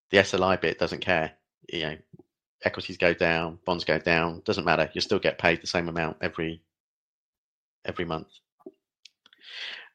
The 0.10 0.18
SLI 0.18 0.60
bit 0.60 0.80
doesn't 0.80 1.02
care. 1.02 1.32
You 1.72 1.82
know, 1.82 1.98
equities 2.66 2.98
go 2.98 3.14
down, 3.14 3.60
bonds 3.66 3.86
go 3.86 3.98
down, 3.98 4.41
doesn't 4.46 4.66
matter. 4.66 4.89
You 4.94 5.02
still 5.02 5.20
get 5.20 5.38
paid 5.38 5.62
the 5.62 5.68
same 5.68 5.88
amount 5.88 6.18
every 6.22 6.62
every 7.86 8.05
month. 8.05 8.27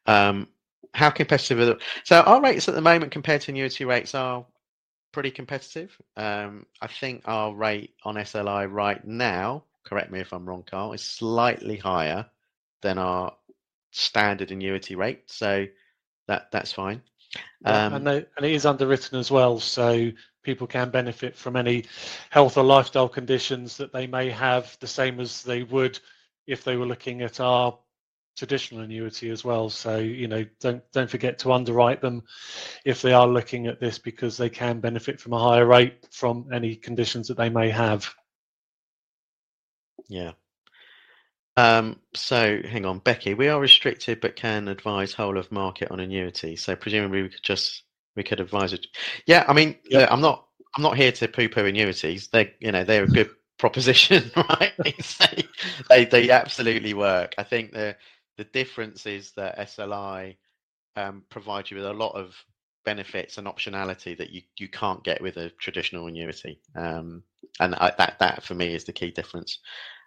Um, 0.07 0.49
how 0.95 1.11
competitive 1.11 1.59
are 1.61 1.65
the, 1.67 1.79
so 2.05 2.21
our 2.21 2.41
rates 2.41 2.69
at 2.69 2.75
the 2.75 2.81
moment 2.81 3.13
compared 3.13 3.43
to 3.43 3.51
annuity 3.51 3.85
rates 3.85 4.15
are 4.15 4.47
pretty 5.13 5.31
competitive. 5.31 5.97
Um, 6.17 6.67
I 6.81 6.87
think 6.87 7.23
our 7.27 7.55
rate 7.55 7.95
on 8.05 8.17
SLI 8.17 8.71
right 8.71 9.05
now, 9.07 9.65
correct 9.85 10.11
me 10.11 10.21
if 10.21 10.33
I'm 10.33 10.47
wrong, 10.47 10.65
Karl, 10.69 10.93
is 10.93 11.03
slightly 11.03 11.77
higher 11.77 12.27
than 12.83 12.99
our 12.99 13.35
standard 13.91 14.51
annuity 14.51 14.95
rate. 14.95 15.23
So 15.27 15.67
that 16.27 16.51
that's 16.53 16.73
fine. 16.73 17.03
Um, 17.65 17.95
and, 17.95 18.07
they, 18.07 18.17
and 18.37 18.47
it 18.47 18.53
is 18.53 18.65
underwritten 18.65 19.19
as 19.19 19.31
well, 19.31 19.61
so 19.61 20.11
people 20.43 20.67
can 20.67 20.91
benefit 20.91 21.37
from 21.37 21.57
any 21.57 21.85
health 22.31 22.57
or 22.57 22.65
lifestyle 22.65 23.09
conditions 23.09 23.77
that 23.77 23.93
they 23.93 24.07
may 24.07 24.31
have, 24.31 24.77
the 24.81 24.87
same 24.87 25.21
as 25.21 25.43
they 25.43 25.63
would 25.63 25.99
if 26.49 26.65
they 26.65 26.77
were 26.77 26.87
looking 26.87 27.23
at 27.23 27.39
our 27.39 27.79
traditional 28.37 28.83
annuity 28.83 29.31
as 29.31 29.45
well. 29.45 29.69
So 29.69 29.99
you 29.99 30.27
know, 30.27 30.45
don't 30.61 30.83
don't 30.93 31.11
forget 31.11 31.39
to 31.41 31.53
underwrite 31.53 32.01
them 32.01 32.23
if 32.85 33.03
they 33.03 33.13
are 33.13 33.29
looking 33.29 33.67
at 33.67 33.79
this 33.79 33.99
because 33.99 34.37
they 34.37 34.49
can 34.49 34.81
benefit 34.81 35.21
from 35.21 35.35
a 35.35 35.39
higher 35.39 35.67
rate 35.67 36.09
from 36.11 36.49
any 36.53 36.75
conditions 36.75 37.29
that 37.29 37.37
they 37.37 37.51
may 37.51 37.71
have. 37.71 38.13
Yeah. 40.09 40.33
Um, 41.57 41.99
so 42.15 42.61
hang 42.65 42.87
on, 42.87 43.01
Becky. 43.01 43.35
We 43.35 43.49
are 43.49 43.61
restricted, 43.61 44.21
but 44.21 44.37
can 44.37 44.69
advise 44.69 45.13
whole 45.13 45.37
of 45.37 45.51
market 45.51 45.91
on 45.91 45.99
annuity. 45.99 46.55
So 46.55 46.77
presumably 46.77 47.23
we 47.23 47.29
could 47.29 47.43
just 47.43 47.83
we 48.15 48.23
could 48.23 48.41
advise 48.41 48.73
it. 48.73 48.87
Yeah, 49.27 49.45
I 49.49 49.53
mean, 49.53 49.77
yep. 49.91 50.09
I'm 50.11 50.21
not 50.21 50.47
I'm 50.77 50.83
not 50.83 50.97
here 50.97 51.13
to 51.13 51.29
poo-poo 51.29 51.67
annuities. 51.67 52.29
They 52.29 52.55
you 52.61 52.71
know 52.71 52.85
they're 52.85 53.05
a 53.05 53.09
good 53.09 53.31
proposition, 53.59 54.31
right? 54.37 54.73
they, 54.85 55.49
they 55.89 56.05
they 56.05 56.31
absolutely 56.31 56.95
work. 56.95 57.35
I 57.39 57.43
think 57.43 57.73
the 57.73 57.97
the 58.37 58.45
difference 58.45 59.07
is 59.07 59.33
that 59.33 59.59
SLI 59.59 60.37
um, 60.97 61.25
provides 61.29 61.71
you 61.71 61.77
with 61.77 61.87
a 61.87 61.93
lot 61.93 62.15
of 62.15 62.35
benefits 62.85 63.37
and 63.37 63.47
optionality 63.47 64.17
that 64.17 64.31
you, 64.31 64.41
you 64.59 64.69
can't 64.69 65.05
get 65.05 65.21
with 65.21 65.37
a 65.37 65.51
traditional 65.51 66.07
annuity. 66.07 66.61
Um, 66.77 67.23
and 67.61 67.75
I, 67.75 67.93
that 67.99 68.19
that 68.19 68.43
for 68.43 68.55
me 68.55 68.75
is 68.75 68.85
the 68.85 68.93
key 68.93 69.11
difference. 69.11 69.59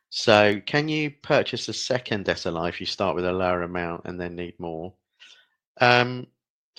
So, 0.09 0.59
can 0.65 0.89
you 0.89 1.11
purchase 1.23 1.67
a 1.69 1.73
second 1.73 2.25
SLI 2.25 2.69
if 2.69 2.79
you 2.79 2.85
start 2.85 3.15
with 3.15 3.25
a 3.25 3.31
lower 3.31 3.63
amount 3.63 4.01
and 4.05 4.19
then 4.19 4.35
need 4.35 4.59
more? 4.59 4.93
Um, 5.79 6.27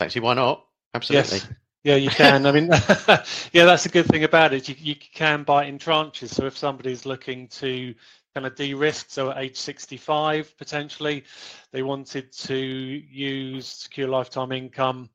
actually, 0.00 0.22
why 0.22 0.34
not? 0.34 0.66
Absolutely. 0.94 1.38
Yes. 1.38 1.48
Yeah, 1.84 1.96
you 1.96 2.10
can. 2.10 2.46
I 2.46 2.52
mean, 2.52 2.66
yeah, 3.52 3.64
that's 3.64 3.86
a 3.86 3.88
good 3.88 4.06
thing 4.06 4.24
about 4.24 4.52
it. 4.52 4.68
You, 4.68 4.76
you 4.78 4.94
can 4.96 5.44
buy 5.44 5.64
in 5.64 5.78
tranches. 5.78 6.28
So 6.34 6.46
if 6.46 6.56
somebody's 6.58 7.06
looking 7.06 7.48
to 7.48 7.94
kind 8.34 8.46
of 8.46 8.54
de-risk, 8.54 9.06
So 9.10 9.30
at 9.30 9.38
age 9.38 9.56
65, 9.56 10.56
potentially, 10.58 11.24
they 11.72 11.82
wanted 11.82 12.32
to 12.32 12.56
use 12.56 13.66
secure 13.66 14.08
lifetime 14.08 14.52
income 14.52 15.08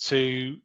to 0.00 0.58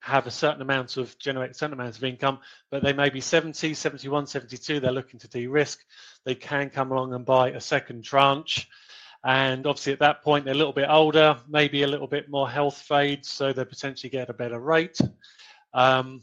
have 0.00 0.26
a 0.26 0.30
certain 0.30 0.62
amount 0.62 0.96
of 0.98 1.18
generate 1.18 1.52
a 1.52 1.54
certain 1.54 1.74
amount 1.74 1.96
of 1.96 2.04
income, 2.04 2.38
but 2.70 2.82
they 2.82 2.92
may 2.92 3.10
be 3.10 3.20
70, 3.20 3.74
71, 3.74 4.26
72. 4.26 4.80
They're 4.80 4.92
looking 4.92 5.20
to 5.20 5.28
de-risk. 5.28 5.80
They 6.24 6.34
can 6.36 6.70
come 6.70 6.92
along 6.92 7.14
and 7.14 7.24
buy 7.26 7.50
a 7.50 7.60
second 7.60 8.04
tranche. 8.04 8.68
And 9.24 9.66
obviously, 9.66 9.92
at 9.92 10.00
that 10.00 10.22
point, 10.22 10.44
they're 10.44 10.54
a 10.54 10.56
little 10.56 10.72
bit 10.72 10.88
older, 10.88 11.38
maybe 11.48 11.82
a 11.82 11.88
little 11.88 12.08
bit 12.08 12.28
more 12.28 12.50
health 12.50 12.78
fade, 12.78 13.24
so 13.24 13.52
they 13.52 13.64
potentially 13.64 14.10
get 14.10 14.30
a 14.30 14.34
better 14.34 14.58
rate. 14.58 14.98
Um, 15.74 16.22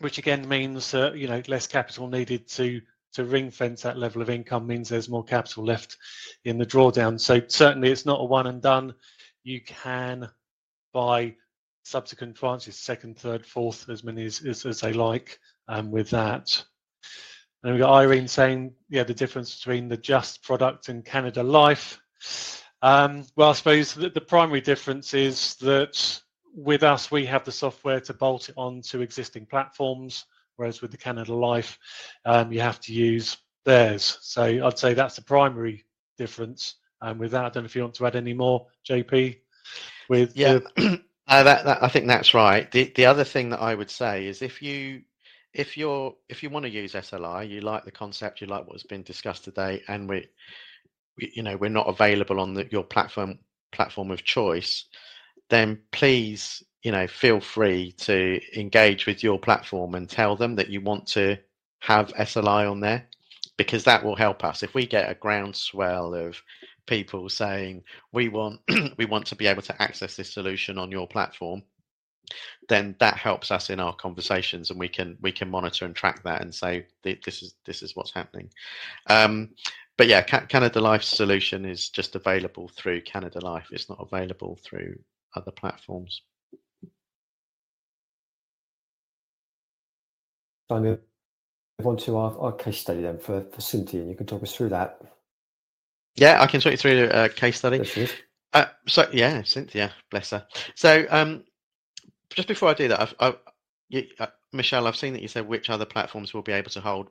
which 0.00 0.18
again 0.18 0.48
means 0.48 0.94
uh, 0.94 1.12
you 1.12 1.28
know 1.28 1.42
less 1.46 1.66
capital 1.66 2.08
needed 2.08 2.48
to 2.48 2.80
to 3.12 3.24
ring 3.24 3.50
fence 3.50 3.82
that 3.82 3.98
level 3.98 4.22
of 4.22 4.30
income 4.30 4.66
means 4.66 4.88
there's 4.88 5.08
more 5.08 5.24
capital 5.24 5.64
left 5.64 5.96
in 6.44 6.58
the 6.58 6.66
drawdown. 6.66 7.18
So 7.18 7.40
certainly 7.48 7.90
it's 7.90 8.06
not 8.06 8.20
a 8.20 8.24
one 8.24 8.46
and 8.46 8.62
done. 8.62 8.94
You 9.42 9.60
can 9.60 10.30
buy 10.92 11.34
subsequent 11.82 12.36
tranches, 12.36 12.74
second, 12.74 13.18
third, 13.18 13.44
fourth, 13.44 13.88
as 13.88 14.04
many 14.04 14.26
as, 14.26 14.44
as, 14.46 14.64
as 14.64 14.80
they 14.80 14.92
like 14.92 15.40
um, 15.66 15.90
with 15.90 16.10
that. 16.10 16.62
And 17.64 17.72
we've 17.72 17.80
got 17.80 17.94
Irene 17.94 18.28
saying, 18.28 18.74
yeah, 18.88 19.02
the 19.02 19.12
difference 19.12 19.56
between 19.56 19.88
the 19.88 19.96
Just 19.96 20.44
product 20.44 20.88
and 20.88 21.04
Canada 21.04 21.42
Life. 21.42 22.00
Um, 22.82 23.26
well, 23.36 23.50
I 23.50 23.52
suppose 23.52 23.94
the, 23.94 24.10
the 24.10 24.20
primary 24.20 24.60
difference 24.60 25.14
is 25.14 25.56
that 25.56 26.20
with 26.54 26.82
us, 26.82 27.10
we 27.10 27.26
have 27.26 27.44
the 27.44 27.52
software 27.52 28.00
to 28.00 28.14
bolt 28.14 28.48
it 28.48 28.54
onto 28.56 29.00
existing 29.00 29.46
platforms 29.46 30.24
whereas 30.60 30.82
with 30.82 30.90
the 30.90 30.96
Canada 30.98 31.32
Life, 31.34 31.78
um, 32.26 32.52
you 32.52 32.60
have 32.60 32.78
to 32.80 32.92
use 32.92 33.38
theirs. 33.64 34.18
So 34.20 34.42
I'd 34.42 34.78
say 34.78 34.92
that's 34.92 35.16
the 35.16 35.22
primary 35.22 35.86
difference. 36.18 36.74
And 37.00 37.18
with 37.18 37.30
that, 37.30 37.46
I 37.46 37.48
don't 37.48 37.62
know 37.62 37.66
if 37.66 37.74
you 37.74 37.80
want 37.80 37.94
to 37.94 38.06
add 38.06 38.14
any 38.14 38.34
more, 38.34 38.66
JP. 38.86 39.38
With 40.10 40.36
yeah, 40.36 40.58
the... 40.76 41.02
uh, 41.28 41.42
that, 41.44 41.64
that 41.64 41.82
I 41.82 41.88
think 41.88 42.06
that's 42.08 42.34
right. 42.34 42.70
The 42.70 42.92
the 42.94 43.06
other 43.06 43.24
thing 43.24 43.48
that 43.50 43.62
I 43.62 43.74
would 43.74 43.90
say 43.90 44.26
is 44.26 44.42
if 44.42 44.60
you 44.60 45.00
if 45.54 45.78
you're 45.78 46.14
if 46.28 46.42
you 46.42 46.50
want 46.50 46.66
to 46.66 46.70
use 46.70 46.92
SLI, 46.92 47.48
you 47.48 47.62
like 47.62 47.86
the 47.86 47.90
concept, 47.90 48.42
you 48.42 48.46
like 48.46 48.66
what's 48.66 48.82
been 48.82 49.02
discussed 49.02 49.44
today, 49.44 49.82
and 49.88 50.10
we, 50.10 50.16
we 50.16 50.26
you 51.16 51.42
know 51.42 51.56
we're 51.56 51.70
not 51.70 51.88
available 51.88 52.40
on 52.40 52.54
the, 52.54 52.66
your 52.70 52.84
platform 52.84 53.38
platform 53.72 54.10
of 54.10 54.24
choice, 54.24 54.84
then 55.48 55.80
please 55.92 56.62
you 56.82 56.92
know, 56.92 57.06
feel 57.06 57.40
free 57.40 57.92
to 57.92 58.40
engage 58.58 59.06
with 59.06 59.22
your 59.22 59.38
platform 59.38 59.94
and 59.94 60.08
tell 60.08 60.36
them 60.36 60.56
that 60.56 60.70
you 60.70 60.80
want 60.80 61.06
to 61.06 61.36
have 61.80 62.12
SLI 62.14 62.70
on 62.70 62.80
there 62.80 63.06
because 63.56 63.84
that 63.84 64.02
will 64.02 64.16
help 64.16 64.44
us. 64.44 64.62
If 64.62 64.74
we 64.74 64.86
get 64.86 65.10
a 65.10 65.14
groundswell 65.14 66.14
of 66.14 66.40
people 66.86 67.28
saying 67.28 67.82
we 68.12 68.28
want 68.28 68.60
we 68.96 69.04
want 69.04 69.26
to 69.26 69.36
be 69.36 69.46
able 69.46 69.62
to 69.62 69.82
access 69.82 70.16
this 70.16 70.32
solution 70.32 70.78
on 70.78 70.90
your 70.90 71.06
platform, 71.06 71.62
then 72.68 72.96
that 73.00 73.16
helps 73.16 73.50
us 73.50 73.68
in 73.68 73.78
our 73.78 73.94
conversations 73.94 74.70
and 74.70 74.80
we 74.80 74.88
can 74.88 75.18
we 75.20 75.32
can 75.32 75.50
monitor 75.50 75.84
and 75.84 75.94
track 75.94 76.22
that 76.24 76.40
and 76.40 76.54
say 76.54 76.86
this 77.02 77.42
is 77.42 77.54
this 77.66 77.82
is 77.82 77.94
what's 77.94 78.12
happening. 78.14 78.48
Um, 79.08 79.50
but 80.00 80.08
yeah, 80.08 80.22
Canada 80.22 80.80
Life 80.80 81.02
solution 81.02 81.66
is 81.66 81.90
just 81.90 82.16
available 82.16 82.70
through 82.74 83.02
Canada 83.02 83.38
Life. 83.38 83.66
It's 83.70 83.90
not 83.90 83.98
available 84.00 84.58
through 84.64 84.98
other 85.36 85.50
platforms. 85.50 86.22
So 90.70 90.76
I 90.76 90.80
move 90.80 91.00
on 91.84 91.98
to 91.98 92.16
our, 92.16 92.38
our 92.38 92.52
case 92.52 92.78
study 92.78 93.02
then 93.02 93.18
for, 93.18 93.44
for 93.52 93.60
Cynthia, 93.60 94.00
and 94.00 94.08
you 94.08 94.16
can 94.16 94.24
talk 94.24 94.42
us 94.42 94.54
through 94.56 94.70
that. 94.70 95.02
Yeah, 96.16 96.40
I 96.40 96.46
can 96.46 96.62
talk 96.62 96.72
you 96.72 96.78
through 96.78 97.10
a 97.12 97.28
case 97.28 97.58
study. 97.58 98.08
Uh, 98.54 98.64
so 98.88 99.06
yeah, 99.12 99.42
Cynthia, 99.42 99.92
bless 100.10 100.30
her. 100.30 100.46
So 100.76 101.04
um, 101.10 101.44
just 102.30 102.48
before 102.48 102.70
I 102.70 102.72
do 102.72 102.88
that, 102.88 103.02
I've, 103.02 103.14
I've 103.20 103.36
you, 103.90 104.04
uh, 104.18 104.28
Michelle, 104.54 104.86
I've 104.86 104.96
seen 104.96 105.12
that 105.12 105.20
you 105.20 105.28
said 105.28 105.46
which 105.46 105.68
other 105.68 105.84
platforms 105.84 106.32
will 106.32 106.40
be 106.40 106.52
able 106.52 106.70
to 106.70 106.80
hold. 106.80 107.08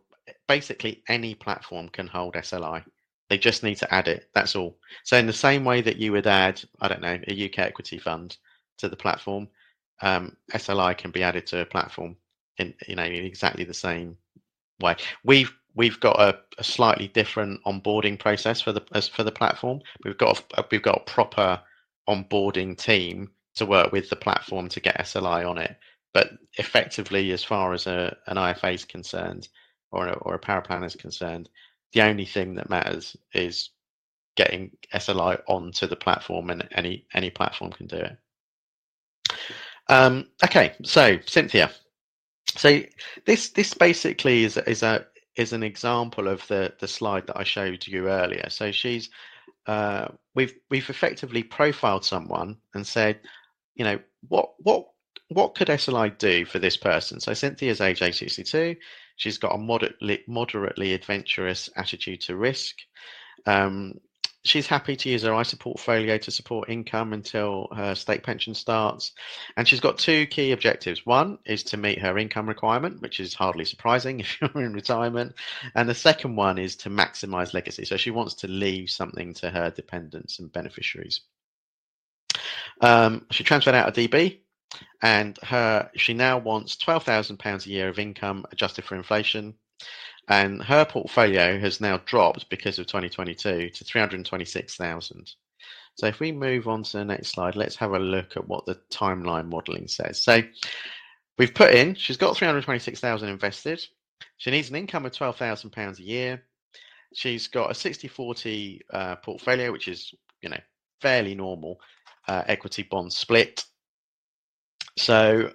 Basically, 0.47 1.03
any 1.07 1.35
platform 1.35 1.89
can 1.89 2.07
hold 2.07 2.35
SLI. 2.35 2.83
They 3.29 3.37
just 3.37 3.63
need 3.63 3.75
to 3.75 3.93
add 3.93 4.07
it. 4.07 4.29
That's 4.33 4.55
all. 4.55 4.77
So 5.03 5.17
in 5.17 5.27
the 5.27 5.33
same 5.33 5.63
way 5.63 5.81
that 5.81 5.97
you 5.97 6.11
would 6.11 6.27
add, 6.27 6.61
I 6.81 6.87
don't 6.87 7.01
know, 7.01 7.19
a 7.27 7.45
UK 7.45 7.59
equity 7.59 7.99
fund 7.99 8.37
to 8.79 8.89
the 8.89 8.95
platform, 8.95 9.47
um, 10.01 10.35
SLI 10.53 10.97
can 10.97 11.11
be 11.11 11.23
added 11.23 11.45
to 11.47 11.61
a 11.61 11.65
platform 11.65 12.15
in 12.57 12.73
you 12.87 12.95
know 12.95 13.03
in 13.03 13.25
exactly 13.25 13.63
the 13.63 13.73
same 13.73 14.17
way. 14.81 14.95
We've 15.23 15.51
we've 15.75 15.99
got 15.99 16.19
a, 16.19 16.39
a 16.57 16.63
slightly 16.63 17.07
different 17.09 17.63
onboarding 17.65 18.19
process 18.19 18.61
for 18.61 18.71
the 18.71 18.81
for 19.13 19.23
the 19.23 19.31
platform. 19.31 19.81
We've 20.03 20.17
got 20.17 20.43
a, 20.57 20.65
we've 20.71 20.81
got 20.81 21.01
a 21.01 21.11
proper 21.11 21.61
onboarding 22.07 22.77
team 22.77 23.29
to 23.55 23.65
work 23.65 23.91
with 23.91 24.09
the 24.09 24.15
platform 24.15 24.69
to 24.69 24.79
get 24.79 24.97
SLI 24.99 25.47
on 25.47 25.57
it. 25.57 25.77
But 26.13 26.31
effectively, 26.57 27.31
as 27.31 27.43
far 27.43 27.73
as 27.73 27.85
a, 27.85 28.15
an 28.27 28.37
IFA 28.37 28.73
is 28.73 28.85
concerned, 28.85 29.47
or 29.91 30.07
a, 30.07 30.13
or 30.13 30.35
a 30.35 30.39
paraplanner 30.39 30.85
is 30.85 30.95
concerned, 30.95 31.49
the 31.93 32.01
only 32.01 32.25
thing 32.25 32.55
that 32.55 32.69
matters 32.69 33.15
is 33.33 33.71
getting 34.35 34.71
SLI 34.93 35.41
onto 35.47 35.87
the 35.87 35.95
platform, 35.95 36.49
and 36.49 36.67
any 36.71 37.05
any 37.13 37.29
platform 37.29 37.71
can 37.71 37.87
do 37.87 37.97
it. 37.97 38.17
Um, 39.87 40.27
okay, 40.43 40.73
so 40.83 41.17
Cynthia, 41.25 41.71
so 42.55 42.81
this 43.25 43.49
this 43.49 43.73
basically 43.73 44.43
is 44.43 44.57
is 44.57 44.83
a 44.83 45.05
is 45.35 45.53
an 45.53 45.63
example 45.63 46.27
of 46.27 46.45
the 46.47 46.73
the 46.79 46.87
slide 46.87 47.27
that 47.27 47.37
I 47.37 47.43
showed 47.43 47.85
you 47.87 48.07
earlier. 48.07 48.45
So 48.49 48.71
she's 48.71 49.09
uh, 49.67 50.07
we've 50.35 50.53
we've 50.69 50.89
effectively 50.89 51.43
profiled 51.43 52.05
someone 52.05 52.57
and 52.73 52.85
said, 52.85 53.19
you 53.75 53.85
know, 53.85 53.99
what 54.27 54.51
what 54.59 54.87
what 55.29 55.55
could 55.55 55.67
SLI 55.67 56.17
do 56.17 56.45
for 56.45 56.59
this 56.59 56.77
person? 56.77 57.19
So 57.19 57.33
Cynthia's 57.33 57.81
age 57.81 57.99
62. 57.99 58.75
She's 59.19 59.37
got 59.37 59.53
a 59.53 59.57
moderately 59.57 60.23
moderately 60.27 60.93
adventurous 60.93 61.69
attitude 61.75 62.21
to 62.21 62.37
risk. 62.37 62.77
Um, 63.45 63.99
she's 64.45 64.65
happy 64.65 64.95
to 64.95 65.09
use 65.09 65.23
her 65.23 65.39
ISA 65.39 65.57
portfolio 65.57 66.17
to 66.17 66.31
support 66.31 66.69
income 66.69 67.11
until 67.11 67.67
her 67.75 67.95
state 67.95 68.23
pension 68.23 68.53
starts. 68.53 69.11
And 69.57 69.67
she's 69.67 69.81
got 69.81 69.97
two 69.97 70.25
key 70.27 70.53
objectives. 70.53 71.05
One 71.05 71.37
is 71.45 71.63
to 71.63 71.75
meet 71.75 71.99
her 71.99 72.17
income 72.17 72.47
requirement, 72.47 73.01
which 73.01 73.19
is 73.19 73.33
hardly 73.33 73.65
surprising 73.65 74.19
if 74.21 74.39
you're 74.39 74.63
in 74.63 74.73
retirement. 74.73 75.35
And 75.75 75.89
the 75.89 75.95
second 75.95 76.37
one 76.37 76.57
is 76.57 76.77
to 76.77 76.89
maximize 76.89 77.53
legacy. 77.53 77.83
So 77.83 77.97
she 77.97 78.11
wants 78.11 78.35
to 78.35 78.47
leave 78.47 78.89
something 78.89 79.33
to 79.35 79.49
her 79.49 79.69
dependents 79.69 80.39
and 80.39 80.51
beneficiaries. 80.51 81.21
Um, 82.79 83.25
she 83.31 83.43
transferred 83.43 83.75
out 83.75 83.89
of 83.89 83.93
DB 83.93 84.39
and 85.01 85.37
her 85.43 85.89
she 85.95 86.13
now 86.13 86.37
wants 86.37 86.75
£12,000 86.77 87.65
a 87.65 87.69
year 87.69 87.89
of 87.89 87.99
income 87.99 88.45
adjusted 88.51 88.85
for 88.85 88.95
inflation 88.95 89.53
and 90.29 90.61
her 90.61 90.85
portfolio 90.85 91.59
has 91.59 91.81
now 91.81 91.97
dropped 92.05 92.49
because 92.49 92.77
of 92.77 92.85
2022 92.85 93.71
to 93.71 93.83
326,000. 93.83 95.33
So 95.95 96.05
if 96.05 96.19
we 96.19 96.31
move 96.31 96.67
on 96.67 96.83
to 96.83 96.97
the 96.97 97.05
next 97.05 97.29
slide, 97.29 97.55
let's 97.55 97.75
have 97.77 97.93
a 97.93 97.99
look 97.99 98.37
at 98.37 98.47
what 98.47 98.65
the 98.65 98.79
timeline 98.91 99.49
modeling 99.49 99.87
says. 99.87 100.21
So 100.21 100.41
we've 101.37 101.53
put 101.53 101.73
in, 101.73 101.95
she's 101.95 102.15
got 102.15 102.37
326,000 102.37 103.27
invested. 103.27 103.83
She 104.37 104.51
needs 104.51 104.69
an 104.69 104.75
income 104.75 105.05
of 105.05 105.13
12,000 105.13 105.71
pounds 105.71 105.99
a 105.99 106.03
year. 106.03 106.43
She's 107.15 107.47
got 107.47 107.71
a 107.71 107.73
60-40 107.73 108.79
uh, 108.93 109.15
portfolio, 109.17 109.71
which 109.71 109.87
is, 109.87 110.13
you 110.41 110.49
know, 110.49 110.59
fairly 111.01 111.33
normal 111.33 111.79
uh, 112.27 112.43
equity 112.45 112.83
bond 112.83 113.11
split. 113.11 113.65
So 114.99 115.53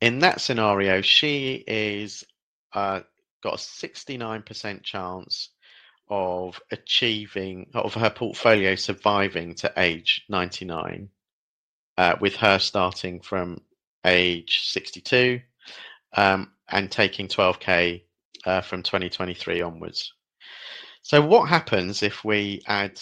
in 0.00 0.20
that 0.20 0.40
scenario, 0.40 1.00
she 1.00 1.64
is 1.66 2.24
uh, 2.72 3.00
got 3.42 3.54
a 3.54 3.56
69% 3.56 4.82
chance 4.82 5.50
of 6.08 6.60
achieving 6.70 7.70
of 7.74 7.94
her 7.94 8.10
portfolio 8.10 8.76
surviving 8.76 9.54
to 9.56 9.72
age 9.76 10.24
99 10.28 11.08
uh, 11.96 12.16
with 12.20 12.36
her 12.36 12.58
starting 12.58 13.20
from 13.20 13.60
age 14.04 14.68
62 14.68 15.40
um, 16.16 16.52
and 16.68 16.90
taking 16.90 17.26
12k 17.26 18.02
uh, 18.44 18.60
from 18.60 18.82
2023 18.82 19.60
onwards. 19.62 20.12
So 21.02 21.20
what 21.20 21.48
happens 21.48 22.02
if 22.02 22.24
we 22.24 22.62
add 22.66 23.00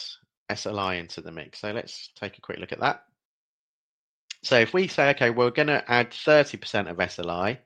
sli 0.50 0.98
into 0.98 1.20
the 1.20 1.32
mix? 1.32 1.60
So 1.60 1.72
let's 1.72 2.08
take 2.14 2.38
a 2.38 2.40
quick 2.40 2.58
look 2.58 2.72
at 2.72 2.80
that 2.80 3.04
so 4.42 4.58
if 4.58 4.74
we 4.74 4.86
say 4.88 5.10
okay 5.10 5.30
we're 5.30 5.50
going 5.50 5.68
to 5.68 5.90
add 5.90 6.10
30% 6.10 6.90
of 6.90 6.96
sli 6.96 7.58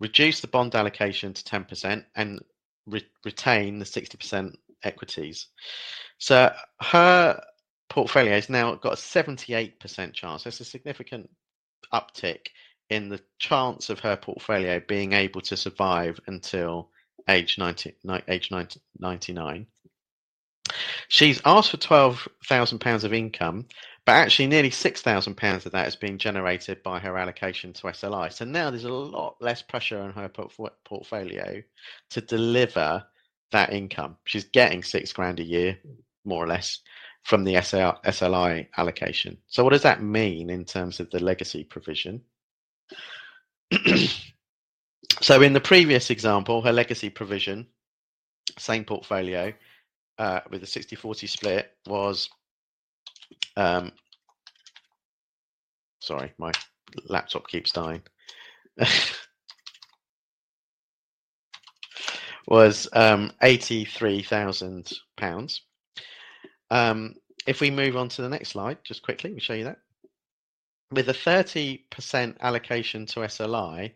reduce 0.00 0.40
the 0.40 0.48
bond 0.48 0.74
allocation 0.74 1.32
to 1.32 1.42
10% 1.44 2.04
and 2.16 2.40
re- 2.86 3.06
retain 3.24 3.78
the 3.78 3.84
60% 3.84 4.54
equities. 4.82 5.48
So 6.18 6.52
her 6.80 7.42
portfolio 7.88 8.32
has 8.32 8.50
now 8.50 8.74
got 8.74 8.94
a 8.94 8.96
78% 8.96 10.12
chance. 10.12 10.44
That's 10.44 10.60
a 10.60 10.64
significant 10.64 11.30
uptick 11.92 12.48
in 12.90 13.08
the 13.08 13.20
chance 13.38 13.90
of 13.90 14.00
her 14.00 14.16
portfolio 14.16 14.80
being 14.86 15.12
able 15.12 15.40
to 15.42 15.56
survive 15.56 16.20
until 16.26 16.90
age 17.28 17.58
90, 17.58 17.94
age 18.28 18.50
90, 18.50 18.80
99. 18.98 19.66
She's 21.08 21.40
asked 21.44 21.70
for 21.70 21.76
£12,000 21.76 23.04
of 23.04 23.12
income, 23.12 23.66
but 24.06 24.12
actually, 24.12 24.46
nearly 24.46 24.70
six 24.70 25.02
thousand 25.02 25.34
pounds 25.36 25.66
of 25.66 25.72
that 25.72 25.88
is 25.88 25.96
being 25.96 26.16
generated 26.16 26.80
by 26.84 27.00
her 27.00 27.18
allocation 27.18 27.72
to 27.72 27.88
SLI. 27.88 28.32
So 28.32 28.44
now 28.44 28.70
there's 28.70 28.84
a 28.84 28.92
lot 28.92 29.34
less 29.40 29.62
pressure 29.62 29.98
on 29.98 30.12
her 30.12 30.28
portfolio 30.28 31.60
to 32.10 32.20
deliver 32.20 33.04
that 33.50 33.72
income. 33.72 34.16
She's 34.24 34.44
getting 34.44 34.84
six 34.84 35.12
grand 35.12 35.40
a 35.40 35.44
year, 35.44 35.76
more 36.24 36.44
or 36.44 36.46
less, 36.46 36.78
from 37.24 37.42
the 37.42 37.54
SLI 37.54 38.68
allocation. 38.76 39.36
So 39.48 39.64
what 39.64 39.72
does 39.72 39.82
that 39.82 40.00
mean 40.02 40.50
in 40.50 40.64
terms 40.64 41.00
of 41.00 41.10
the 41.10 41.18
legacy 41.18 41.64
provision? 41.64 42.22
so 45.20 45.42
in 45.42 45.52
the 45.52 45.60
previous 45.60 46.10
example, 46.10 46.62
her 46.62 46.72
legacy 46.72 47.10
provision, 47.10 47.66
same 48.56 48.84
portfolio, 48.84 49.52
uh, 50.18 50.40
with 50.50 50.62
a 50.62 50.66
60-40 50.66 51.28
split 51.28 51.70
was 51.86 52.28
um, 53.56 53.92
sorry, 56.00 56.32
my 56.38 56.52
laptop 57.08 57.48
keeps 57.48 57.72
dying. 57.72 58.02
was 62.46 62.88
um, 62.92 63.32
eighty-three 63.42 64.22
thousand 64.22 64.92
pounds. 65.16 65.62
Um, 66.70 67.14
if 67.46 67.60
we 67.60 67.70
move 67.70 67.96
on 67.96 68.08
to 68.10 68.22
the 68.22 68.28
next 68.28 68.50
slide, 68.50 68.78
just 68.84 69.02
quickly, 69.02 69.30
we'll 69.30 69.40
show 69.40 69.54
you 69.54 69.64
that. 69.64 69.78
With 70.92 71.08
a 71.08 71.14
thirty 71.14 71.86
percent 71.90 72.36
allocation 72.40 73.06
to 73.06 73.20
SLI, 73.20 73.92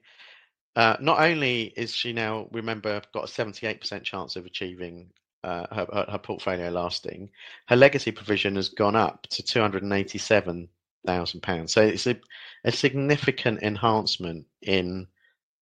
uh, 0.75 0.97
not 1.01 1.21
only 1.21 1.73
is 1.77 1.95
she 1.95 2.13
now, 2.13 2.49
remember, 2.51 3.03
got 3.15 3.25
a 3.25 3.29
seventy-eight 3.29 3.81
percent 3.81 4.03
chance 4.05 4.35
of 4.37 4.47
achieving 4.47 5.11
uh, 5.45 5.67
her, 5.75 6.07
her 6.11 6.19
portfolio 6.19 6.71
lasting, 6.71 7.31
her 7.69 7.77
legacy 7.77 8.11
provision 8.13 8.57
has 8.57 8.69
gone 8.69 8.97
up 8.97 9.27
to 9.29 9.43
two 9.43 9.61
hundred 9.61 9.83
and 9.83 9.93
eighty-seven 9.93 10.69
thousand 11.07 11.43
pounds. 11.43 11.73
So 11.73 11.83
it's 11.83 12.07
a, 12.07 12.17
a 12.65 12.73
significant 12.73 13.63
enhancement 13.63 14.47
in 14.63 15.07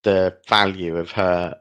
the 0.02 0.36
value 0.48 0.96
of 0.96 1.10
her 1.12 1.56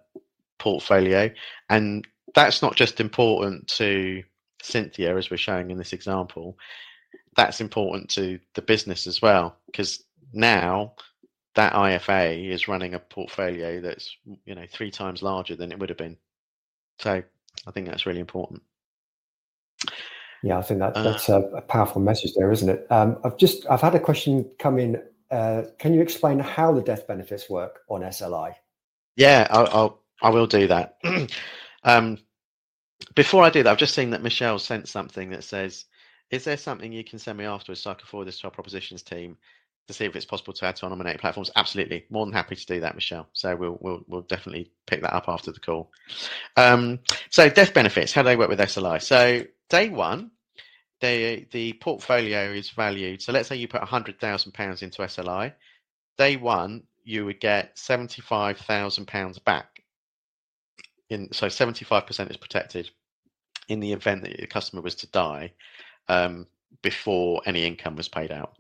portfolio, 0.58 1.30
and 1.70 2.08
that's 2.34 2.62
not 2.62 2.76
just 2.76 3.00
important 3.00 3.68
to 3.68 4.24
Cynthia, 4.62 5.16
as 5.18 5.30
we're 5.30 5.38
showing 5.38 5.72
in 5.72 5.78
this 5.78 5.94
example. 5.94 6.58
That's 7.36 7.62
important 7.62 8.10
to 8.12 8.40
the 8.56 8.62
business 8.64 9.06
as 9.06 9.22
well, 9.22 9.56
because 9.68 10.04
now 10.34 10.96
that 11.54 11.74
IFA 11.74 12.50
is 12.50 12.68
running 12.68 12.94
a 12.94 13.00
portfolio 13.00 13.82
that's 13.82 14.16
you 14.46 14.56
know 14.56 14.66
three 14.72 14.92
times 14.92 15.22
larger 15.22 15.56
than 15.56 15.72
it 15.72 15.80
would 15.80 15.90
have 15.90 15.98
been. 15.98 16.18
So 17.00 17.24
I 17.68 17.72
think 17.72 17.88
that's 17.88 18.06
really 18.06 18.22
important. 18.22 18.62
Yeah, 20.44 20.58
I 20.58 20.62
think 20.62 20.80
that 20.80 20.96
uh, 20.96 21.04
that's 21.04 21.30
a, 21.30 21.42
a, 21.42 21.62
powerful 21.62 22.02
message 22.02 22.34
there, 22.36 22.52
isn't 22.52 22.70
it? 22.70 22.88
Um, 22.90 23.18
I've 23.24 23.38
just 23.38 23.66
I've 23.70 23.82
had 23.82 23.96
a 23.96 24.00
question 24.00 24.50
come 24.60 24.80
in. 24.80 25.02
Uh, 25.30 25.64
can 25.78 25.94
you 25.94 26.02
explain 26.02 26.40
how 26.40 26.72
the 26.72 26.82
death 26.82 27.08
benefits 27.08 27.50
work 27.50 27.82
on 27.90 28.02
SLI? 28.02 28.54
Yeah, 29.16 29.48
I'll, 29.50 29.68
I'll 29.68 30.04
I 30.22 30.30
will 30.30 30.48
do 30.48 30.68
that. 30.68 30.98
um, 31.84 32.20
before 33.16 33.44
I 33.44 33.50
do 33.50 33.64
that, 33.64 33.72
I've 33.72 33.78
just 33.78 33.96
seen 33.96 34.12
that 34.12 34.24
Michelle 34.24 34.60
sent 34.60 34.88
something 34.88 35.32
that 35.32 35.44
says, 35.44 35.86
"Is 36.32 36.44
there 36.44 36.58
something 36.58 36.94
you 36.94 37.04
can 37.04 37.20
send 37.20 37.38
me 37.38 37.46
afterwards 37.46 37.82
so 37.82 37.92
I 37.92 37.96
can 37.96 38.06
forward 38.06 38.26
this 38.26 38.40
to 38.40 38.48
our 38.48 38.52
propositions 38.52 39.04
team?" 39.04 39.38
To 39.88 39.94
see 39.94 40.06
if 40.06 40.16
it's 40.16 40.26
possible 40.26 40.54
to 40.54 40.66
add 40.66 40.76
to 40.78 40.84
our 40.84 40.90
nominated 40.90 41.22
platforms, 41.22 41.50
absolutely, 41.56 42.06
more 42.10 42.26
than 42.26 42.34
happy 42.34 42.56
to 42.56 42.66
do 42.66 42.80
that, 42.82 42.96
Michelle. 42.96 43.28
So 43.34 43.56
we'll 43.56 43.78
we'll 43.82 44.04
we'll 44.08 44.22
definitely 44.22 44.72
pick 44.86 45.02
that 45.02 45.14
up 45.16 45.30
after 45.30 45.52
the 45.52 45.60
call. 45.60 45.92
Um, 46.58 47.00
so 47.30 47.50
death 47.50 47.74
benefits, 47.74 48.12
how 48.12 48.22
do 48.22 48.28
they 48.28 48.36
work 48.36 48.50
with 48.50 48.60
SLI? 48.60 49.02
So 49.02 49.44
day 49.70 49.90
one, 49.90 50.32
the 51.00 51.46
the 51.52 51.74
portfolio 51.74 52.52
is 52.52 52.70
valued. 52.70 53.22
So 53.22 53.32
let's 53.32 53.48
say 53.48 53.56
you 53.56 53.68
put 53.68 53.82
hundred 53.84 54.20
thousand 54.20 54.54
pounds 54.54 54.82
into 54.82 55.02
SLI. 55.02 55.54
Day 56.18 56.36
one, 56.36 56.84
you 57.04 57.26
would 57.26 57.40
get 57.40 57.78
seventy 57.78 58.22
five 58.22 58.58
thousand 58.58 59.08
pounds 59.08 59.40
back. 59.40 59.84
In 61.10 61.32
so 61.32 61.48
seventy 61.48 61.86
five 61.86 62.06
percent 62.06 62.30
is 62.30 62.38
protected 62.38 62.90
in 63.70 63.80
the 63.80 63.94
event 63.94 64.24
that 64.24 64.38
your 64.38 64.48
customer 64.48 64.82
was 64.82 64.96
to 64.96 65.08
die 65.08 65.52
um, 66.10 66.48
before 66.82 67.42
any 67.46 67.66
income 67.66 67.96
was 67.96 68.08
paid 68.08 68.32
out. 68.32 68.56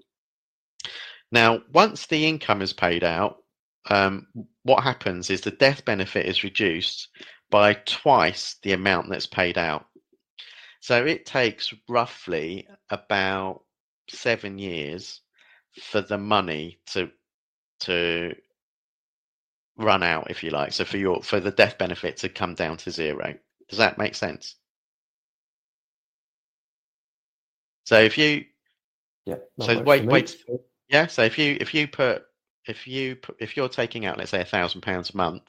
Now, 1.31 1.61
once 1.73 2.07
the 2.07 2.25
income 2.25 2.61
is 2.61 2.73
paid 2.73 3.03
out, 3.03 3.43
um, 3.89 4.27
what 4.63 4.83
happens 4.83 5.29
is 5.29 5.41
the 5.41 5.51
death 5.51 5.85
benefit 5.85 6.25
is 6.25 6.43
reduced 6.43 7.09
by 7.49 7.73
twice 7.73 8.55
the 8.63 8.73
amount 8.73 9.09
that's 9.09 9.27
paid 9.27 9.57
out. 9.57 9.85
So 10.81 11.05
it 11.05 11.25
takes 11.25 11.73
roughly 11.89 12.67
about 12.89 13.63
seven 14.09 14.57
years 14.57 15.21
for 15.81 16.01
the 16.01 16.17
money 16.17 16.79
to 16.87 17.09
to 17.81 18.33
run 19.77 20.03
out, 20.03 20.29
if 20.31 20.43
you 20.43 20.49
like. 20.49 20.73
So 20.73 20.85
for 20.85 20.97
your 20.97 21.21
for 21.23 21.39
the 21.39 21.51
death 21.51 21.77
benefit 21.77 22.17
to 22.17 22.29
come 22.29 22.55
down 22.55 22.77
to 22.77 22.91
zero. 22.91 23.35
Does 23.69 23.79
that 23.79 23.97
make 23.97 24.15
sense? 24.15 24.55
So 27.85 27.99
if 27.99 28.17
you 28.17 28.45
yeah, 29.25 29.37
so 29.59 29.81
wait 29.81 30.05
wait 30.05 30.35
yeah. 30.89 31.07
So 31.07 31.23
if 31.23 31.37
you 31.37 31.57
if 31.59 31.73
you 31.73 31.87
put 31.87 32.23
if 32.65 32.87
you 32.87 33.15
put, 33.17 33.35
if 33.39 33.55
you're 33.57 33.69
taking 33.69 34.05
out 34.05 34.17
let's 34.17 34.31
say 34.31 34.41
a 34.41 34.45
thousand 34.45 34.81
pounds 34.81 35.11
a 35.11 35.17
month, 35.17 35.43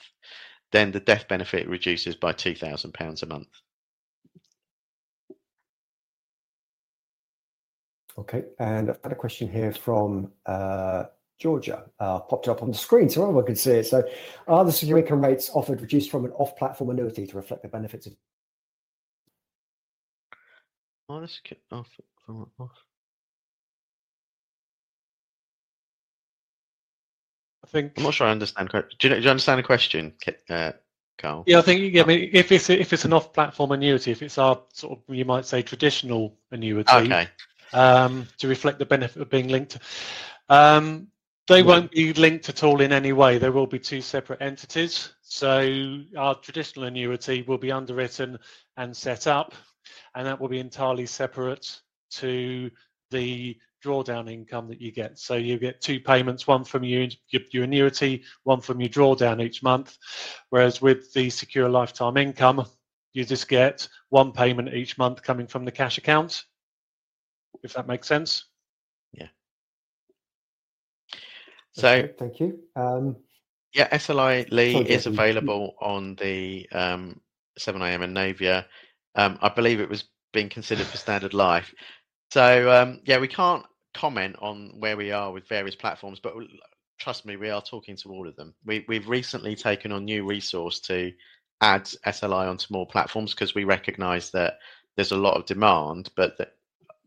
then 0.72 0.92
the 0.92 1.00
death 1.00 1.26
benefit 1.28 1.68
reduces 1.68 2.16
by 2.16 2.32
two 2.32 2.54
thousand 2.54 2.94
pounds 2.94 3.22
a 3.22 3.26
month. 3.26 3.48
Okay, 8.18 8.44
and 8.58 8.90
I've 8.90 9.00
got 9.00 9.12
a 9.12 9.16
question 9.16 9.48
here 9.48 9.72
from 9.72 10.32
uh, 10.44 11.04
Georgia. 11.38 11.84
Uh, 12.00 12.18
popped 12.18 12.48
up 12.48 12.62
on 12.62 12.70
the 12.72 12.76
screen 12.76 13.08
so 13.08 13.22
everyone 13.22 13.46
can 13.46 13.54
see 13.54 13.72
it. 13.72 13.86
So, 13.86 14.02
are 14.48 14.64
the 14.64 14.72
secure 14.72 14.98
income 14.98 15.22
rates 15.22 15.50
offered 15.54 15.80
reduced 15.80 16.10
from 16.10 16.24
an 16.24 16.32
off-platform 16.32 16.90
annuity 16.90 17.28
to 17.28 17.36
reflect 17.36 17.62
the 17.62 17.68
benefits 17.68 18.06
of? 18.08 18.14
Oh, 21.08 21.20
that's 21.20 21.40
off, 21.70 21.88
off. 22.58 22.70
Think 27.70 27.92
I'm 27.96 28.04
not 28.04 28.14
sure 28.14 28.26
I 28.26 28.30
understand. 28.30 28.70
Do 28.70 28.78
you, 28.78 29.14
do 29.14 29.20
you 29.20 29.30
understand 29.30 29.58
the 29.58 29.62
question, 29.62 30.14
uh, 30.48 30.72
Karl? 31.18 31.44
Yeah, 31.46 31.58
I 31.58 31.62
think 31.62 31.92
yeah, 31.92 32.02
I 32.02 32.06
mean, 32.06 32.30
if 32.32 32.50
it's 32.50 32.70
if 32.70 32.92
it's 32.92 33.04
an 33.04 33.12
off-platform 33.12 33.72
annuity, 33.72 34.10
if 34.10 34.22
it's 34.22 34.38
our 34.38 34.60
sort 34.72 34.98
of 34.98 35.14
you 35.14 35.24
might 35.24 35.44
say 35.44 35.62
traditional 35.62 36.34
annuity, 36.50 36.90
okay, 36.90 37.28
um, 37.72 38.26
to 38.38 38.48
reflect 38.48 38.78
the 38.78 38.86
benefit 38.86 39.20
of 39.20 39.28
being 39.28 39.48
linked, 39.48 39.78
um, 40.48 41.08
they 41.46 41.58
yeah. 41.58 41.66
won't 41.66 41.90
be 41.90 42.12
linked 42.14 42.48
at 42.48 42.62
all 42.62 42.80
in 42.80 42.92
any 42.92 43.12
way. 43.12 43.38
There 43.38 43.52
will 43.52 43.66
be 43.66 43.78
two 43.78 44.00
separate 44.00 44.40
entities. 44.40 45.12
So 45.22 46.00
our 46.16 46.36
traditional 46.36 46.86
annuity 46.86 47.42
will 47.42 47.58
be 47.58 47.70
underwritten 47.70 48.38
and 48.78 48.96
set 48.96 49.26
up, 49.26 49.54
and 50.14 50.26
that 50.26 50.40
will 50.40 50.48
be 50.48 50.58
entirely 50.60 51.04
separate 51.04 51.80
to 52.12 52.70
the 53.10 53.56
drawdown 53.84 54.30
income 54.30 54.68
that 54.68 54.80
you 54.80 54.92
get. 54.92 55.18
So 55.18 55.34
you 55.34 55.58
get 55.58 55.80
two 55.80 56.00
payments, 56.00 56.46
one 56.46 56.64
from 56.64 56.84
your, 56.84 57.08
your, 57.28 57.42
your, 57.50 57.64
annuity, 57.64 58.24
one 58.44 58.60
from 58.60 58.80
your 58.80 58.90
drawdown 58.90 59.42
each 59.42 59.62
month. 59.62 59.96
Whereas 60.50 60.82
with 60.82 61.12
the 61.12 61.30
secure 61.30 61.68
lifetime 61.68 62.16
income, 62.16 62.66
you 63.12 63.24
just 63.24 63.48
get 63.48 63.88
one 64.10 64.32
payment 64.32 64.74
each 64.74 64.98
month 64.98 65.22
coming 65.22 65.46
from 65.46 65.64
the 65.64 65.72
cash 65.72 65.98
account, 65.98 66.44
if 67.62 67.72
that 67.74 67.86
makes 67.86 68.06
sense. 68.06 68.44
Yeah. 69.12 69.28
So 71.72 71.88
okay, 71.88 72.12
thank 72.18 72.40
you. 72.40 72.58
Um, 72.76 73.16
yeah, 73.74 73.88
SLI 73.88 74.50
Lee 74.50 74.72
sorry, 74.72 74.88
is 74.88 75.06
available 75.06 75.74
on 75.80 76.14
the 76.16 76.68
um, 76.72 77.20
7IM 77.58 78.02
and 78.02 78.16
Navia. 78.16 78.64
Um, 79.14 79.38
I 79.42 79.48
believe 79.48 79.80
it 79.80 79.88
was 79.88 80.04
being 80.32 80.48
considered 80.48 80.86
for 80.86 80.96
standard 80.96 81.34
life. 81.34 81.74
So 82.30 82.70
um, 82.70 83.00
yeah, 83.04 83.18
we 83.18 83.28
can't 83.28 83.64
comment 83.94 84.36
on 84.40 84.72
where 84.78 84.96
we 84.96 85.12
are 85.12 85.32
with 85.32 85.48
various 85.48 85.74
platforms, 85.76 86.20
but 86.20 86.34
trust 86.98 87.26
me, 87.26 87.36
we 87.36 87.50
are 87.50 87.62
talking 87.62 87.96
to 87.96 88.10
all 88.10 88.28
of 88.28 88.36
them. 88.36 88.54
We, 88.66 88.84
we've 88.88 89.08
recently 89.08 89.54
taken 89.56 89.92
on 89.92 90.04
new 90.04 90.26
resource 90.26 90.80
to 90.80 91.12
add 91.60 91.84
SLI 92.06 92.48
onto 92.48 92.66
more 92.72 92.86
platforms 92.86 93.34
because 93.34 93.54
we 93.54 93.64
recognise 93.64 94.30
that 94.30 94.58
there's 94.96 95.12
a 95.12 95.16
lot 95.16 95.36
of 95.36 95.46
demand, 95.46 96.10
but 96.16 96.36
that 96.38 96.54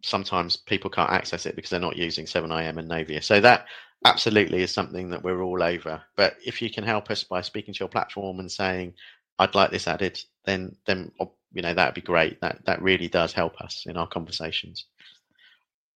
sometimes 0.03 0.57
people 0.57 0.89
can't 0.89 1.11
access 1.11 1.45
it 1.45 1.55
because 1.55 1.69
they're 1.69 1.79
not 1.79 1.97
using 1.97 2.25
7IM 2.25 2.77
and 2.77 2.89
Navia. 2.89 3.23
So 3.23 3.39
that 3.41 3.67
absolutely 4.05 4.63
is 4.63 4.73
something 4.73 5.09
that 5.09 5.23
we're 5.23 5.43
all 5.43 5.61
over. 5.61 6.01
But 6.15 6.37
if 6.45 6.61
you 6.61 6.69
can 6.69 6.83
help 6.83 7.11
us 7.11 7.23
by 7.23 7.41
speaking 7.41 7.73
to 7.73 7.79
your 7.79 7.89
platform 7.89 8.39
and 8.39 8.51
saying, 8.51 8.93
"I'd 9.39 9.55
like 9.55 9.71
this 9.71 9.87
added," 9.87 10.19
then 10.45 10.75
then 10.85 11.11
you 11.53 11.61
know 11.61 11.73
that'd 11.73 11.95
be 11.95 12.01
great. 12.01 12.39
That 12.41 12.65
that 12.65 12.81
really 12.81 13.07
does 13.07 13.33
help 13.33 13.59
us 13.61 13.85
in 13.87 13.97
our 13.97 14.07
conversations. 14.07 14.85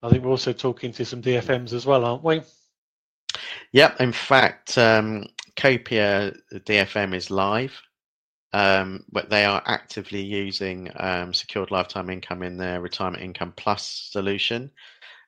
I 0.02 0.10
think 0.10 0.24
we're 0.24 0.32
also 0.32 0.54
talking 0.54 0.92
to 0.94 1.06
some 1.06 1.22
DFMs 1.22 1.74
as 1.74 1.86
well, 1.86 2.06
aren't 2.06 2.24
we? 2.24 2.42
Yep. 3.72 4.00
In 4.00 4.12
fact, 4.12 4.78
um, 4.78 5.26
Copia 5.56 6.38
DFM 6.54 7.16
is 7.16 7.32
live, 7.32 7.82
um, 8.54 9.04
but 9.12 9.30
they 9.30 9.46
are 9.46 9.62
actively 9.66 10.22
using 10.22 10.92
um, 10.96 11.34
secured 11.34 11.72
lifetime 11.72 12.10
income 12.10 12.44
in 12.44 12.58
their 12.58 12.82
retirement 12.82 13.24
income 13.24 13.54
plus 13.56 14.10
solution. 14.12 14.72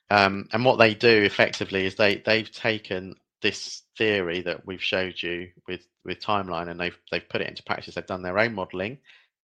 Um, 0.10 0.48
and 0.54 0.64
what 0.64 0.78
they 0.78 0.94
do 0.94 1.24
effectively 1.24 1.86
is 1.86 1.96
they 1.96 2.18
they've 2.26 2.52
taken 2.52 3.16
this 3.42 3.84
theory 3.98 4.42
that 4.42 4.66
we've 4.66 4.84
showed 4.84 5.22
you 5.22 5.50
with 5.68 5.82
with 6.06 6.20
timeline 6.20 6.70
and 6.70 6.80
they've 6.80 6.98
they've 7.12 7.28
put 7.28 7.42
it 7.42 7.50
into 7.50 7.64
practice. 7.64 7.96
They've 7.96 8.06
done 8.06 8.22
their 8.22 8.40
own 8.40 8.54
modelling. 8.54 9.00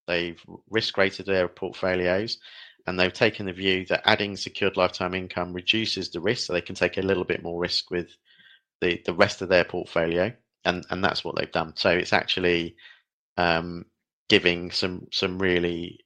They've 0.06 0.40
risk 0.70 0.96
rated 0.98 1.26
their 1.26 1.48
portfolios 1.48 2.38
and 2.86 2.98
they've 2.98 3.12
taken 3.12 3.46
the 3.46 3.52
view 3.52 3.86
that 3.86 4.02
adding 4.04 4.36
secured 4.36 4.76
lifetime 4.76 5.14
income 5.14 5.52
reduces 5.52 6.10
the 6.10 6.20
risk, 6.20 6.46
so 6.46 6.52
they 6.52 6.60
can 6.60 6.74
take 6.74 6.98
a 6.98 7.02
little 7.02 7.24
bit 7.24 7.42
more 7.42 7.60
risk 7.60 7.90
with 7.90 8.08
the 8.80 9.02
the 9.06 9.14
rest 9.14 9.42
of 9.42 9.48
their 9.48 9.64
portfolio, 9.64 10.32
and 10.64 10.84
and 10.90 11.02
that's 11.04 11.24
what 11.24 11.36
they've 11.36 11.52
done. 11.52 11.74
So 11.76 11.90
it's 11.90 12.12
actually 12.12 12.76
um, 13.38 13.86
giving 14.28 14.70
some 14.70 15.08
some 15.12 15.38
really 15.40 16.00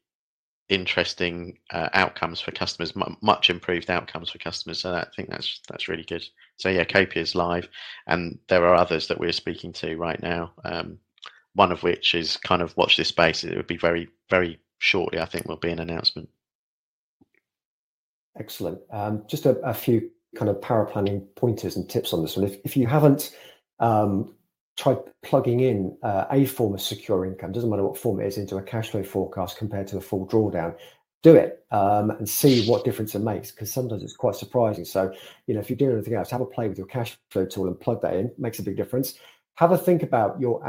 interesting 0.69 1.59
uh, 1.73 1.89
outcomes 1.95 2.41
for 2.41 2.53
customers, 2.53 2.93
m- 2.97 3.17
much 3.23 3.51
improved 3.51 3.91
outcomes 3.91 4.31
for 4.31 4.39
customers. 4.39 4.81
So 4.81 4.93
that, 4.93 5.09
I 5.09 5.17
think 5.17 5.31
that's 5.31 5.61
that's 5.69 5.89
really 5.89 6.05
good. 6.05 6.25
So 6.59 6.69
yeah, 6.69 6.85
Copia 6.85 7.23
is 7.23 7.35
live, 7.35 7.69
and 8.07 8.39
there 8.49 8.67
are 8.67 8.75
others 8.75 9.09
that 9.09 9.21
we're 9.21 9.33
speaking 9.33 9.73
to 9.75 9.97
right 9.97 10.23
now. 10.23 10.53
Um, 10.65 10.99
one 11.55 11.73
of 11.73 11.83
which 11.83 12.15
is 12.15 12.37
kind 12.37 12.63
of 12.63 12.77
watch 12.77 12.97
this 12.97 13.09
space. 13.09 13.45
It 13.45 13.57
would 13.57 13.67
be 13.67 13.77
very 13.77 14.09
very 14.31 14.59
shortly. 14.79 15.21
I 15.21 15.25
think 15.25 15.47
will 15.47 15.57
be 15.57 15.71
an 15.71 15.81
announcement. 15.81 16.29
Excellent. 18.39 18.81
Um, 18.91 19.25
just 19.27 19.47
a, 19.47 19.59
a, 19.61 19.75
few 19.75 20.11
kind 20.37 20.49
of 20.49 20.61
paraplanning 20.61 21.27
pointers 21.35 21.77
and 21.77 21.89
tips 21.91 22.13
on 22.13 22.23
this 22.23 22.37
one. 22.37 22.47
If, 22.47 22.59
if 22.65 22.77
you 22.77 22.87
haven't 22.87 23.37
um, 23.81 24.33
tried 24.77 24.99
plugging 25.23 25.61
in 25.61 25.97
uh, 26.03 26.27
a 26.31 26.47
form 26.47 26.75
of 26.75 26.81
secure 26.81 27.25
income, 27.27 27.51
doesn't 27.51 27.69
matter 27.69 27.83
what 27.83 27.99
form 27.99 28.21
it 28.21 28.27
is, 28.27 28.39
into 28.39 28.57
a 28.57 28.63
cash 28.63 28.91
flow 28.91 29.03
forecast 29.03 29.59
compared 29.59 29.89
to 29.89 29.97
a 29.97 30.01
full 30.01 30.27
drawdown, 30.29 30.77
do 31.23 31.35
it 31.35 31.65
um, 31.73 32.11
and 32.11 32.29
see 32.29 32.69
what 32.69 32.85
difference 32.85 33.15
it 33.15 33.21
makes 33.21 33.51
because 33.51 33.73
sometimes 33.73 34.03
it's 34.03 34.17
quite 34.17 34.37
surprising. 34.37 34.85
So, 34.85 35.13
you 35.47 35.55
know, 35.55 35.61
if 35.61 35.69
you're 35.69 35.77
doing 35.77 35.95
anything 35.95 36.15
else, 36.15 36.31
have 36.31 36.41
a 36.41 36.47
play 36.47 36.69
with 36.69 36.79
your 36.79 36.87
cash 36.87 37.19
flow 37.31 37.45
tool 37.45 37.67
and 37.67 37.79
plug 37.79 38.01
that 38.03 38.15
in, 38.15 38.31
makes 38.39 38.61
a 38.61 38.63
big 38.63 38.77
difference. 38.77 39.15
Have 39.57 39.73
a 39.73 39.79
think 39.79 40.05
about 40.05 40.41
your 40.41 40.65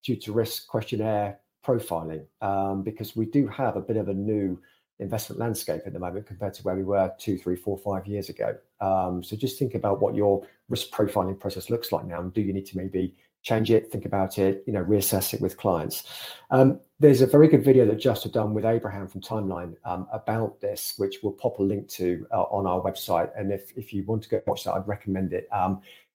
attitude 0.00 0.22
to 0.22 0.32
risk 0.32 0.66
questionnaire 0.66 1.38
profiling 1.64 2.24
um, 2.40 2.82
because 2.82 3.14
we 3.14 3.26
do 3.26 3.46
have 3.46 3.76
a 3.76 3.80
bit 3.80 3.96
of 3.96 4.08
a 4.08 4.14
new 4.14 4.60
investment 4.98 5.40
landscape 5.40 5.82
at 5.86 5.92
the 5.92 5.98
moment 5.98 6.26
compared 6.26 6.54
to 6.54 6.62
where 6.62 6.76
we 6.76 6.84
were 6.84 7.12
two, 7.18 7.38
three, 7.38 7.56
four, 7.56 7.78
five 7.78 8.06
years 8.06 8.28
ago. 8.28 8.56
Um, 8.80 9.22
so 9.22 9.36
just 9.36 9.58
think 9.58 9.74
about 9.74 10.00
what 10.00 10.14
your 10.14 10.46
risk 10.68 10.90
profiling 10.90 11.38
process 11.38 11.70
looks 11.70 11.92
like 11.92 12.04
now, 12.06 12.20
and 12.20 12.32
do 12.32 12.40
you 12.40 12.52
need 12.52 12.66
to 12.66 12.76
maybe 12.76 13.14
change 13.42 13.70
it, 13.70 13.90
think 13.90 14.04
about 14.04 14.38
it, 14.38 14.62
you 14.66 14.72
know, 14.72 14.84
reassess 14.84 15.32
it 15.32 15.40
with 15.40 15.56
clients. 15.56 16.06
Um, 16.50 16.78
there's 16.98 17.22
a 17.22 17.26
very 17.26 17.48
good 17.48 17.64
video 17.64 17.86
that 17.86 17.96
just 17.96 18.24
have 18.24 18.32
done 18.32 18.52
with 18.52 18.66
Abraham 18.66 19.08
from 19.08 19.22
Timeline 19.22 19.74
um, 19.86 20.06
about 20.12 20.60
this, 20.60 20.94
which 20.98 21.20
we'll 21.22 21.32
pop 21.32 21.58
a 21.58 21.62
link 21.62 21.88
to 21.88 22.26
uh, 22.32 22.42
on 22.42 22.66
our 22.66 22.82
website. 22.82 23.30
And 23.38 23.50
if 23.50 23.72
if 23.76 23.94
you 23.94 24.04
want 24.04 24.22
to 24.24 24.28
go 24.28 24.42
watch 24.46 24.64
that, 24.64 24.74
I'd 24.74 24.86
recommend 24.86 25.32
it. 25.32 25.48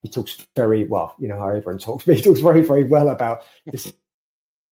He 0.05 0.11
talks 0.11 0.45
very 0.55 0.83
well, 0.83 1.15
you 1.17 1.27
know 1.27 1.39
how 1.39 1.47
everyone 1.47 1.79
talks, 1.79 2.05
but 2.05 2.15
he 2.15 2.21
talks 2.21 2.39
very, 2.39 2.61
very 2.61 2.83
well 2.83 3.09
about 3.09 3.43
this 3.67 3.91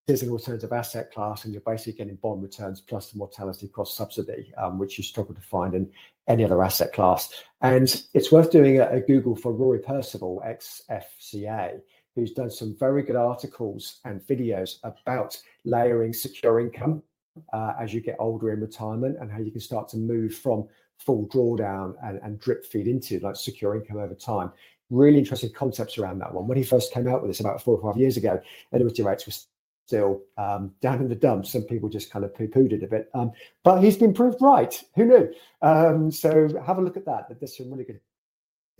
is 0.07 0.21
an 0.21 0.29
alternative 0.29 0.71
asset 0.71 1.11
class, 1.11 1.43
and 1.43 1.53
you're 1.53 1.63
basically 1.65 1.93
getting 1.93 2.15
bond 2.17 2.43
returns 2.43 2.81
plus 2.81 3.11
the 3.11 3.17
mortality 3.17 3.67
cost 3.67 3.95
subsidy, 3.95 4.53
um, 4.57 4.77
which 4.77 4.97
you 4.97 5.03
struggle 5.03 5.33
to 5.33 5.41
find 5.41 5.73
in 5.73 5.89
any 6.27 6.43
other 6.43 6.63
asset 6.63 6.93
class. 6.93 7.29
And 7.61 8.03
it's 8.13 8.31
worth 8.31 8.51
doing 8.51 8.79
a, 8.79 8.89
a 8.89 8.99
Google 8.99 9.35
for 9.35 9.53
Rory 9.53 9.79
Percival, 9.79 10.41
ex 10.45 10.83
FCA, 10.91 11.81
who's 12.15 12.33
done 12.33 12.51
some 12.51 12.75
very 12.77 13.01
good 13.01 13.15
articles 13.15 14.01
and 14.05 14.21
videos 14.27 14.75
about 14.83 15.35
layering 15.65 16.13
secure 16.13 16.59
income 16.59 17.01
uh, 17.53 17.73
as 17.79 17.91
you 17.91 18.01
get 18.01 18.17
older 18.19 18.51
in 18.51 18.59
retirement 18.59 19.17
and 19.19 19.31
how 19.31 19.39
you 19.39 19.51
can 19.51 19.61
start 19.61 19.87
to 19.89 19.97
move 19.97 20.35
from 20.35 20.67
full 20.99 21.27
drawdown 21.27 21.95
and, 22.03 22.19
and 22.23 22.39
drip 22.39 22.65
feed 22.65 22.87
into 22.87 23.19
like 23.19 23.35
secure 23.35 23.75
income 23.75 23.97
over 23.97 24.15
time. 24.15 24.51
Really 24.89 25.19
interesting 25.19 25.51
concepts 25.53 25.97
around 25.97 26.19
that 26.19 26.33
one. 26.33 26.47
When 26.47 26.57
he 26.57 26.63
first 26.63 26.93
came 26.93 27.07
out 27.07 27.21
with 27.21 27.29
this 27.29 27.39
about 27.39 27.61
four 27.61 27.77
or 27.77 27.91
five 27.91 27.99
years 27.99 28.17
ago, 28.17 28.39
annuity 28.71 29.01
rates 29.01 29.25
were 29.25 29.33
still 29.85 30.21
um, 30.37 30.73
down 30.81 31.01
in 31.01 31.09
the 31.09 31.15
dumps. 31.15 31.51
Some 31.51 31.63
people 31.63 31.89
just 31.89 32.11
kind 32.11 32.23
of 32.23 32.35
poo-pooed 32.35 32.73
it 32.73 32.83
a 32.83 32.87
bit, 32.87 33.09
um, 33.13 33.31
but 33.63 33.81
he's 33.81 33.97
been 33.97 34.13
proved 34.13 34.41
right. 34.41 34.81
Who 34.95 35.05
knew? 35.05 35.33
Um, 35.61 36.11
so 36.11 36.49
have 36.65 36.77
a 36.77 36.81
look 36.81 36.97
at 36.97 37.05
that. 37.05 37.27
There's 37.39 37.57
some 37.57 37.71
really 37.71 37.85
good 37.85 37.99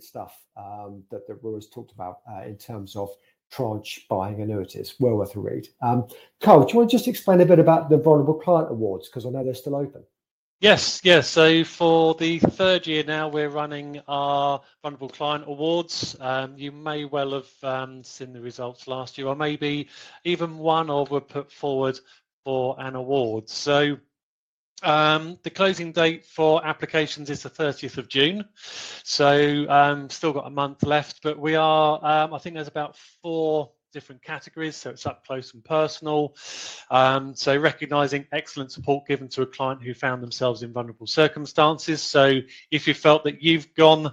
stuff 0.00 0.40
um, 0.56 1.02
that 1.10 1.26
that 1.26 1.42
Rory's 1.42 1.68
talked 1.68 1.92
about 1.92 2.18
uh, 2.30 2.42
in 2.42 2.56
terms 2.56 2.96
of 2.96 3.10
tranche 3.50 4.06
buying 4.08 4.40
annuities. 4.40 4.94
Well 4.98 5.14
worth 5.14 5.36
a 5.36 5.40
read. 5.40 5.68
Um, 5.82 6.06
Karl, 6.40 6.64
do 6.64 6.72
you 6.72 6.78
want 6.78 6.90
to 6.90 6.96
just 6.96 7.08
explain 7.08 7.40
a 7.40 7.46
bit 7.46 7.58
about 7.58 7.88
the 7.88 7.98
Vulnerable 7.98 8.34
Client 8.34 8.70
Awards 8.70 9.08
because 9.08 9.26
I 9.26 9.30
know 9.30 9.44
they're 9.44 9.54
still 9.54 9.76
open. 9.76 10.04
Yes, 10.64 11.02
yes. 11.04 11.28
So 11.28 11.62
for 11.62 12.14
the 12.14 12.38
third 12.38 12.86
year 12.86 13.04
now, 13.04 13.28
we're 13.28 13.50
running 13.50 14.00
our 14.08 14.62
Vulnerable 14.80 15.10
Client 15.10 15.44
Awards. 15.46 16.16
Um, 16.18 16.56
you 16.56 16.72
may 16.72 17.04
well 17.04 17.32
have 17.34 17.50
um, 17.62 18.02
seen 18.02 18.32
the 18.32 18.40
results 18.40 18.88
last 18.88 19.18
year, 19.18 19.26
or 19.26 19.36
maybe 19.36 19.88
even 20.24 20.56
one 20.56 20.88
or 20.88 21.04
were 21.04 21.20
put 21.20 21.52
forward 21.52 22.00
for 22.46 22.76
an 22.78 22.94
award. 22.94 23.50
So 23.50 23.98
um, 24.82 25.38
the 25.42 25.50
closing 25.50 25.92
date 25.92 26.24
for 26.24 26.64
applications 26.66 27.28
is 27.28 27.42
the 27.42 27.50
30th 27.50 27.98
of 27.98 28.08
June. 28.08 28.42
So 29.02 29.66
um, 29.68 30.08
still 30.08 30.32
got 30.32 30.46
a 30.46 30.50
month 30.50 30.82
left, 30.82 31.20
but 31.22 31.38
we 31.38 31.56
are, 31.56 32.02
um, 32.02 32.32
I 32.32 32.38
think 32.38 32.54
there's 32.54 32.68
about 32.68 32.96
four 33.20 33.70
different 33.94 34.22
categories. 34.22 34.76
So 34.76 34.90
it's 34.90 35.06
up 35.06 35.24
close 35.26 35.54
and 35.54 35.64
personal. 35.64 36.36
Um, 36.90 37.34
so 37.34 37.56
recognizing 37.56 38.26
excellent 38.32 38.72
support 38.72 39.06
given 39.06 39.28
to 39.28 39.42
a 39.42 39.46
client 39.46 39.82
who 39.82 39.94
found 39.94 40.22
themselves 40.22 40.62
in 40.62 40.72
vulnerable 40.72 41.06
circumstances. 41.06 42.02
So 42.02 42.40
if 42.70 42.86
you 42.86 42.92
felt 42.92 43.24
that 43.24 43.42
you've 43.42 43.72
gone 43.74 44.12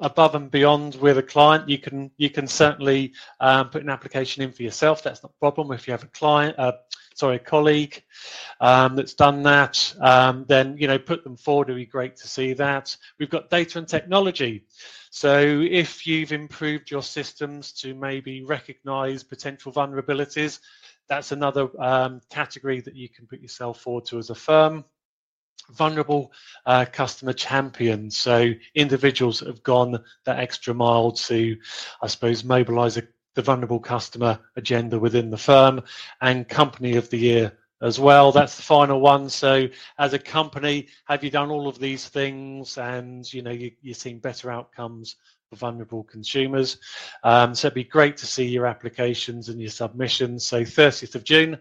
above 0.00 0.34
and 0.34 0.50
beyond 0.50 0.94
with 0.96 1.18
a 1.18 1.22
client, 1.22 1.68
you 1.68 1.78
can 1.78 2.10
you 2.16 2.30
can 2.30 2.46
certainly 2.46 3.12
um, 3.40 3.68
put 3.68 3.82
an 3.82 3.90
application 3.90 4.42
in 4.42 4.52
for 4.52 4.62
yourself. 4.62 5.02
That's 5.02 5.22
not 5.22 5.32
a 5.36 5.38
problem. 5.38 5.72
If 5.72 5.86
you 5.86 5.92
have 5.92 6.04
a 6.04 6.08
client, 6.08 6.58
uh, 6.58 6.72
sorry, 7.18 7.36
a 7.36 7.40
colleague 7.40 8.02
um, 8.60 8.94
that's 8.94 9.14
done 9.14 9.42
that, 9.42 9.94
um, 10.00 10.44
then 10.48 10.76
you 10.78 10.86
know 10.86 10.98
put 10.98 11.24
them 11.24 11.36
forward. 11.36 11.68
It'd 11.68 11.76
be 11.76 11.86
great 11.86 12.16
to 12.16 12.28
see 12.28 12.52
that. 12.54 12.96
We've 13.18 13.30
got 13.30 13.50
data 13.50 13.78
and 13.78 13.88
technology. 13.88 14.64
So 15.10 15.64
if 15.68 16.06
you've 16.06 16.32
improved 16.32 16.90
your 16.90 17.02
systems 17.02 17.72
to 17.80 17.94
maybe 17.94 18.44
recognize 18.44 19.24
potential 19.24 19.72
vulnerabilities, 19.72 20.60
that's 21.08 21.32
another 21.32 21.68
um, 21.82 22.20
category 22.30 22.80
that 22.82 22.94
you 22.94 23.08
can 23.08 23.26
put 23.26 23.40
yourself 23.40 23.80
forward 23.80 24.04
to 24.06 24.18
as 24.18 24.30
a 24.30 24.34
firm. 24.34 24.84
Vulnerable 25.72 26.32
uh, 26.64 26.86
customer 26.90 27.34
champions, 27.34 28.16
so 28.16 28.52
individuals 28.74 29.40
that 29.40 29.48
have 29.48 29.62
gone 29.62 30.02
that 30.24 30.38
extra 30.38 30.72
mile 30.72 31.12
to, 31.12 31.58
I 32.00 32.06
suppose, 32.06 32.42
mobilize 32.42 32.96
a, 32.96 33.02
the 33.34 33.42
vulnerable 33.42 33.80
customer 33.80 34.38
agenda 34.56 34.98
within 34.98 35.30
the 35.30 35.38
firm, 35.38 35.82
and 36.20 36.48
company 36.48 36.96
of 36.96 37.08
the 37.10 37.18
year 37.18 37.58
as 37.80 38.00
well. 38.00 38.32
That's 38.32 38.56
the 38.56 38.62
final 38.62 39.00
one. 39.00 39.28
So, 39.28 39.68
as 39.98 40.12
a 40.12 40.18
company, 40.18 40.88
have 41.06 41.22
you 41.22 41.30
done 41.30 41.50
all 41.50 41.68
of 41.68 41.78
these 41.78 42.08
things, 42.08 42.78
and 42.78 43.32
you 43.32 43.42
know 43.42 43.50
you, 43.50 43.70
you're 43.82 43.94
seeing 43.94 44.18
better 44.18 44.50
outcomes 44.50 45.16
for 45.50 45.56
vulnerable 45.56 46.04
consumers? 46.04 46.78
Um, 47.22 47.54
so, 47.54 47.68
it'd 47.68 47.74
be 47.74 47.84
great 47.84 48.16
to 48.18 48.26
see 48.26 48.46
your 48.46 48.66
applications 48.66 49.48
and 49.48 49.60
your 49.60 49.70
submissions. 49.70 50.46
So, 50.46 50.62
30th 50.62 51.14
of 51.14 51.24
June, 51.24 51.58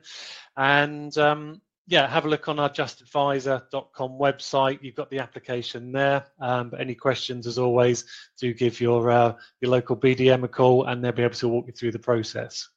and 0.55 1.15
um, 1.18 1.61
yeah, 1.88 2.06
have 2.08 2.26
a 2.26 2.30
look 2.30 2.50
on 2.50 2.60
our 2.60 2.70
justadviser.com 2.70 4.12
website. 4.12 4.80
You've 4.82 4.96
got 4.96 5.10
the 5.10 5.20
application 5.20 5.94
there. 5.94 6.26
Um, 6.40 6.70
but 6.70 6.82
any 6.82 6.94
questions, 6.94 7.48
as 7.48 7.58
always, 7.58 8.04
do 8.38 8.54
give 8.54 8.82
your 8.82 9.10
uh, 9.10 9.34
your 9.62 9.72
local 9.72 9.96
BDM 9.96 10.44
a 10.44 10.50
call, 10.50 10.86
and 10.86 11.04
they'll 11.04 11.14
be 11.14 11.24
able 11.24 11.36
to 11.36 11.48
walk 11.48 11.68
you 11.68 11.74
through 11.74 11.94
the 11.94 12.00
process. 12.00 12.68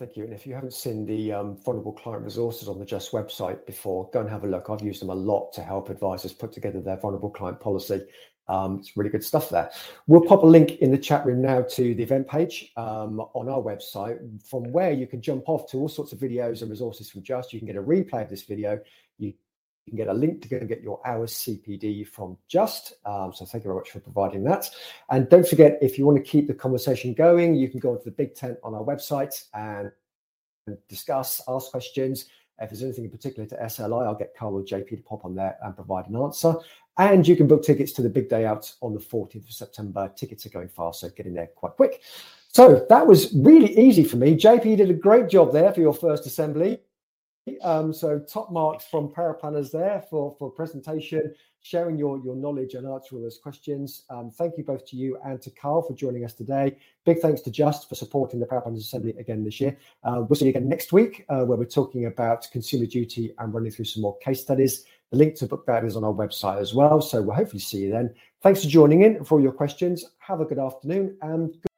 Thank 0.00 0.16
you. 0.16 0.24
And 0.24 0.32
if 0.32 0.44
you 0.44 0.54
haven't 0.54 0.74
seen 0.74 1.06
the 1.06 1.32
um, 1.32 1.56
vulnerable 1.64 1.92
client 1.92 2.24
resources 2.24 2.68
on 2.68 2.80
the 2.80 2.84
Just 2.84 3.12
website 3.12 3.64
before, 3.64 4.10
go 4.12 4.20
and 4.20 4.28
have 4.28 4.42
a 4.42 4.48
look. 4.48 4.68
I've 4.68 4.82
used 4.82 5.00
them 5.00 5.10
a 5.10 5.14
lot 5.14 5.52
to 5.52 5.62
help 5.62 5.88
advisors 5.88 6.32
put 6.32 6.50
together 6.50 6.80
their 6.80 6.96
vulnerable 6.96 7.30
client 7.30 7.60
policy. 7.60 8.02
Um, 8.48 8.78
it's 8.80 8.96
really 8.96 9.10
good 9.10 9.24
stuff 9.24 9.48
there. 9.48 9.70
We'll 10.06 10.24
pop 10.24 10.42
a 10.42 10.46
link 10.46 10.72
in 10.78 10.90
the 10.90 10.98
chat 10.98 11.24
room 11.24 11.40
now 11.40 11.62
to 11.62 11.94
the 11.94 12.02
event 12.02 12.28
page 12.28 12.72
um, 12.76 13.20
on 13.34 13.48
our 13.48 13.60
website, 13.60 14.18
from 14.42 14.64
where 14.72 14.92
you 14.92 15.06
can 15.06 15.20
jump 15.20 15.48
off 15.48 15.70
to 15.70 15.78
all 15.78 15.88
sorts 15.88 16.12
of 16.12 16.18
videos 16.18 16.62
and 16.62 16.70
resources 16.70 17.10
from 17.10 17.22
Just. 17.22 17.52
You 17.52 17.60
can 17.60 17.66
get 17.66 17.76
a 17.76 17.82
replay 17.82 18.22
of 18.22 18.30
this 18.30 18.42
video. 18.42 18.80
You 19.18 19.32
can 19.88 19.96
get 19.96 20.08
a 20.08 20.14
link 20.14 20.42
to 20.42 20.48
go 20.48 20.56
and 20.56 20.68
get 20.68 20.82
your 20.82 21.00
hours 21.06 21.32
CPD 21.32 22.08
from 22.08 22.36
Just. 22.48 22.94
Um, 23.04 23.32
so 23.34 23.44
thank 23.44 23.64
you 23.64 23.68
very 23.68 23.76
much 23.76 23.90
for 23.90 24.00
providing 24.00 24.44
that. 24.44 24.70
And 25.10 25.28
don't 25.28 25.46
forget, 25.46 25.78
if 25.82 25.98
you 25.98 26.06
want 26.06 26.16
to 26.18 26.24
keep 26.24 26.46
the 26.46 26.54
conversation 26.54 27.14
going, 27.14 27.54
you 27.54 27.68
can 27.68 27.80
go 27.80 27.92
onto 27.92 28.04
the 28.04 28.10
big 28.10 28.34
tent 28.34 28.58
on 28.62 28.74
our 28.74 28.82
website 28.82 29.44
and 29.54 29.90
discuss, 30.88 31.42
ask 31.48 31.70
questions. 31.70 32.26
If 32.60 32.70
there's 32.70 32.82
anything 32.82 33.04
in 33.04 33.10
particular 33.10 33.48
to 33.48 33.56
SLI, 33.56 34.06
I'll 34.06 34.14
get 34.14 34.34
Karl 34.36 34.54
or 34.54 34.62
JP 34.62 34.88
to 34.88 35.02
pop 35.02 35.24
on 35.24 35.34
there 35.34 35.56
and 35.62 35.74
provide 35.74 36.08
an 36.08 36.16
answer. 36.16 36.54
And 36.96 37.26
you 37.26 37.36
can 37.36 37.46
book 37.46 37.64
tickets 37.64 37.92
to 37.92 38.02
the 38.02 38.08
big 38.08 38.28
day 38.28 38.44
out 38.44 38.72
on 38.80 38.94
the 38.94 39.00
14th 39.00 39.46
of 39.48 39.52
September. 39.52 40.12
Tickets 40.16 40.46
are 40.46 40.50
going 40.50 40.68
fast, 40.68 41.00
so 41.00 41.08
get 41.08 41.26
in 41.26 41.34
there 41.34 41.48
quite 41.48 41.72
quick. 41.72 42.02
So 42.48 42.86
that 42.88 43.06
was 43.06 43.34
really 43.34 43.76
easy 43.76 44.04
for 44.04 44.16
me. 44.16 44.36
JP 44.36 44.76
did 44.76 44.90
a 44.90 44.94
great 44.94 45.28
job 45.28 45.52
there 45.52 45.72
for 45.72 45.80
your 45.80 45.94
first 45.94 46.24
assembly. 46.24 46.78
Um, 47.62 47.92
so 47.92 48.18
top 48.18 48.50
marks 48.50 48.84
from 48.86 49.08
paraplanners 49.08 49.70
there 49.70 50.02
for, 50.08 50.34
for 50.38 50.50
presentation, 50.50 51.34
sharing 51.60 51.98
your, 51.98 52.18
your 52.24 52.36
knowledge 52.36 52.74
and 52.74 52.86
answering 52.86 53.22
those 53.22 53.38
questions. 53.38 54.04
Um, 54.08 54.30
thank 54.30 54.56
you 54.56 54.64
both 54.64 54.86
to 54.86 54.96
you 54.96 55.18
and 55.24 55.42
to 55.42 55.50
Karl 55.50 55.82
for 55.82 55.94
joining 55.94 56.24
us 56.24 56.32
today. 56.32 56.76
Big 57.04 57.18
thanks 57.18 57.40
to 57.42 57.50
Just 57.50 57.88
for 57.88 57.96
supporting 57.96 58.40
the 58.40 58.46
Paraplanners 58.46 58.78
Assembly 58.78 59.14
again 59.18 59.44
this 59.44 59.60
year. 59.60 59.76
Uh, 60.04 60.22
we'll 60.26 60.36
see 60.36 60.46
you 60.46 60.50
again 60.50 60.68
next 60.68 60.92
week 60.92 61.24
uh, 61.28 61.44
where 61.44 61.58
we're 61.58 61.64
talking 61.64 62.06
about 62.06 62.46
consumer 62.50 62.86
duty 62.86 63.34
and 63.38 63.52
running 63.52 63.72
through 63.72 63.86
some 63.86 64.02
more 64.02 64.16
case 64.18 64.40
studies. 64.40 64.84
The 65.10 65.18
link 65.18 65.36
to 65.36 65.46
book 65.46 65.66
that 65.66 65.84
is 65.84 65.96
on 65.96 66.04
our 66.04 66.12
website 66.12 66.60
as 66.60 66.74
well. 66.74 67.00
So 67.00 67.22
we'll 67.22 67.36
hopefully 67.36 67.60
see 67.60 67.78
you 67.78 67.90
then. 67.90 68.14
Thanks 68.42 68.62
for 68.62 68.68
joining 68.68 69.02
in 69.02 69.24
for 69.24 69.36
all 69.36 69.42
your 69.42 69.52
questions. 69.52 70.04
Have 70.18 70.40
a 70.40 70.44
good 70.44 70.58
afternoon 70.58 71.16
and 71.22 71.52
good 71.52 71.73